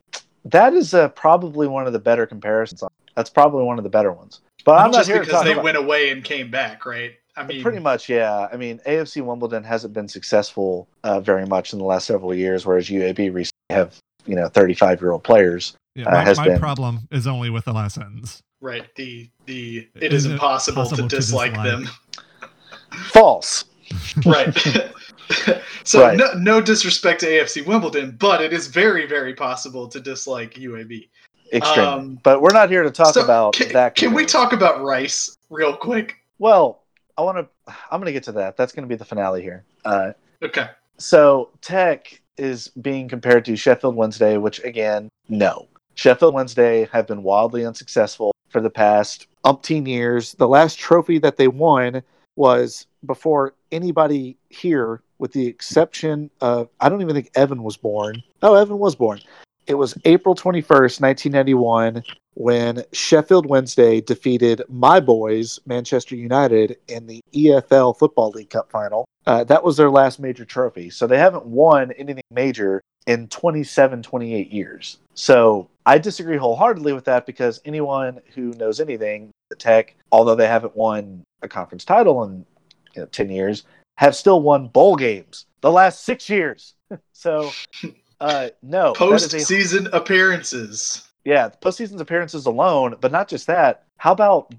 that 0.45 0.75
is 0.75 0.95
uh, 0.95 1.09
probably 1.09 1.67
one 1.67 1.87
of 1.87 1.93
the 1.93 1.99
better 1.99 2.27
comparisons. 2.27 2.83
That's 3.17 3.31
probably 3.31 3.65
one 3.65 3.79
of 3.79 3.85
the 3.85 3.91
better 3.91 4.13
ones. 4.13 4.41
But 4.65 4.79
I'm 4.81 4.91
not 4.91 4.99
Just 4.99 5.09
here 5.09 5.17
to 5.19 5.21
because 5.23 5.35
talk 5.35 5.45
they 5.45 5.53
about- 5.53 5.65
went 5.65 5.77
away 5.77 6.11
and 6.11 6.23
came 6.25 6.51
back, 6.51 6.87
right? 6.87 7.13
I 7.37 7.45
mean, 7.45 7.63
Pretty 7.63 7.81
much, 7.81 8.09
yeah. 8.09 8.47
I 8.53 8.57
mean, 8.57 8.79
AFC 8.87 9.21
Wimbledon 9.21 9.65
hasn't 9.65 9.93
been 9.93 10.07
successful 10.07 10.87
uh, 11.03 11.19
very 11.19 11.45
much 11.47 11.73
in 11.73 11.81
the 11.81 11.85
last 11.85 12.07
several 12.07 12.33
years, 12.33 12.65
whereas 12.65 12.89
UAB 12.89 13.35
recently 13.35 13.51
have 13.71 13.97
you 14.25 14.37
know 14.37 14.49
35 14.49 15.01
year 15.01 15.11
old 15.11 15.25
players. 15.25 15.75
Yeah, 15.97 16.07
Uh, 16.07 16.13
my, 16.13 16.23
has 16.23 16.39
my 16.39 16.45
been. 16.49 16.59
problem 16.61 17.09
is 17.11 17.27
only 17.27 17.51
with 17.51 17.65
the 17.65 17.73
last 17.73 17.97
sentence. 17.97 18.41
right. 18.61 18.85
The 18.95 19.29
the 19.47 19.79
Is 19.97 20.03
it 20.03 20.13
is 20.13 20.27
it 20.27 20.33
impossible 20.33 20.83
possible 20.85 21.09
to 21.09 21.09
to 21.09 21.17
dislike 21.17 21.55
dislike? 21.55 21.67
them. 21.67 21.89
False. 23.13 23.65
right. 24.27 24.55
so 25.85 26.03
Right. 26.03 26.17
no 26.19 26.33
no 26.35 26.61
disrespect 26.61 27.21
to 27.21 27.27
AFC 27.27 27.67
Wimbledon, 27.67 28.17
but 28.19 28.41
it 28.41 28.53
is 28.53 28.67
very 28.67 29.07
very 29.07 29.35
possible 29.35 29.89
to 29.89 30.01
dislike 30.01 30.55
UAB. 30.55 31.09
Extreme. 31.53 31.87
Um, 31.87 32.21
but 32.23 32.41
we're 32.41 32.53
not 32.53 32.71
here 32.71 32.83
to 32.83 32.91
talk 32.91 33.15
So, 33.15 33.23
about 33.23 33.55
can, 33.55 33.73
that. 33.73 33.95
Can 33.95 34.13
we 34.13 34.25
talk 34.25 34.53
about 34.53 34.83
Rice 34.83 35.37
real 35.51 35.77
quick? 35.77 36.17
Well, 36.39 36.83
I 37.17 37.23
want 37.23 37.39
to. 37.39 37.75
I'm 37.91 38.01
going 38.01 38.07
to 38.07 38.13
get 38.13 38.25
to 38.25 38.33
that. 38.33 38.57
That's 38.57 38.73
going 38.73 38.83
to 38.83 38.89
be 38.89 38.97
the 38.97 39.05
finale 39.05 39.43
here. 39.43 39.65
Uh, 39.85 40.13
Okay. 40.43 40.69
so 40.99 41.51
Tech 41.63 42.21
is 42.37 42.69
being 42.83 43.09
compared 43.09 43.45
to 43.47 43.57
Sheffield 43.57 43.95
Wednesday, 43.95 44.37
which 44.37 44.63
again, 44.65 45.09
no. 45.29 45.69
Sheffield 45.95 46.35
Wednesday 46.35 46.89
have 46.93 47.07
been 47.07 47.23
wildly 47.23 47.65
unsuccessful 47.65 48.35
for 48.49 48.61
the 48.61 48.69
past 48.71 49.29
umpteen 49.45 49.87
years. 49.87 50.33
The 50.33 50.49
last 50.49 50.79
trophy 50.79 51.19
that 51.19 51.37
they 51.37 51.47
won 51.49 52.03
was 52.37 52.87
before 53.05 53.55
anybody 53.73 54.37
here, 54.49 55.03
with 55.19 55.33
the 55.33 55.47
exception 55.47 56.31
of 56.41 56.69
I 56.81 56.89
don't 56.89 57.03
even 57.03 57.15
think 57.15 57.31
Evan 57.35 57.63
was 57.63 57.77
born. 57.77 58.23
Oh, 58.43 58.55
Evan 58.55 58.79
was 58.79 58.95
born. 58.95 59.21
It 59.67 59.75
was 59.75 59.97
April 60.05 60.35
21st, 60.35 61.01
1991, 61.01 62.03
when 62.35 62.85
Sheffield 62.93 63.47
Wednesday 63.47 64.01
defeated 64.03 64.63
my 64.69 65.01
boys, 65.01 65.59
Manchester 65.65 66.17
United, 66.17 66.77
in 66.89 67.07
the 67.07 67.23
EFL 67.33 67.97
Football 67.99 68.31
League 68.31 68.51
Cup 68.51 68.71
final. 68.71 69.07
Uh, 69.27 69.43
that 69.45 69.65
was 69.65 69.79
their 69.79 69.91
last 69.91 70.21
major 70.21 70.45
trophy. 70.45 70.91
So 70.91 71.07
they 71.07 71.17
haven't 71.17 71.47
won 71.47 71.93
anything 71.93 72.25
major 72.31 72.83
in 73.07 73.29
27, 73.29 74.03
28 74.03 74.51
years. 74.53 74.99
So 75.15 75.69
I 75.87 75.99
disagree 75.99 76.37
wholeheartedly 76.37 76.93
with 76.93 77.05
that 77.05 77.27
because 77.27 77.61
anyone 77.65 78.21
who 78.35 78.53
knows 78.55 78.81
anything, 78.81 79.31
the 79.51 79.57
Tech, 79.57 79.95
although 80.11 80.35
they 80.35 80.47
haven't 80.47 80.77
won 80.77 81.23
a 81.43 81.49
conference 81.49 81.85
title 81.85 82.25
in 82.25 82.45
you 82.95 83.03
know, 83.03 83.07
10 83.07 83.31
years, 83.31 83.65
have 83.97 84.17
still 84.17 84.41
won 84.41 84.69
bowl 84.69 84.97
games 84.97 85.47
the 85.61 85.71
last 85.71 86.05
six 86.05 86.29
years. 86.29 86.75
so, 87.13 87.51
uh, 88.21 88.49
no. 88.63 88.93
is 88.93 88.99
a- 88.99 89.37
Postseason 89.39 89.89
appearances. 89.93 91.07
yeah, 91.25 91.49
postseason's 91.61 92.01
appearances 92.01 92.47
alone, 92.47 92.97
but 93.01 93.13
not 93.13 93.29
just 93.29 93.47
that. 93.47 93.85
How 93.99 94.13
about 94.13 94.55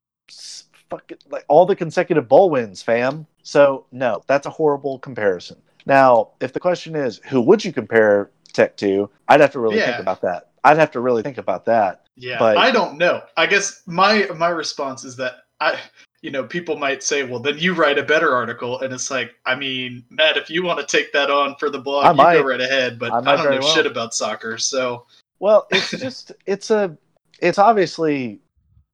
fucking 0.90 1.18
like 1.30 1.46
all 1.48 1.66
the 1.66 1.76
consecutive 1.76 2.28
bowl 2.28 2.50
wins, 2.50 2.82
fam? 2.82 3.26
So 3.44 3.86
no, 3.92 4.24
that's 4.28 4.46
a 4.46 4.50
horrible 4.50 5.00
comparison. 5.00 5.58
Now, 5.86 6.30
if 6.40 6.54
the 6.54 6.60
question 6.60 6.96
is 6.96 7.20
who 7.28 7.42
would 7.42 7.64
you 7.64 7.72
compare 7.74 8.32
Tech 8.54 8.78
to, 8.78 9.10
I'd 9.28 9.42
have 9.42 9.52
to 9.52 9.60
really 9.60 9.78
Yeah. 9.78 9.88
think 9.88 10.00
about 10.00 10.22
that. 10.22 10.50
I'd 10.64 10.78
have 10.78 10.92
to 10.92 11.00
really 11.00 11.22
think 11.24 11.38
about 11.38 11.66
that. 11.66 12.02
Yeah, 12.16 12.40
But- 12.40 12.58
I 12.58 12.72
don't 12.72 12.98
know. 12.98 13.22
I 13.38 13.46
guess 13.46 13.82
my 13.86 14.28
my 14.36 14.50
response 14.50 15.04
is 15.04 15.16
that 15.18 15.34
I, 15.62 15.78
you 16.22 16.32
know, 16.32 16.44
people 16.44 16.76
might 16.78 17.04
say, 17.04 17.24
well, 17.24 17.40
then 17.40 17.58
you 17.58 17.74
write 17.74 17.98
a 17.98 18.04
better 18.04 18.34
article, 18.36 18.80
and 18.82 18.92
it's 18.94 19.10
like, 19.12 19.36
I 19.46 19.56
mean, 19.56 20.04
Matt, 20.10 20.38
if 20.38 20.50
you 20.50 20.64
want 20.64 20.80
to 20.80 20.86
take 20.98 21.14
that 21.14 21.30
on 21.30 21.56
for 21.60 21.70
the 21.70 21.80
blog, 21.80 22.06
I 22.06 22.10
you 22.12 22.16
might. 22.16 22.34
go 22.36 22.44
right 22.44 22.60
ahead. 22.62 22.98
But 23.00 23.12
I 23.14 23.20
I, 23.20 23.36
don't 23.36 23.52
know 23.52 23.60
well. 23.60 23.76
shit 23.76 23.86
about 23.86 24.14
soccer, 24.14 24.58
so 24.58 25.06
Well, 25.40 25.68
it's 25.72 25.92
just 26.06 26.32
it's 26.46 26.72
a 26.72 26.98
it's 27.42 27.60
obviously 27.60 28.40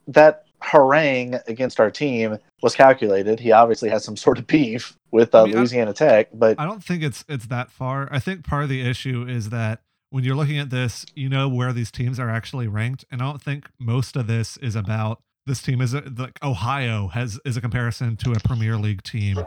that 0.08 0.45
harangue 0.62 1.36
against 1.47 1.80
our 1.80 1.91
team 1.91 2.38
was 2.62 2.76
calculated. 2.76 3.39
He 3.39 3.52
obviously 3.52 3.89
has 3.89 4.04
some 4.04 4.15
sort 4.15 4.38
of 4.38 4.47
beef 4.47 4.97
with 5.12 5.34
uh, 5.34 5.43
I 5.43 5.45
mean, 5.45 5.56
I- 5.56 5.58
Louisiana 5.60 5.93
Tech, 5.93 6.30
but 6.34 6.60
I 6.60 6.65
don't 6.65 6.84
think 6.84 7.04
it's 7.04 7.26
it's 7.28 7.47
that 7.47 7.71
far. 7.71 8.08
I 8.12 8.19
think 8.19 8.45
part 8.45 8.63
of 8.63 8.69
the 8.69 8.82
issue 8.82 9.26
is 9.28 9.50
that 9.50 9.82
when 10.10 10.24
you're 10.24 10.36
looking 10.36 10.60
at 10.60 10.69
this, 10.69 11.06
you 11.15 11.30
know 11.30 11.47
where 11.47 11.74
these 11.74 11.91
teams 11.91 12.19
are 12.19 12.30
actually 12.30 12.67
ranked, 12.67 13.06
and 13.12 13.21
I 13.21 13.26
don't 13.26 13.41
think 13.41 13.69
most 13.80 14.15
of 14.15 14.28
this 14.28 14.58
is 14.58 14.76
about 14.76 15.21
this 15.45 15.62
team 15.62 15.82
is 15.82 15.93
a, 15.93 16.04
like 16.17 16.38
Ohio 16.43 17.08
has 17.08 17.39
is 17.45 17.58
a 17.58 17.62
comparison 17.62 18.15
to 18.17 18.32
a 18.32 18.39
Premier 18.39 18.78
League 18.78 19.04
team. 19.04 19.45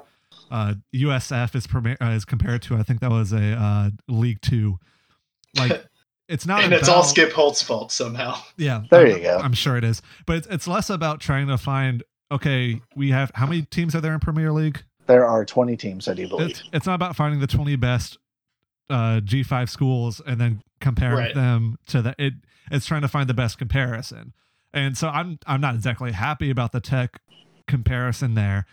Uh, 0.50 0.74
USF 0.94 1.54
is 1.54 1.66
premier, 1.66 1.96
uh, 2.00 2.06
is 2.06 2.24
compared 2.24 2.62
to 2.62 2.76
I 2.76 2.82
think 2.82 3.00
that 3.00 3.10
was 3.10 3.32
a 3.32 3.52
uh, 3.52 3.90
League 4.08 4.40
Two. 4.40 4.78
Like 5.56 5.84
it's 6.28 6.46
not 6.46 6.62
and 6.64 6.72
it's 6.72 6.88
all 6.88 7.02
Skip 7.02 7.32
Holtz' 7.32 7.62
fault 7.62 7.92
somehow. 7.92 8.36
Yeah, 8.56 8.82
There 8.90 9.06
I'm- 9.06 9.16
you 9.16 9.22
go. 9.22 9.38
I'm 9.38 9.52
sure 9.52 9.76
it 9.76 9.84
is, 9.84 10.00
but 10.26 10.36
it's, 10.38 10.46
it's 10.48 10.66
less 10.68 10.90
about 10.90 11.20
trying 11.20 11.48
to 11.48 11.58
find. 11.58 12.02
Okay, 12.32 12.80
we 12.96 13.10
have 13.10 13.30
how 13.34 13.46
many 13.46 13.62
teams 13.62 13.94
are 13.94 14.00
there 14.00 14.14
in 14.14 14.20
Premier 14.20 14.52
League? 14.52 14.82
there 15.06 15.26
are 15.26 15.44
20 15.44 15.76
teams, 15.76 16.08
I 16.08 16.14
do 16.14 16.26
believe. 16.26 16.48
It's, 16.50 16.62
it's 16.72 16.86
not 16.86 16.94
about 16.94 17.14
finding 17.14 17.38
the 17.38 17.46
20 17.46 17.76
best 17.76 18.16
uh, 18.88 19.20
G5 19.22 19.68
schools 19.68 20.22
and 20.26 20.40
then 20.40 20.62
comparing 20.80 21.18
Right. 21.18 21.34
them 21.34 21.76
to 21.88 22.00
the 22.00 22.14
it. 22.18 22.32
It's 22.70 22.86
trying 22.86 23.02
to 23.02 23.08
find 23.08 23.28
the 23.28 23.34
best 23.34 23.58
comparison, 23.58 24.32
and 24.72 24.96
so 24.96 25.08
I'm 25.08 25.38
I'm 25.46 25.60
not 25.60 25.74
exactly 25.74 26.12
happy 26.12 26.48
about 26.50 26.72
the 26.72 26.80
tech 26.80 27.20
comparison 27.68 28.34
there, 28.34 28.66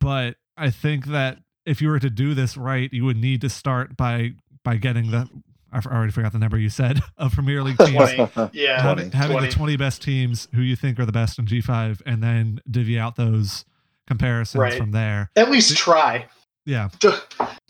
but 0.00 0.36
I 0.56 0.70
think 0.70 1.06
that 1.06 1.38
if 1.64 1.80
you 1.82 1.88
were 1.88 1.98
to 2.00 2.10
do 2.10 2.34
this 2.34 2.56
right, 2.56 2.92
you 2.92 3.04
would 3.04 3.16
need 3.16 3.40
to 3.42 3.48
start 3.48 3.96
by 3.96 4.32
by 4.64 4.76
getting 4.76 5.10
the 5.12 5.28
I 5.72 5.80
already 5.84 6.12
forgot 6.12 6.32
the 6.32 6.38
number 6.38 6.58
you 6.58 6.68
said 6.70 7.00
of 7.18 7.32
Premier 7.32 7.62
League 7.62 7.78
teams. 7.78 7.92
20. 8.14 8.50
Yeah, 8.52 8.80
having, 8.82 9.10
having 9.10 9.32
20. 9.36 9.48
the 9.48 9.52
20 9.54 9.76
best 9.76 10.02
teams 10.02 10.48
who 10.54 10.62
you 10.62 10.76
think 10.76 10.98
are 10.98 11.04
the 11.06 11.12
best 11.12 11.38
in 11.38 11.46
G5 11.46 12.02
and 12.06 12.22
then 12.22 12.60
divvy 12.70 12.98
out 12.98 13.16
those 13.16 13.64
comparisons 14.06 14.60
Right. 14.60 14.74
from 14.78 14.92
there. 14.92 15.30
At 15.36 15.50
least 15.50 15.76
try. 15.76 16.26
Yeah. 16.64 16.88
Don't- 17.00 17.24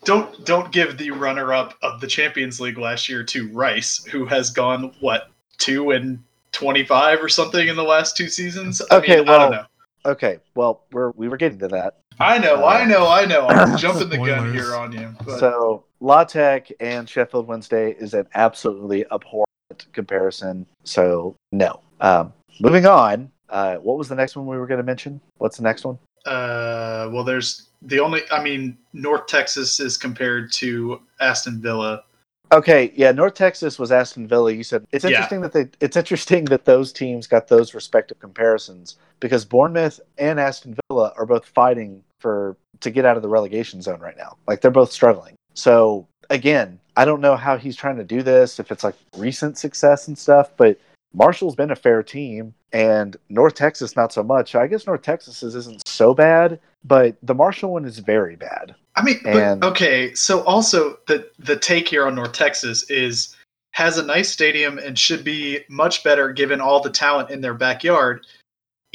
Don't 0.04 0.44
don't 0.44 0.70
give 0.72 0.98
the 0.98 1.10
runner-up 1.10 1.74
of 1.82 2.00
the 2.00 2.06
Champions 2.06 2.60
League 2.60 2.78
last 2.78 3.08
year 3.08 3.24
to 3.24 3.48
Rice, 3.52 4.04
who 4.04 4.24
has 4.26 4.50
gone 4.50 4.94
what 5.00 5.30
two 5.58 5.90
and 5.90 6.22
twenty-five 6.52 7.20
or 7.20 7.28
something 7.28 7.66
in 7.66 7.74
the 7.74 7.82
last 7.82 8.16
two 8.16 8.28
seasons. 8.28 8.80
I 8.90 8.96
Okay, 8.98 9.16
mean, 9.16 9.28
I 9.28 9.30
well- 9.30 9.40
don't 9.40 9.50
know. 9.52 9.64
Okay, 10.12 10.38
well, 10.54 10.84
we're 10.92 11.10
we 11.16 11.26
were 11.26 11.36
getting 11.36 11.58
to 11.58 11.68
that. 11.68 11.96
I 12.20 12.38
know, 12.38 12.62
Uh, 12.64 12.68
I 12.68 12.84
know, 12.84 13.08
I 13.08 13.24
know. 13.24 13.48
I'm 13.48 13.76
jumping 13.78 14.08
the 14.08 14.18
gun 14.18 14.52
here 14.54 14.76
on 14.76 14.92
you. 14.92 15.12
But 15.24 15.40
So, 15.40 15.84
La 16.00 16.24
Tech 16.24 16.70
and 16.80 17.08
Sheffield 17.08 17.46
Wednesday 17.46 17.92
is 17.98 18.14
an 18.14 18.26
absolutely 18.34 19.04
abhorrent 19.10 19.46
comparison. 19.92 20.66
So, 20.84 21.36
no. 21.52 21.80
Um, 22.00 22.32
moving 22.60 22.86
on. 22.86 23.30
Uh, 23.48 23.76
what 23.76 23.96
was 23.96 24.08
the 24.08 24.14
next 24.14 24.36
one 24.36 24.46
we 24.46 24.56
were 24.58 24.66
going 24.66 24.78
to 24.78 24.84
mention? 24.84 25.20
What's 25.38 25.56
the 25.56 25.62
next 25.62 25.84
one? 25.84 25.98
uh, 26.26 27.08
well, 27.12 27.22
there's 27.22 27.68
the 27.82 28.00
only. 28.00 28.22
I 28.32 28.42
mean, 28.42 28.76
North 28.92 29.28
Texas 29.28 29.78
is 29.78 29.96
compared 29.96 30.50
to 30.54 31.00
Aston 31.20 31.60
Villa. 31.62 32.02
Okay, 32.50 32.92
yeah, 32.96 33.12
North 33.12 33.34
Texas 33.34 33.78
was 33.78 33.92
Aston 33.92 34.26
Villa. 34.26 34.50
You 34.52 34.64
said 34.64 34.84
it's 34.90 35.04
Yeah. 35.04 35.10
interesting 35.10 35.40
that 35.42 35.52
they 35.52 35.68
it's 35.80 35.96
interesting 35.96 36.44
that 36.46 36.64
those 36.64 36.92
teams 36.92 37.28
got 37.28 37.46
those 37.46 37.74
respective 37.74 38.18
comparisons 38.18 38.96
because 39.20 39.44
Bournemouth 39.44 40.00
and 40.18 40.40
Aston 40.40 40.76
Villa 40.90 41.12
are 41.16 41.26
both 41.26 41.44
fighting 41.46 42.02
for 42.18 42.56
to 42.80 42.90
get 42.90 43.04
out 43.04 43.16
of 43.16 43.22
the 43.22 43.28
relegation 43.28 43.80
zone 43.80 44.00
right 44.00 44.16
now. 44.16 44.36
Like 44.48 44.62
they're 44.62 44.72
both 44.72 44.90
struggling. 44.90 45.35
So 45.56 46.06
again, 46.30 46.78
I 46.96 47.04
don't 47.04 47.20
know 47.20 47.36
how 47.36 47.56
he's 47.56 47.76
trying 47.76 47.96
to 47.96 48.04
do 48.04 48.22
this 48.22 48.60
if 48.60 48.70
it's 48.70 48.84
like 48.84 48.94
recent 49.16 49.58
success 49.58 50.06
and 50.06 50.16
stuff, 50.16 50.50
but 50.56 50.78
Marshall's 51.12 51.56
been 51.56 51.70
a 51.70 51.76
fair 51.76 52.02
team 52.02 52.54
and 52.72 53.16
North 53.28 53.54
Texas 53.54 53.96
not 53.96 54.12
so 54.12 54.22
much. 54.22 54.54
I 54.54 54.66
guess 54.66 54.86
North 54.86 55.02
Texas 55.02 55.42
isn't 55.42 55.86
so 55.88 56.14
bad, 56.14 56.60
but 56.84 57.16
the 57.22 57.34
Marshall 57.34 57.72
one 57.72 57.84
is 57.84 57.98
very 57.98 58.36
bad. 58.36 58.74
I 58.96 59.02
mean, 59.02 59.20
And- 59.24 59.60
but, 59.60 59.68
okay. 59.68 60.14
So 60.14 60.42
also 60.44 60.98
the 61.06 61.28
the 61.38 61.56
take 61.56 61.88
here 61.88 62.06
on 62.06 62.14
North 62.14 62.32
Texas 62.32 62.88
is 62.90 63.34
has 63.72 63.98
a 63.98 64.02
nice 64.02 64.30
stadium 64.30 64.78
and 64.78 64.98
should 64.98 65.22
be 65.22 65.60
much 65.68 66.02
better 66.02 66.32
given 66.32 66.62
all 66.62 66.80
the 66.80 66.90
talent 66.90 67.28
in 67.30 67.42
their 67.42 67.52
backyard. 67.52 68.26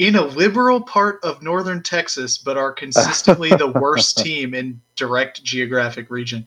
In 0.02 0.16
a 0.16 0.22
liberal 0.22 0.80
part 0.80 1.20
of 1.22 1.42
northern 1.42 1.80
Texas, 1.80 2.36
but 2.36 2.56
are 2.56 2.72
consistently 2.72 3.50
the 3.50 3.68
worst 3.68 4.18
team 4.24 4.52
in 4.52 4.80
direct 4.96 5.44
geographic 5.44 6.10
region. 6.10 6.44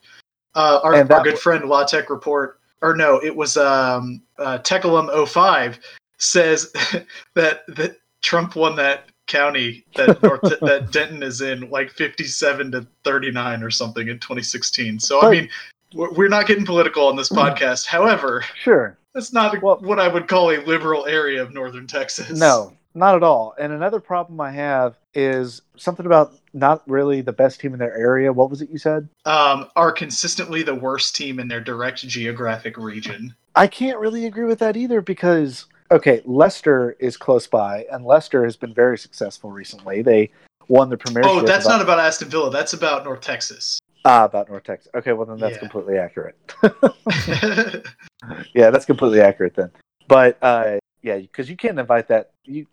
Uh, 0.56 0.82
our, 0.84 0.94
our 1.10 1.24
good 1.24 1.40
friend 1.40 1.64
La 1.64 1.86
Tech 1.86 2.10
Report, 2.10 2.60
or 2.82 2.98
no, 2.98 3.18
it 3.24 3.34
was 3.34 3.56
um, 3.56 4.22
uh, 4.40 4.58
Techalum 4.58 5.26
05 5.26 5.80
says 6.18 6.74
that 7.34 7.66
that 7.68 7.98
Trump 8.22 8.58
won 8.58 8.76
that 8.76 9.06
county 9.28 9.86
that 9.96 10.22
North 10.22 10.42
that 10.62 10.92
Denton 10.92 11.24
is 11.24 11.40
in 11.40 11.70
like 11.70 11.92
57 11.92 12.72
to 12.74 12.86
39 13.06 13.64
or 13.64 13.72
something 13.72 14.10
in 14.10 14.20
2016. 14.20 15.00
So 15.00 15.22
I 15.22 15.32
mean, 15.32 15.50
we're 15.94 16.12
we're 16.14 16.28
not 16.30 16.46
getting 16.46 16.66
political 16.66 17.08
on 17.08 17.16
this 17.16 17.30
podcast. 17.30 17.86
However, 17.86 18.44
Sure. 18.62 18.98
that's 19.14 19.32
not 19.32 19.62
Well- 19.62 19.78
what 19.80 19.98
I 20.00 20.10
would 20.10 20.28
call 20.28 20.52
a 20.52 20.60
liberal 20.66 21.06
area 21.06 21.42
of 21.42 21.54
northern 21.54 21.88
Texas. 21.88 22.38
No, 22.38 22.74
not 22.96 23.16
at 23.16 23.24
all. 23.24 23.54
And 23.60 23.74
another 23.74 24.00
problem 24.00 24.40
I 24.42 24.52
have 24.52 24.96
is 25.14 25.62
something 25.78 26.06
about 26.06 26.34
not 26.54 26.82
really 26.88 27.22
the 27.22 27.34
best 27.34 27.60
team 27.60 27.74
in 27.74 27.80
their 27.80 27.96
area. 27.96 28.32
What 28.32 28.50
was 28.50 28.62
it 28.62 28.70
you 28.70 28.78
said? 28.78 29.08
um, 29.26 29.68
are 29.76 29.92
consistently 29.92 30.64
the 30.64 30.76
worst 30.76 31.16
team 31.16 31.40
in 31.40 31.48
their 31.48 31.62
direct 31.62 32.00
geographic 32.08 32.78
region. 32.78 33.36
I 33.56 33.68
can't 33.68 34.00
really 34.00 34.26
agree 34.26 34.46
with 34.46 34.60
that 34.60 34.76
either 34.78 35.02
because 35.02 35.66
okay, 35.92 36.22
Leicester 36.26 36.96
is 37.00 37.16
close 37.18 37.46
by, 37.48 37.86
and 37.92 38.06
Leicester 38.06 38.44
has 38.44 38.56
been 38.56 38.74
very 38.74 38.98
successful 38.98 39.52
recently. 39.52 40.02
They 40.02 40.32
won 40.68 40.90
the 40.90 40.98
Premier. 40.98 41.22
Oh, 41.26 41.42
that's 41.42 41.66
about, 41.66 41.78
not 41.78 41.82
about 41.82 42.00
Aston 42.00 42.30
Villa. 42.30 42.50
That's 42.50 42.74
about 42.74 43.04
North 43.06 43.22
Texas. 43.22 43.80
ah 44.04 44.24
about 44.26 44.50
North 44.50 44.64
Texas. 44.64 44.90
Okay, 44.96 45.14
well 45.14 45.26
then 45.26 45.38
that's 45.40 45.56
Yeah. 45.56 45.60
completely 45.60 45.98
accurate. 45.98 46.36
yeah, 48.54 48.70
that's 48.72 48.86
completely 48.86 49.22
accurate 49.22 49.56
then. 49.56 49.72
But 50.08 50.38
uh, 50.42 50.78
yeah, 51.06 51.18
because 51.20 51.52
you 51.52 51.56
can't 51.56 51.78
invite 51.80 52.08
that. 52.08 52.32
You 52.46 52.66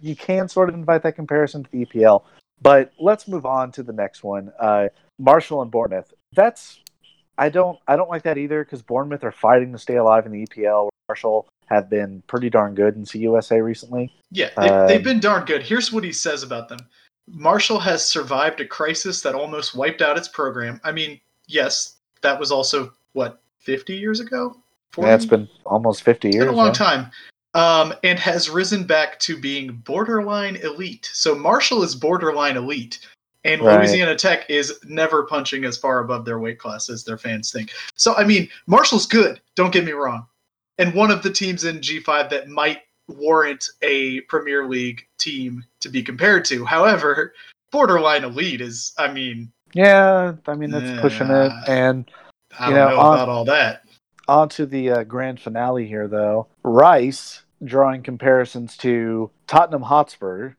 you 0.00 0.16
can 0.16 0.48
sort 0.48 0.70
of 0.70 0.74
invite 0.74 1.02
that 1.02 1.16
comparison 1.16 1.64
to 1.64 1.70
the 1.70 1.84
EPL. 1.84 2.24
But 2.62 2.92
let's 2.98 3.28
move 3.28 3.44
on 3.44 3.70
to 3.72 3.82
the 3.82 3.92
next 3.92 4.24
one. 4.24 4.50
Uh, 4.58 4.88
Marshall 5.18 5.60
and 5.60 5.70
Bournemouth. 5.70 6.12
That's 6.32 6.80
I 7.36 7.50
don't 7.50 7.78
I 7.86 7.96
don't 7.96 8.08
like 8.08 8.22
that 8.22 8.38
either 8.38 8.64
because 8.64 8.80
Bournemouth 8.80 9.22
are 9.22 9.32
fighting 9.32 9.70
to 9.72 9.78
stay 9.78 9.96
alive 9.96 10.24
in 10.24 10.32
the 10.32 10.46
EPL. 10.46 10.88
Marshall 11.10 11.46
have 11.66 11.90
been 11.90 12.22
pretty 12.26 12.48
darn 12.48 12.74
good 12.74 12.96
in 12.96 13.04
CUSA 13.04 13.62
recently. 13.62 14.10
Yeah, 14.30 14.48
they, 14.56 14.70
Um, 14.70 14.88
they've 14.88 15.04
been 15.04 15.20
darn 15.20 15.44
good. 15.44 15.62
Here's 15.62 15.92
what 15.92 16.04
he 16.04 16.12
says 16.12 16.42
about 16.42 16.70
them 16.70 16.78
Marshall 17.26 17.80
has 17.80 18.02
survived 18.02 18.62
a 18.62 18.66
crisis 18.66 19.20
that 19.20 19.34
almost 19.34 19.76
wiped 19.76 20.00
out 20.00 20.16
its 20.16 20.28
program. 20.28 20.80
I 20.84 20.92
mean, 20.92 21.20
yes, 21.46 21.96
that 22.22 22.40
was 22.40 22.50
also, 22.50 22.94
what, 23.12 23.42
50 23.58 23.94
years 23.94 24.20
ago? 24.20 24.56
40? 24.92 25.08
Yeah, 25.08 25.14
it's 25.14 25.26
been 25.26 25.48
almost 25.66 26.02
fifty 26.02 26.28
It's 26.28 26.34
years. 26.36 26.46
been 26.46 26.54
a 26.54 26.56
long 26.56 26.68
yeah. 26.68 26.72
time. 26.72 27.10
Um, 27.58 27.92
and 28.04 28.18
has 28.20 28.48
risen 28.48 28.84
back 28.84 29.18
to 29.20 29.36
being 29.36 29.82
borderline 29.84 30.56
elite. 30.56 31.10
So 31.12 31.34
Marshall 31.34 31.82
is 31.82 31.94
borderline 31.96 32.56
elite. 32.56 33.00
And 33.44 33.60
Right. 33.62 33.78
Louisiana 33.78 34.14
Tech 34.14 34.48
is 34.48 34.78
never 34.84 35.24
punching 35.24 35.64
as 35.64 35.76
far 35.76 35.98
above 36.00 36.24
their 36.24 36.38
weight 36.38 36.58
class 36.58 36.88
as 36.88 37.02
their 37.04 37.18
fans 37.18 37.50
think. 37.50 37.72
So, 37.96 38.14
I 38.14 38.24
mean, 38.24 38.48
Marshall's 38.66 39.06
good, 39.06 39.40
don't 39.56 39.72
get 39.72 39.84
me 39.84 39.92
wrong. 39.92 40.26
And 40.78 40.94
one 40.94 41.10
of 41.10 41.22
the 41.22 41.30
teams 41.30 41.64
in 41.64 41.78
G5 41.78 42.30
that 42.30 42.48
might 42.48 42.82
warrant 43.08 43.68
a 43.82 44.20
Premier 44.22 44.66
League 44.68 45.06
team 45.18 45.64
to 45.80 45.88
be 45.88 46.02
compared 46.02 46.44
to. 46.46 46.64
However, 46.64 47.32
borderline 47.72 48.22
elite 48.24 48.60
is, 48.60 48.92
I 48.98 49.10
mean, 49.12 49.50
Yeah, 49.72 50.34
I 50.46 50.54
mean 50.54 50.70
that's 50.70 51.00
pushing 51.00 51.28
it. 51.30 51.52
And 51.66 52.08
I 52.58 52.68
You 52.68 52.74
don't 52.76 52.90
know, 52.90 52.94
know 52.96 53.00
on- 53.00 53.14
about 53.14 53.28
all 53.28 53.44
that. 53.46 53.82
on 54.28 54.48
to 54.50 54.66
the 54.66 54.90
uh, 54.90 55.04
grand 55.04 55.40
finale 55.40 55.86
here, 55.88 56.06
though. 56.06 56.46
Rice 56.62 57.42
drawing 57.64 58.02
comparisons 58.02 58.76
to 58.78 59.30
Tottenham 59.46 59.82
Hotspur, 59.82 60.52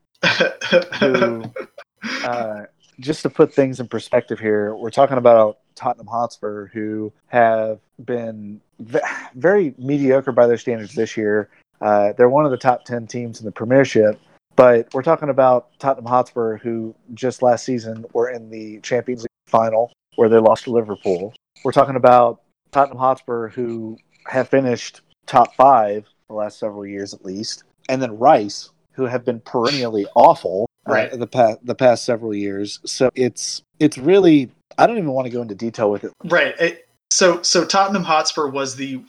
who, 0.98 1.44
uh, 2.24 2.62
just 3.00 3.22
to 3.22 3.30
put 3.30 3.54
things 3.54 3.80
in 3.80 3.88
perspective 3.88 4.38
here, 4.38 4.74
we're 4.74 4.90
talking 4.90 5.18
about 5.18 5.58
Tottenham 5.74 6.06
Hotspur, 6.06 6.66
who 6.68 7.12
have 7.28 7.80
been 8.04 8.60
ve- 8.78 9.00
very 9.34 9.74
mediocre 9.78 10.32
by 10.32 10.46
their 10.46 10.58
standards 10.58 10.94
this 10.94 11.16
year. 11.16 11.48
Uh, 11.80 12.12
they're 12.16 12.28
one 12.28 12.44
of 12.44 12.50
the 12.50 12.58
top 12.58 12.84
10 12.84 13.06
teams 13.06 13.40
in 13.40 13.46
the 13.46 13.52
Premiership, 13.52 14.20
but 14.56 14.92
we're 14.92 15.02
talking 15.02 15.30
about 15.30 15.68
Tottenham 15.78 16.04
Hotspur, 16.04 16.58
who 16.58 16.94
just 17.14 17.42
last 17.42 17.64
season 17.64 18.04
were 18.12 18.28
in 18.28 18.50
the 18.50 18.80
Champions 18.80 19.22
League 19.22 19.28
final 19.46 19.90
where 20.16 20.28
they 20.28 20.38
lost 20.38 20.64
to 20.64 20.70
Liverpool. 20.70 21.32
We're 21.64 21.72
talking 21.72 21.96
about 21.96 22.42
Tottenham 22.72 22.98
Hotspur, 22.98 23.48
who 23.48 23.96
have 24.26 24.48
finished 24.48 25.00
top 25.26 25.54
five 25.54 26.06
the 26.30 26.36
last 26.36 26.58
several 26.58 26.86
years 26.86 27.12
at 27.12 27.24
least, 27.24 27.64
and 27.88 28.00
then 28.00 28.16
Rice, 28.16 28.70
who 28.92 29.04
have 29.04 29.24
been 29.24 29.40
perennially 29.40 30.06
awful 30.14 30.68
uh, 30.88 30.92
Right. 30.92 31.18
the 31.18 31.26
past 31.26 31.58
the 31.64 31.74
past 31.74 32.04
several 32.04 32.32
years. 32.34 32.80
So 32.86 33.10
it's 33.14 33.62
it's 33.78 33.98
really 33.98 34.50
I 34.78 34.86
don't 34.86 34.96
even 34.96 35.10
want 35.10 35.26
to 35.26 35.30
go 35.30 35.42
into 35.42 35.54
detail 35.54 35.90
with 35.90 36.04
it. 36.04 36.12
Right. 36.24 36.54
It, 36.58 36.88
so 37.10 37.42
so 37.42 37.64
Tottenham 37.64 38.04
Hotspur 38.04 38.48
was 38.48 38.76
the 38.76 39.04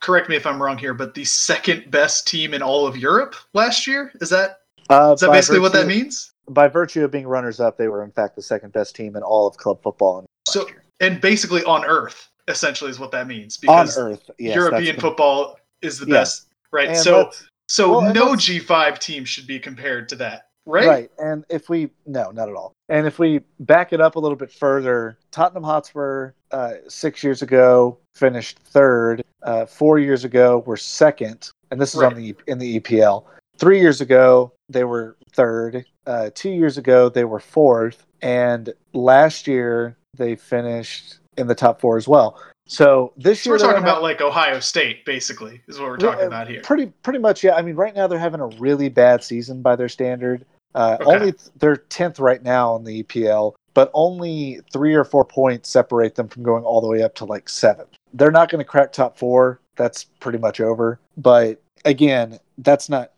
correct 0.00 0.28
me 0.28 0.36
if 0.36 0.46
I'm 0.46 0.60
wrong 0.60 0.76
here, 0.76 0.94
but 0.94 1.14
the 1.14 1.24
second 1.24 1.90
best 1.90 2.26
team 2.26 2.52
in 2.54 2.62
all 2.62 2.86
of 2.86 2.96
Europe 2.96 3.36
last 3.52 3.86
year. 3.86 4.10
Is 4.20 4.30
that 4.30 4.60
Uh, 4.90 5.12
is 5.14 5.20
that 5.20 5.30
basically 5.30 5.60
what 5.60 5.72
that 5.72 5.86
means? 5.86 6.32
By 6.48 6.68
virtue 6.68 7.04
of 7.04 7.10
being 7.10 7.26
runners 7.26 7.60
up, 7.60 7.78
they 7.78 7.88
were 7.88 8.02
in 8.02 8.10
fact 8.10 8.36
the 8.36 8.42
second 8.42 8.72
best 8.72 8.96
team 8.96 9.16
in 9.16 9.22
all 9.22 9.46
of 9.46 9.56
club 9.56 9.82
football 9.82 10.24
So 10.48 10.66
and 11.00 11.20
basically 11.20 11.62
on 11.64 11.84
Earth, 11.84 12.28
essentially 12.48 12.90
is 12.90 12.98
what 12.98 13.10
that 13.12 13.26
means 13.26 13.56
on 13.56 13.60
because 13.62 13.98
Earth. 13.98 14.30
Yes, 14.38 14.56
European 14.56 14.98
football 14.98 15.58
is 15.80 15.98
the 15.98 16.06
Yeah. 16.06 16.14
best. 16.20 16.46
Right. 16.74 16.88
and 16.88 16.98
so 16.98 17.30
so 17.68 18.00
well, 18.00 18.12
no 18.12 18.32
G5 18.32 18.98
team 18.98 19.24
should 19.24 19.46
be 19.46 19.60
compared 19.60 20.08
to 20.08 20.16
that. 20.16 20.48
Right? 20.66 20.86
Right. 20.86 21.10
And 21.18 21.44
if 21.48 21.68
we 21.68 21.90
no, 22.04 22.30
not 22.32 22.48
at 22.48 22.56
all. 22.56 22.72
And 22.88 23.06
if 23.06 23.18
we 23.18 23.40
back 23.60 23.92
it 23.92 24.00
up 24.00 24.16
a 24.16 24.18
little 24.18 24.36
bit 24.36 24.50
further, 24.50 25.18
Tottenham 25.30 25.62
Hotspur 25.62 26.32
uh, 26.50 26.72
six 26.88 27.22
years 27.22 27.42
ago 27.42 27.98
finished 28.14 28.58
third. 28.58 29.22
Uh, 29.42 29.66
four 29.66 29.98
years 29.98 30.24
ago 30.24 30.64
were 30.66 30.76
second, 30.76 31.50
and 31.70 31.80
this 31.80 31.94
is 31.94 32.02
on 32.02 32.14
the 32.14 32.34
in 32.48 32.58
the 32.58 32.80
EPL. 32.80 33.24
Three 33.56 33.78
years 33.78 34.00
ago 34.00 34.52
they 34.68 34.84
were 34.84 35.16
third. 35.32 35.84
Uh, 36.06 36.30
two 36.34 36.50
years 36.50 36.76
ago 36.76 37.08
they 37.08 37.24
were 37.24 37.40
fourth, 37.40 38.04
and 38.20 38.72
last 38.94 39.46
year 39.46 39.96
they 40.16 40.34
finished 40.34 41.18
in 41.36 41.46
the 41.46 41.54
top 41.54 41.80
four 41.80 41.96
as 41.96 42.08
well. 42.08 42.40
So 42.66 43.12
this 43.16 43.44
year 43.44 43.54
we're 43.54 43.58
talking 43.58 43.82
about 43.82 44.02
like 44.02 44.20
Ohio 44.20 44.58
State, 44.60 45.04
basically, 45.04 45.60
is 45.68 45.78
what 45.78 45.88
we're 45.88 45.96
talking 45.98 46.26
about 46.26 46.48
here. 46.48 46.62
Pretty 46.62 46.86
pretty 47.02 47.18
much, 47.18 47.44
yeah. 47.44 47.54
I 47.54 47.62
mean, 47.62 47.76
right 47.76 47.94
now 47.94 48.06
they're 48.06 48.18
having 48.18 48.40
a 48.40 48.46
really 48.46 48.88
bad 48.88 49.22
season 49.22 49.60
by 49.62 49.76
their 49.76 49.88
standard. 49.88 50.44
Uh, 50.74 50.96
Okay. 51.00 51.04
Only 51.04 51.34
they're 51.56 51.76
tenth 51.76 52.18
right 52.18 52.42
now 52.42 52.74
in 52.76 52.84
the 52.84 53.02
EPL, 53.02 53.54
but 53.74 53.90
only 53.94 54.60
three 54.72 54.94
or 54.94 55.04
four 55.04 55.24
points 55.24 55.68
separate 55.68 56.14
them 56.14 56.28
from 56.28 56.42
going 56.42 56.64
all 56.64 56.80
the 56.80 56.88
way 56.88 57.02
up 57.02 57.14
to 57.16 57.24
like 57.24 57.48
seven. 57.48 57.86
They're 58.12 58.30
not 58.30 58.48
going 58.48 58.60
to 58.60 58.64
crack 58.64 58.92
top 58.92 59.16
four. 59.18 59.60
That's 59.76 60.04
pretty 60.04 60.38
much 60.38 60.60
over. 60.60 60.98
But 61.16 61.60
again, 61.84 62.38
that's 62.58 62.88
not. 62.88 63.12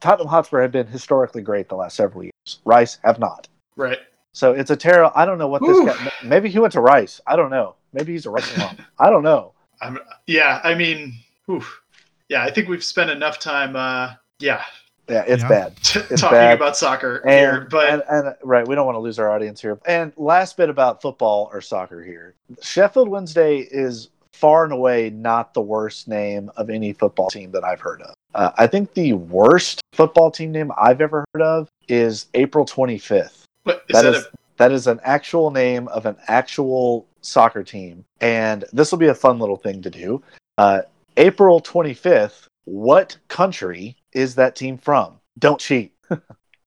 Tottenham 0.00 0.28
Hotspur 0.28 0.62
have 0.62 0.72
been 0.72 0.86
historically 0.86 1.42
great 1.42 1.68
the 1.68 1.74
last 1.76 1.96
several 1.96 2.22
years. 2.22 2.60
Rice 2.64 2.98
have 3.04 3.18
not. 3.18 3.48
Right. 3.76 3.98
So 4.32 4.52
it's 4.52 4.70
a 4.70 4.76
terrible. 4.76 5.12
I 5.14 5.24
don't 5.24 5.38
know 5.38 5.48
what 5.48 5.62
this 5.62 5.76
Ooh. 5.76 5.86
guy. 5.86 6.12
Maybe 6.24 6.48
he 6.48 6.58
went 6.58 6.72
to 6.74 6.80
Rice. 6.80 7.20
I 7.26 7.36
don't 7.36 7.50
know. 7.50 7.74
Maybe 7.92 8.12
he's 8.12 8.26
a 8.26 8.30
Rice 8.30 8.56
alum. 8.56 8.76
I 8.98 9.10
don't 9.10 9.22
know. 9.22 9.52
I'm, 9.80 9.98
yeah, 10.26 10.60
I 10.64 10.74
mean, 10.74 11.14
oof. 11.50 11.80
yeah, 12.28 12.42
I 12.42 12.50
think 12.50 12.68
we've 12.68 12.82
spent 12.84 13.10
enough 13.10 13.38
time, 13.38 13.76
uh, 13.76 14.14
yeah, 14.40 14.62
Yeah, 15.08 15.24
it's 15.26 15.42
Yeah. 15.42 15.48
bad. 15.48 15.72
It's 16.10 16.20
talking 16.20 16.36
bad. 16.36 16.56
about 16.56 16.76
soccer 16.76 17.22
here. 17.26 17.66
But 17.70 17.88
and, 17.90 18.02
and 18.08 18.34
right, 18.42 18.66
we 18.66 18.74
don't 18.74 18.84
want 18.86 18.96
to 18.96 19.00
lose 19.00 19.18
our 19.18 19.30
audience 19.30 19.60
here. 19.60 19.78
And 19.86 20.12
last 20.16 20.56
bit 20.56 20.68
about 20.68 21.00
football 21.00 21.48
or 21.52 21.60
soccer 21.62 22.02
here. 22.02 22.34
Sheffield 22.60 23.08
Wednesday 23.08 23.58
is 23.70 24.10
far 24.34 24.64
and 24.64 24.72
away 24.72 25.10
not 25.10 25.54
the 25.54 25.60
worst 25.62 26.08
name 26.08 26.50
of 26.56 26.68
any 26.70 26.92
football 26.92 27.28
team 27.30 27.50
that 27.52 27.64
I've 27.64 27.80
heard 27.80 28.02
of. 28.02 28.14
Uh, 28.34 28.50
I 28.58 28.66
think 28.66 28.92
the 28.94 29.14
worst 29.14 29.80
football 29.94 30.30
team 30.30 30.52
name 30.52 30.70
I've 30.76 31.00
ever 31.00 31.24
heard 31.32 31.42
of 31.42 31.68
is 31.88 32.26
April 32.34 32.66
25th. 32.66 33.44
but 33.64 33.84
is 33.88 33.94
That 33.94 34.02
that, 34.02 34.14
is 34.14 34.26
that 34.58 34.72
is 34.72 34.86
an 34.86 35.00
actual 35.04 35.50
name 35.50 35.88
of 35.88 36.04
an 36.04 36.16
actual 36.28 37.06
soccer 37.28 37.62
team, 37.62 38.04
and 38.20 38.64
this 38.72 38.90
will 38.90 38.98
be 38.98 39.06
a 39.08 39.14
fun 39.14 39.38
little 39.38 39.56
thing 39.56 39.82
to 39.82 39.90
do. 39.90 40.22
Uh, 40.56 40.80
April 41.16 41.60
25th, 41.60 42.46
what 42.64 43.16
country 43.28 43.96
is 44.12 44.34
that 44.36 44.56
team 44.56 44.78
from? 44.78 45.18
Don't 45.38 45.60
cheat. 45.60 45.92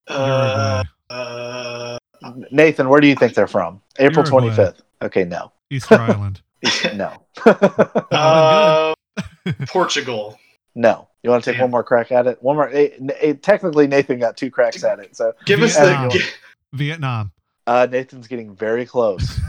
Uh, 0.08 0.84
uh, 1.10 1.98
Nathan, 2.52 2.90
where 2.90 3.02
do 3.02 3.08
you 3.08 3.16
think 3.16 3.34
they're 3.34 3.48
from? 3.48 3.82
April 4.00 4.26
Uruguay. 4.26 4.56
25th. 4.56 4.80
Okay, 5.02 5.24
no. 5.26 5.52
Easter 5.70 5.96
Island. 6.00 6.42
No. 6.96 7.24
uh, 8.12 8.94
Portugal. 9.68 10.38
no. 10.76 11.08
You 11.24 11.30
want 11.30 11.44
to 11.44 11.52
take 11.52 11.58
Damn. 11.58 11.66
one 11.66 11.72
more 11.72 11.84
crack 11.84 12.12
at 12.12 12.26
it? 12.26 12.42
One 12.42 12.56
more. 12.56 12.70
eh, 12.70 12.90
eh, 13.20 13.34
technically, 13.40 13.86
Nathan 13.86 14.18
got 14.20 14.38
two 14.38 14.50
cracks 14.50 14.84
at 14.84 15.00
it. 15.00 15.16
So 15.16 15.34
Give 15.46 15.62
us 15.62 15.76
Vietnam. 15.78 16.10
the. 16.10 16.24
Vietnam. 16.74 17.32
uh, 17.68 17.88
Nathan's 17.92 18.28
getting 18.28 18.56
very 18.56 18.86
close. 18.88 19.40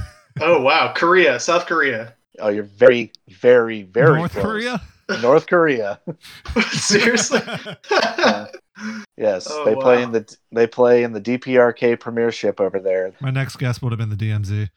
Oh 0.40 0.60
wow, 0.62 0.92
Korea, 0.94 1.38
South 1.40 1.66
Korea. 1.66 2.14
Oh, 2.38 2.48
you're 2.48 2.64
very, 2.64 3.12
very, 3.28 3.82
very 3.82 4.18
North 4.18 4.32
close. 4.32 4.44
Korea. 4.44 4.80
North 5.20 5.46
Korea. 5.46 6.00
Seriously. 6.70 7.40
Yes, 9.18 9.46
Oh, 9.50 9.64
they 9.66 9.74
play 9.74 9.98
wow. 9.98 10.02
in 10.02 10.12
the 10.12 10.36
they 10.50 10.66
play 10.66 11.02
in 11.04 11.12
the 11.12 11.20
DPRK 11.20 12.00
Premiership 12.00 12.58
over 12.60 12.80
there. 12.80 13.12
My 13.20 13.30
next 13.30 13.56
guess 13.56 13.80
would 13.82 13.92
have 13.92 13.98
been 13.98 14.08
the 14.08 14.16
DMZ. 14.16 14.70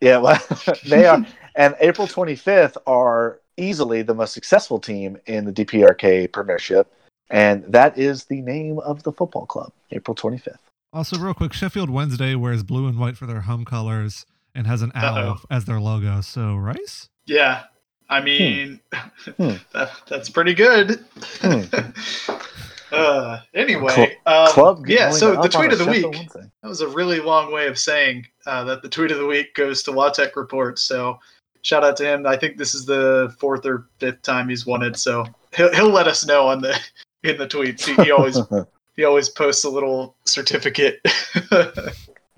Yeah, 0.00 0.16
well, 0.16 0.40
they 0.88 1.04
are. 1.06 1.24
And 1.54 1.76
April 1.80 2.08
25th 2.08 2.76
are 2.86 3.38
easily 3.58 4.02
the 4.02 4.14
most 4.14 4.32
successful 4.32 4.80
team 4.80 5.18
in 5.26 5.44
the 5.44 5.52
DPRK 5.52 6.32
Premiership, 6.32 6.90
and 7.30 7.62
that 7.68 7.96
is 7.98 8.24
the 8.24 8.40
name 8.40 8.78
of 8.80 9.02
the 9.02 9.12
football 9.12 9.46
club. 9.46 9.70
April 9.92 10.14
25th. 10.14 10.56
Also, 10.94 11.18
real 11.18 11.34
quick, 11.34 11.52
Sheffield 11.52 11.90
Wednesday 11.90 12.34
wears 12.34 12.62
blue 12.62 12.88
and 12.88 12.98
white 12.98 13.16
for 13.18 13.26
their 13.26 13.42
home 13.42 13.64
colors 13.66 14.24
and 14.54 14.66
has 14.66 14.82
an 14.82 14.92
owl 14.94 15.16
Uh-oh. 15.18 15.36
as 15.50 15.64
their 15.64 15.80
logo. 15.80 16.20
So, 16.20 16.56
Rice? 16.56 17.08
yeah, 17.26 17.64
I 18.08 18.20
mean, 18.20 18.80
Hmm. 19.36 19.54
that, 19.72 19.90
that's 20.08 20.28
pretty 20.28 20.54
good. 20.54 21.04
Hmm. 21.40 21.62
uh, 22.92 23.40
anyway, 23.54 24.18
um, 24.26 24.48
Club. 24.48 24.84
yeah. 24.86 25.10
So 25.10 25.40
the 25.40 25.48
tweet 25.48 25.72
of 25.72 25.78
the 25.78 25.86
week. 25.86 26.30
That 26.32 26.68
was 26.68 26.80
a 26.82 26.88
really 26.88 27.20
long 27.20 27.52
way 27.52 27.66
of 27.68 27.78
saying 27.78 28.26
uh, 28.46 28.64
that 28.64 28.82
the 28.82 28.88
tweet 28.88 29.10
of 29.10 29.18
the 29.18 29.26
week 29.26 29.54
goes 29.54 29.82
to 29.84 29.92
La 29.92 30.10
Tech 30.10 30.36
Reports. 30.36 30.82
So 30.82 31.18
shout 31.62 31.84
out 31.84 31.96
to 31.98 32.04
him. 32.04 32.26
I 32.26 32.36
think 32.36 32.58
this 32.58 32.74
is 32.74 32.84
the 32.84 33.34
fourth 33.38 33.64
or 33.64 33.86
fifth 33.98 34.20
time 34.22 34.48
he's 34.48 34.66
won 34.66 34.82
it. 34.82 34.96
So 34.98 35.24
he'll, 35.56 35.72
he'll 35.74 35.90
let 35.90 36.06
us 36.08 36.26
know 36.26 36.46
on 36.48 36.60
the 36.60 36.78
in 37.22 37.38
the 37.38 37.46
tweets. 37.48 37.84
He, 37.86 37.94
he 38.04 38.10
always 38.10 38.38
he 38.96 39.04
always 39.04 39.28
posts 39.30 39.64
a 39.64 39.70
little 39.70 40.16
certificate. 40.26 41.00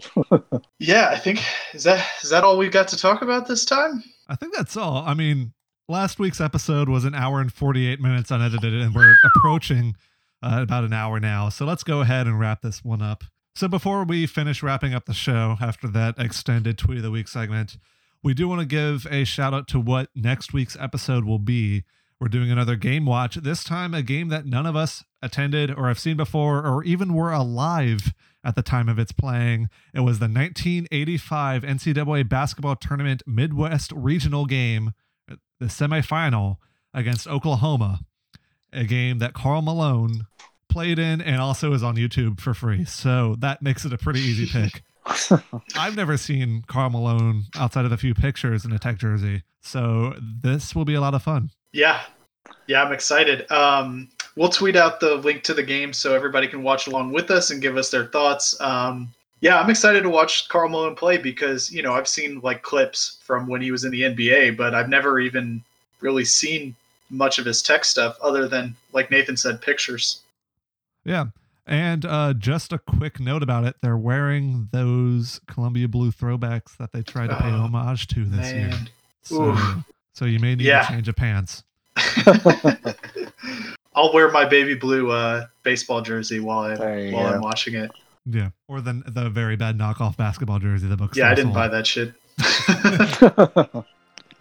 yeah, 0.78 1.08
I 1.10 1.18
think 1.18 1.40
is 1.72 1.84
that 1.84 2.04
is 2.22 2.30
that 2.30 2.44
all 2.44 2.58
we've 2.58 2.72
got 2.72 2.88
to 2.88 2.96
talk 2.96 3.22
about 3.22 3.46
this 3.46 3.64
time? 3.64 4.02
I 4.28 4.36
think 4.36 4.54
that's 4.54 4.76
all. 4.76 5.04
I 5.06 5.14
mean, 5.14 5.52
last 5.88 6.18
week's 6.18 6.40
episode 6.40 6.88
was 6.88 7.04
an 7.04 7.14
hour 7.14 7.40
and 7.40 7.52
48 7.52 8.00
minutes 8.00 8.30
unedited, 8.30 8.74
and 8.74 8.94
we're 8.94 9.14
approaching 9.36 9.94
uh, 10.42 10.60
about 10.62 10.84
an 10.84 10.92
hour 10.92 11.20
now. 11.20 11.48
So 11.48 11.64
let's 11.64 11.84
go 11.84 12.00
ahead 12.00 12.26
and 12.26 12.38
wrap 12.38 12.62
this 12.62 12.84
one 12.84 13.02
up. 13.02 13.24
So 13.54 13.68
before 13.68 14.04
we 14.04 14.26
finish 14.26 14.62
wrapping 14.62 14.94
up 14.94 15.06
the 15.06 15.14
show 15.14 15.56
after 15.60 15.86
that 15.88 16.16
extended 16.18 16.76
tweet 16.76 16.98
of 16.98 17.04
the 17.04 17.10
week 17.10 17.28
segment, 17.28 17.76
we 18.22 18.34
do 18.34 18.48
want 18.48 18.60
to 18.60 18.66
give 18.66 19.06
a 19.10 19.24
shout 19.24 19.54
out 19.54 19.68
to 19.68 19.78
what 19.78 20.08
next 20.14 20.52
week's 20.52 20.76
episode 20.80 21.24
will 21.24 21.38
be. 21.38 21.84
We're 22.18 22.28
doing 22.28 22.50
another 22.50 22.74
game 22.74 23.06
watch, 23.06 23.36
this 23.36 23.62
time 23.62 23.92
a 23.92 24.02
game 24.02 24.28
that 24.28 24.46
none 24.46 24.66
of 24.66 24.74
us 24.74 25.04
attended 25.22 25.70
or 25.70 25.88
have 25.88 25.98
seen 25.98 26.16
before 26.16 26.66
or 26.66 26.82
even 26.84 27.12
were 27.12 27.32
alive 27.32 28.12
at 28.44 28.54
the 28.54 28.62
time 28.62 28.88
of 28.88 28.98
its 28.98 29.12
playing. 29.12 29.68
It 29.94 30.00
was 30.00 30.18
the 30.18 30.26
1985 30.26 31.62
NCAA 31.62 32.28
basketball 32.28 32.76
tournament 32.76 33.22
Midwest 33.26 33.92
regional 33.92 34.46
game, 34.46 34.92
the 35.28 35.66
semifinal 35.66 36.56
against 36.92 37.26
Oklahoma, 37.26 38.00
a 38.72 38.84
game 38.84 39.18
that 39.18 39.34
Karl 39.34 39.62
Malone 39.62 40.26
played 40.68 40.98
in 40.98 41.20
and 41.20 41.40
also 41.40 41.72
is 41.72 41.82
on 41.82 41.96
YouTube 41.96 42.40
for 42.40 42.52
free. 42.52 42.84
So 42.84 43.36
that 43.38 43.62
makes 43.62 43.84
it 43.84 43.92
a 43.92 43.98
pretty 43.98 44.20
easy 44.20 44.46
pick. 44.46 44.82
I've 45.76 45.96
never 45.96 46.16
seen 46.16 46.64
Karl 46.66 46.90
Malone 46.90 47.44
outside 47.56 47.84
of 47.84 47.92
a 47.92 47.96
few 47.96 48.14
pictures 48.14 48.64
in 48.64 48.72
a 48.72 48.78
tech 48.78 48.98
jersey. 48.98 49.42
So 49.62 50.14
this 50.20 50.74
will 50.74 50.84
be 50.84 50.94
a 50.94 51.00
lot 51.00 51.14
of 51.14 51.22
fun. 51.22 51.50
Yeah, 51.72 52.02
yeah, 52.66 52.82
I'm 52.82 52.92
excited. 52.92 53.50
Um, 53.50 54.10
we'll 54.36 54.48
tweet 54.48 54.76
out 54.76 55.00
the 55.00 55.14
link 55.16 55.42
to 55.44 55.54
the 55.54 55.62
game 55.62 55.92
so 55.92 56.14
everybody 56.14 56.46
can 56.48 56.62
watch 56.62 56.86
along 56.86 57.12
with 57.12 57.30
us 57.30 57.50
and 57.50 57.62
give 57.62 57.76
us 57.76 57.90
their 57.90 58.06
thoughts. 58.06 58.58
Um, 58.60 59.12
yeah, 59.40 59.60
I'm 59.60 59.68
excited 59.70 60.02
to 60.02 60.08
watch 60.10 60.48
Karl 60.48 60.68
Malone 60.68 60.94
play 60.94 61.18
because 61.18 61.70
you 61.70 61.82
know 61.82 61.92
I've 61.92 62.08
seen 62.08 62.40
like 62.40 62.62
clips 62.62 63.18
from 63.22 63.46
when 63.46 63.60
he 63.60 63.70
was 63.70 63.84
in 63.84 63.90
the 63.90 64.02
NBA, 64.02 64.56
but 64.56 64.74
I've 64.74 64.88
never 64.88 65.20
even 65.20 65.62
really 66.00 66.24
seen 66.24 66.74
much 67.10 67.38
of 67.38 67.44
his 67.44 67.62
tech 67.62 67.84
stuff 67.84 68.16
other 68.22 68.48
than 68.48 68.74
like 68.92 69.10
Nathan 69.10 69.36
said, 69.36 69.60
pictures. 69.60 70.20
Yeah. 71.04 71.26
And 71.66 72.04
uh, 72.04 72.34
just 72.34 72.72
a 72.74 72.78
quick 72.78 73.18
note 73.20 73.42
about 73.42 73.64
it 73.64 73.76
they're 73.80 73.96
wearing 73.96 74.68
those 74.72 75.40
Columbia 75.46 75.88
Blue 75.88 76.10
throwbacks 76.10 76.76
that 76.78 76.92
they 76.92 77.02
tried 77.02 77.28
to 77.28 77.36
pay 77.36 77.48
Oh, 77.48 77.62
homage 77.62 78.06
to 78.08 78.24
this 78.24 78.52
year. 78.52 78.72
So, 79.22 79.56
so 80.12 80.24
you 80.26 80.38
may 80.40 80.54
need 80.56 80.66
Yeah. 80.66 80.84
a 80.86 80.88
change 80.88 81.08
of 81.08 81.16
pants. 81.16 81.64
I'll 83.94 84.12
wear 84.12 84.30
my 84.30 84.44
baby 84.44 84.74
blue 84.74 85.10
uh, 85.10 85.46
baseball 85.62 86.02
jersey 86.02 86.40
while 86.40 86.60
I 86.60 86.74
There 86.76 86.98
you 86.98 87.14
while 87.14 87.28
go. 87.30 87.34
I'm 87.36 87.40
watching 87.40 87.74
it. 87.74 87.90
Yeah. 88.26 88.50
Or 88.68 88.80
the, 88.80 89.02
the 89.06 89.28
very 89.30 89.56
bad 89.56 89.78
knockoff 89.78 90.16
basketball 90.16 90.58
jersey 90.58 90.88
the 90.88 90.96
book 90.96 91.14
Yeah, 91.14 91.30
I 91.30 91.34
didn't 91.34 91.52
sold. 91.52 91.54
buy 91.54 91.68
that 91.68 91.86
shit. 91.86 92.14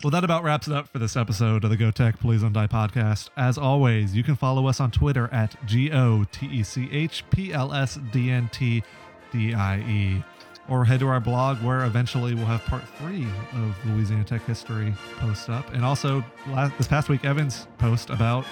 Well, 0.03 0.11
that 0.11 0.25
about 0.25 0.43
wraps 0.43 0.67
it 0.67 0.73
up 0.73 0.89
for 0.89 0.99
this 0.99 1.15
episode 1.15 1.63
of 1.63 1.69
the 1.69 1.77
Go 1.77 1.89
Tech 1.89 2.19
Please 2.19 2.41
Don't 2.41 2.51
Die 2.51 2.67
podcast. 2.67 3.29
As 3.37 3.57
always, 3.57 4.13
you 4.13 4.21
can 4.21 4.35
follow 4.35 4.67
us 4.67 4.81
on 4.81 4.91
Twitter 4.91 5.29
at 5.31 5.55
G 5.65 5.93
O 5.93 6.25
T 6.29 6.45
E 6.47 6.61
C 6.61 6.89
H 6.91 7.23
P 7.29 7.53
L 7.53 7.71
S 7.71 7.97
D 8.11 8.29
N 8.29 8.49
T 8.51 8.83
D 9.31 9.53
I 9.53 9.79
E. 9.79 10.21
Or 10.67 10.83
head 10.83 10.99
to 10.99 11.07
our 11.07 11.21
blog 11.21 11.61
where 11.63 11.85
eventually 11.85 12.35
we'll 12.35 12.47
have 12.47 12.65
part 12.65 12.83
three 12.97 13.25
of 13.53 13.77
Louisiana 13.85 14.25
Tech 14.25 14.43
history 14.45 14.93
post 15.19 15.49
up. 15.49 15.73
And 15.73 15.85
also, 15.85 16.21
last, 16.49 16.77
this 16.77 16.87
past 16.89 17.07
week, 17.07 17.23
Evan's 17.23 17.67
post 17.77 18.09
about 18.09 18.43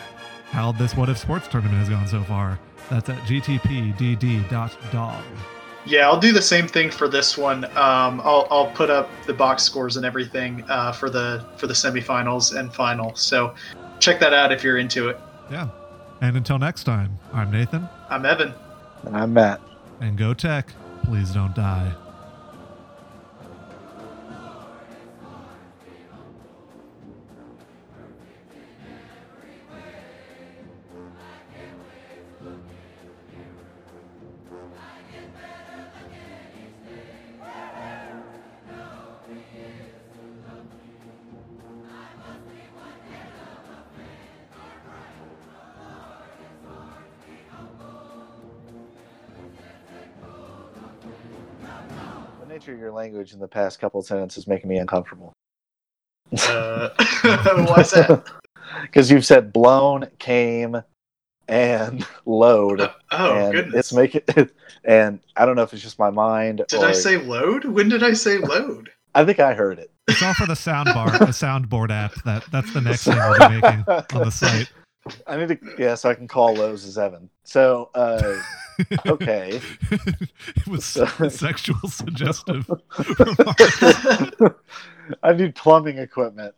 how 0.52 0.72
this 0.74 0.96
What 0.96 1.10
If 1.10 1.18
Sports 1.18 1.48
tournament 1.48 1.78
has 1.80 1.90
gone 1.90 2.08
so 2.08 2.24
far. 2.24 2.60
That's 2.90 3.10
at 3.10 3.18
gtpdd.dog. 3.20 5.24
Yeah, 5.86 6.08
I'll 6.08 6.20
do 6.20 6.32
the 6.32 6.42
same 6.42 6.68
thing 6.68 6.92
for 6.92 7.08
this 7.08 7.38
one. 7.38 7.66
Um, 7.66 8.22
I'll 8.24 8.48
I'll 8.52 8.70
put 8.72 8.90
up 8.92 9.10
the 9.26 9.34
box 9.34 9.64
scores 9.64 9.98
and 9.98 10.06
everything 10.06 10.64
uh, 10.70 10.92
for 10.92 11.10
the 11.10 11.44
for 11.58 11.66
the 11.68 11.74
semifinals 11.74 12.56
and 12.58 12.72
final. 12.72 13.16
So 13.16 13.56
check 14.00 14.20
that 14.20 14.34
out 14.34 14.52
if 14.52 14.64
you're 14.64 14.78
into 14.78 15.10
it. 15.10 15.20
Yeah. 15.50 15.70
And 16.22 16.38
until 16.38 16.60
next 16.60 16.84
time, 16.84 17.18
I'm 17.34 17.50
Nathan, 17.50 17.90
I'm 18.10 18.26
Evan. 18.28 18.54
and 19.06 19.18
I'm 19.18 19.34
Matt. 19.34 19.60
and 20.02 20.16
Go 20.18 20.36
Tech, 20.36 20.72
please 21.04 21.32
don't 21.32 21.56
die. 21.56 21.92
Language 53.22 53.34
in 53.34 53.40
the 53.40 53.48
past 53.48 53.80
couple 53.80 54.00
of 54.00 54.06
sentences 54.06 54.48
making 54.48 54.70
me 54.70 54.78
uncomfortable. 54.78 55.34
Uh, 56.48 56.90
why 57.24 57.82
is 57.82 57.92
that? 57.92 58.24
Because 58.84 59.12
you've 59.12 59.26
said 59.26 59.52
blown, 59.52 60.08
came, 60.18 60.82
and 61.50 62.08
load. 62.26 62.90
Oh 63.12 63.36
and 63.36 63.54
goodness! 63.54 63.76
It's 63.76 63.94
making 63.94 64.22
and 64.86 65.20
I 65.36 65.46
don't 65.46 65.58
know 65.58 65.64
if 65.64 65.74
it's 65.74 65.82
just 65.82 66.00
my 66.00 66.10
mind. 66.10 66.64
did 66.70 66.80
or, 66.80 66.86
I 66.86 66.94
say 66.94 67.18
load? 67.18 67.66
When 67.66 67.90
did 67.90 68.02
I 68.02 68.14
say 68.14 68.38
load? 68.38 68.90
I 69.14 69.26
think 69.26 69.42
I 69.42 69.54
heard 69.54 69.78
it. 69.78 69.92
It's 70.08 70.24
all 70.24 70.34
for 70.36 70.46
the 70.46 70.56
sound 70.56 70.86
bar, 70.94 71.12
the 71.12 71.26
soundboard 71.26 71.92
app. 71.92 72.14
That 72.24 72.46
that's 72.50 72.74
the 72.74 72.80
next 72.80 73.04
thing 73.04 73.18
we'll 73.18 73.50
be 73.50 73.56
making 73.56 73.84
on 73.90 74.24
the 74.24 74.32
site. 74.32 74.72
I 75.28 75.36
need 75.36 75.50
to 75.50 75.60
yeah, 75.78 75.96
so 75.96 76.10
I 76.10 76.14
can 76.14 76.30
call 76.30 76.54
Lowe's 76.54 76.86
as 76.86 76.98
Evan. 76.98 77.30
So 77.44 77.90
uh 77.94 78.42
okay. 79.08 79.62
it 79.92 80.68
was 80.68 80.86
So- 80.86 81.06
sexual 81.30 81.88
suggestive. 81.90 82.70
I 85.24 85.34
need 85.34 85.56
plumbing 85.56 85.98
equipment. 85.98 86.56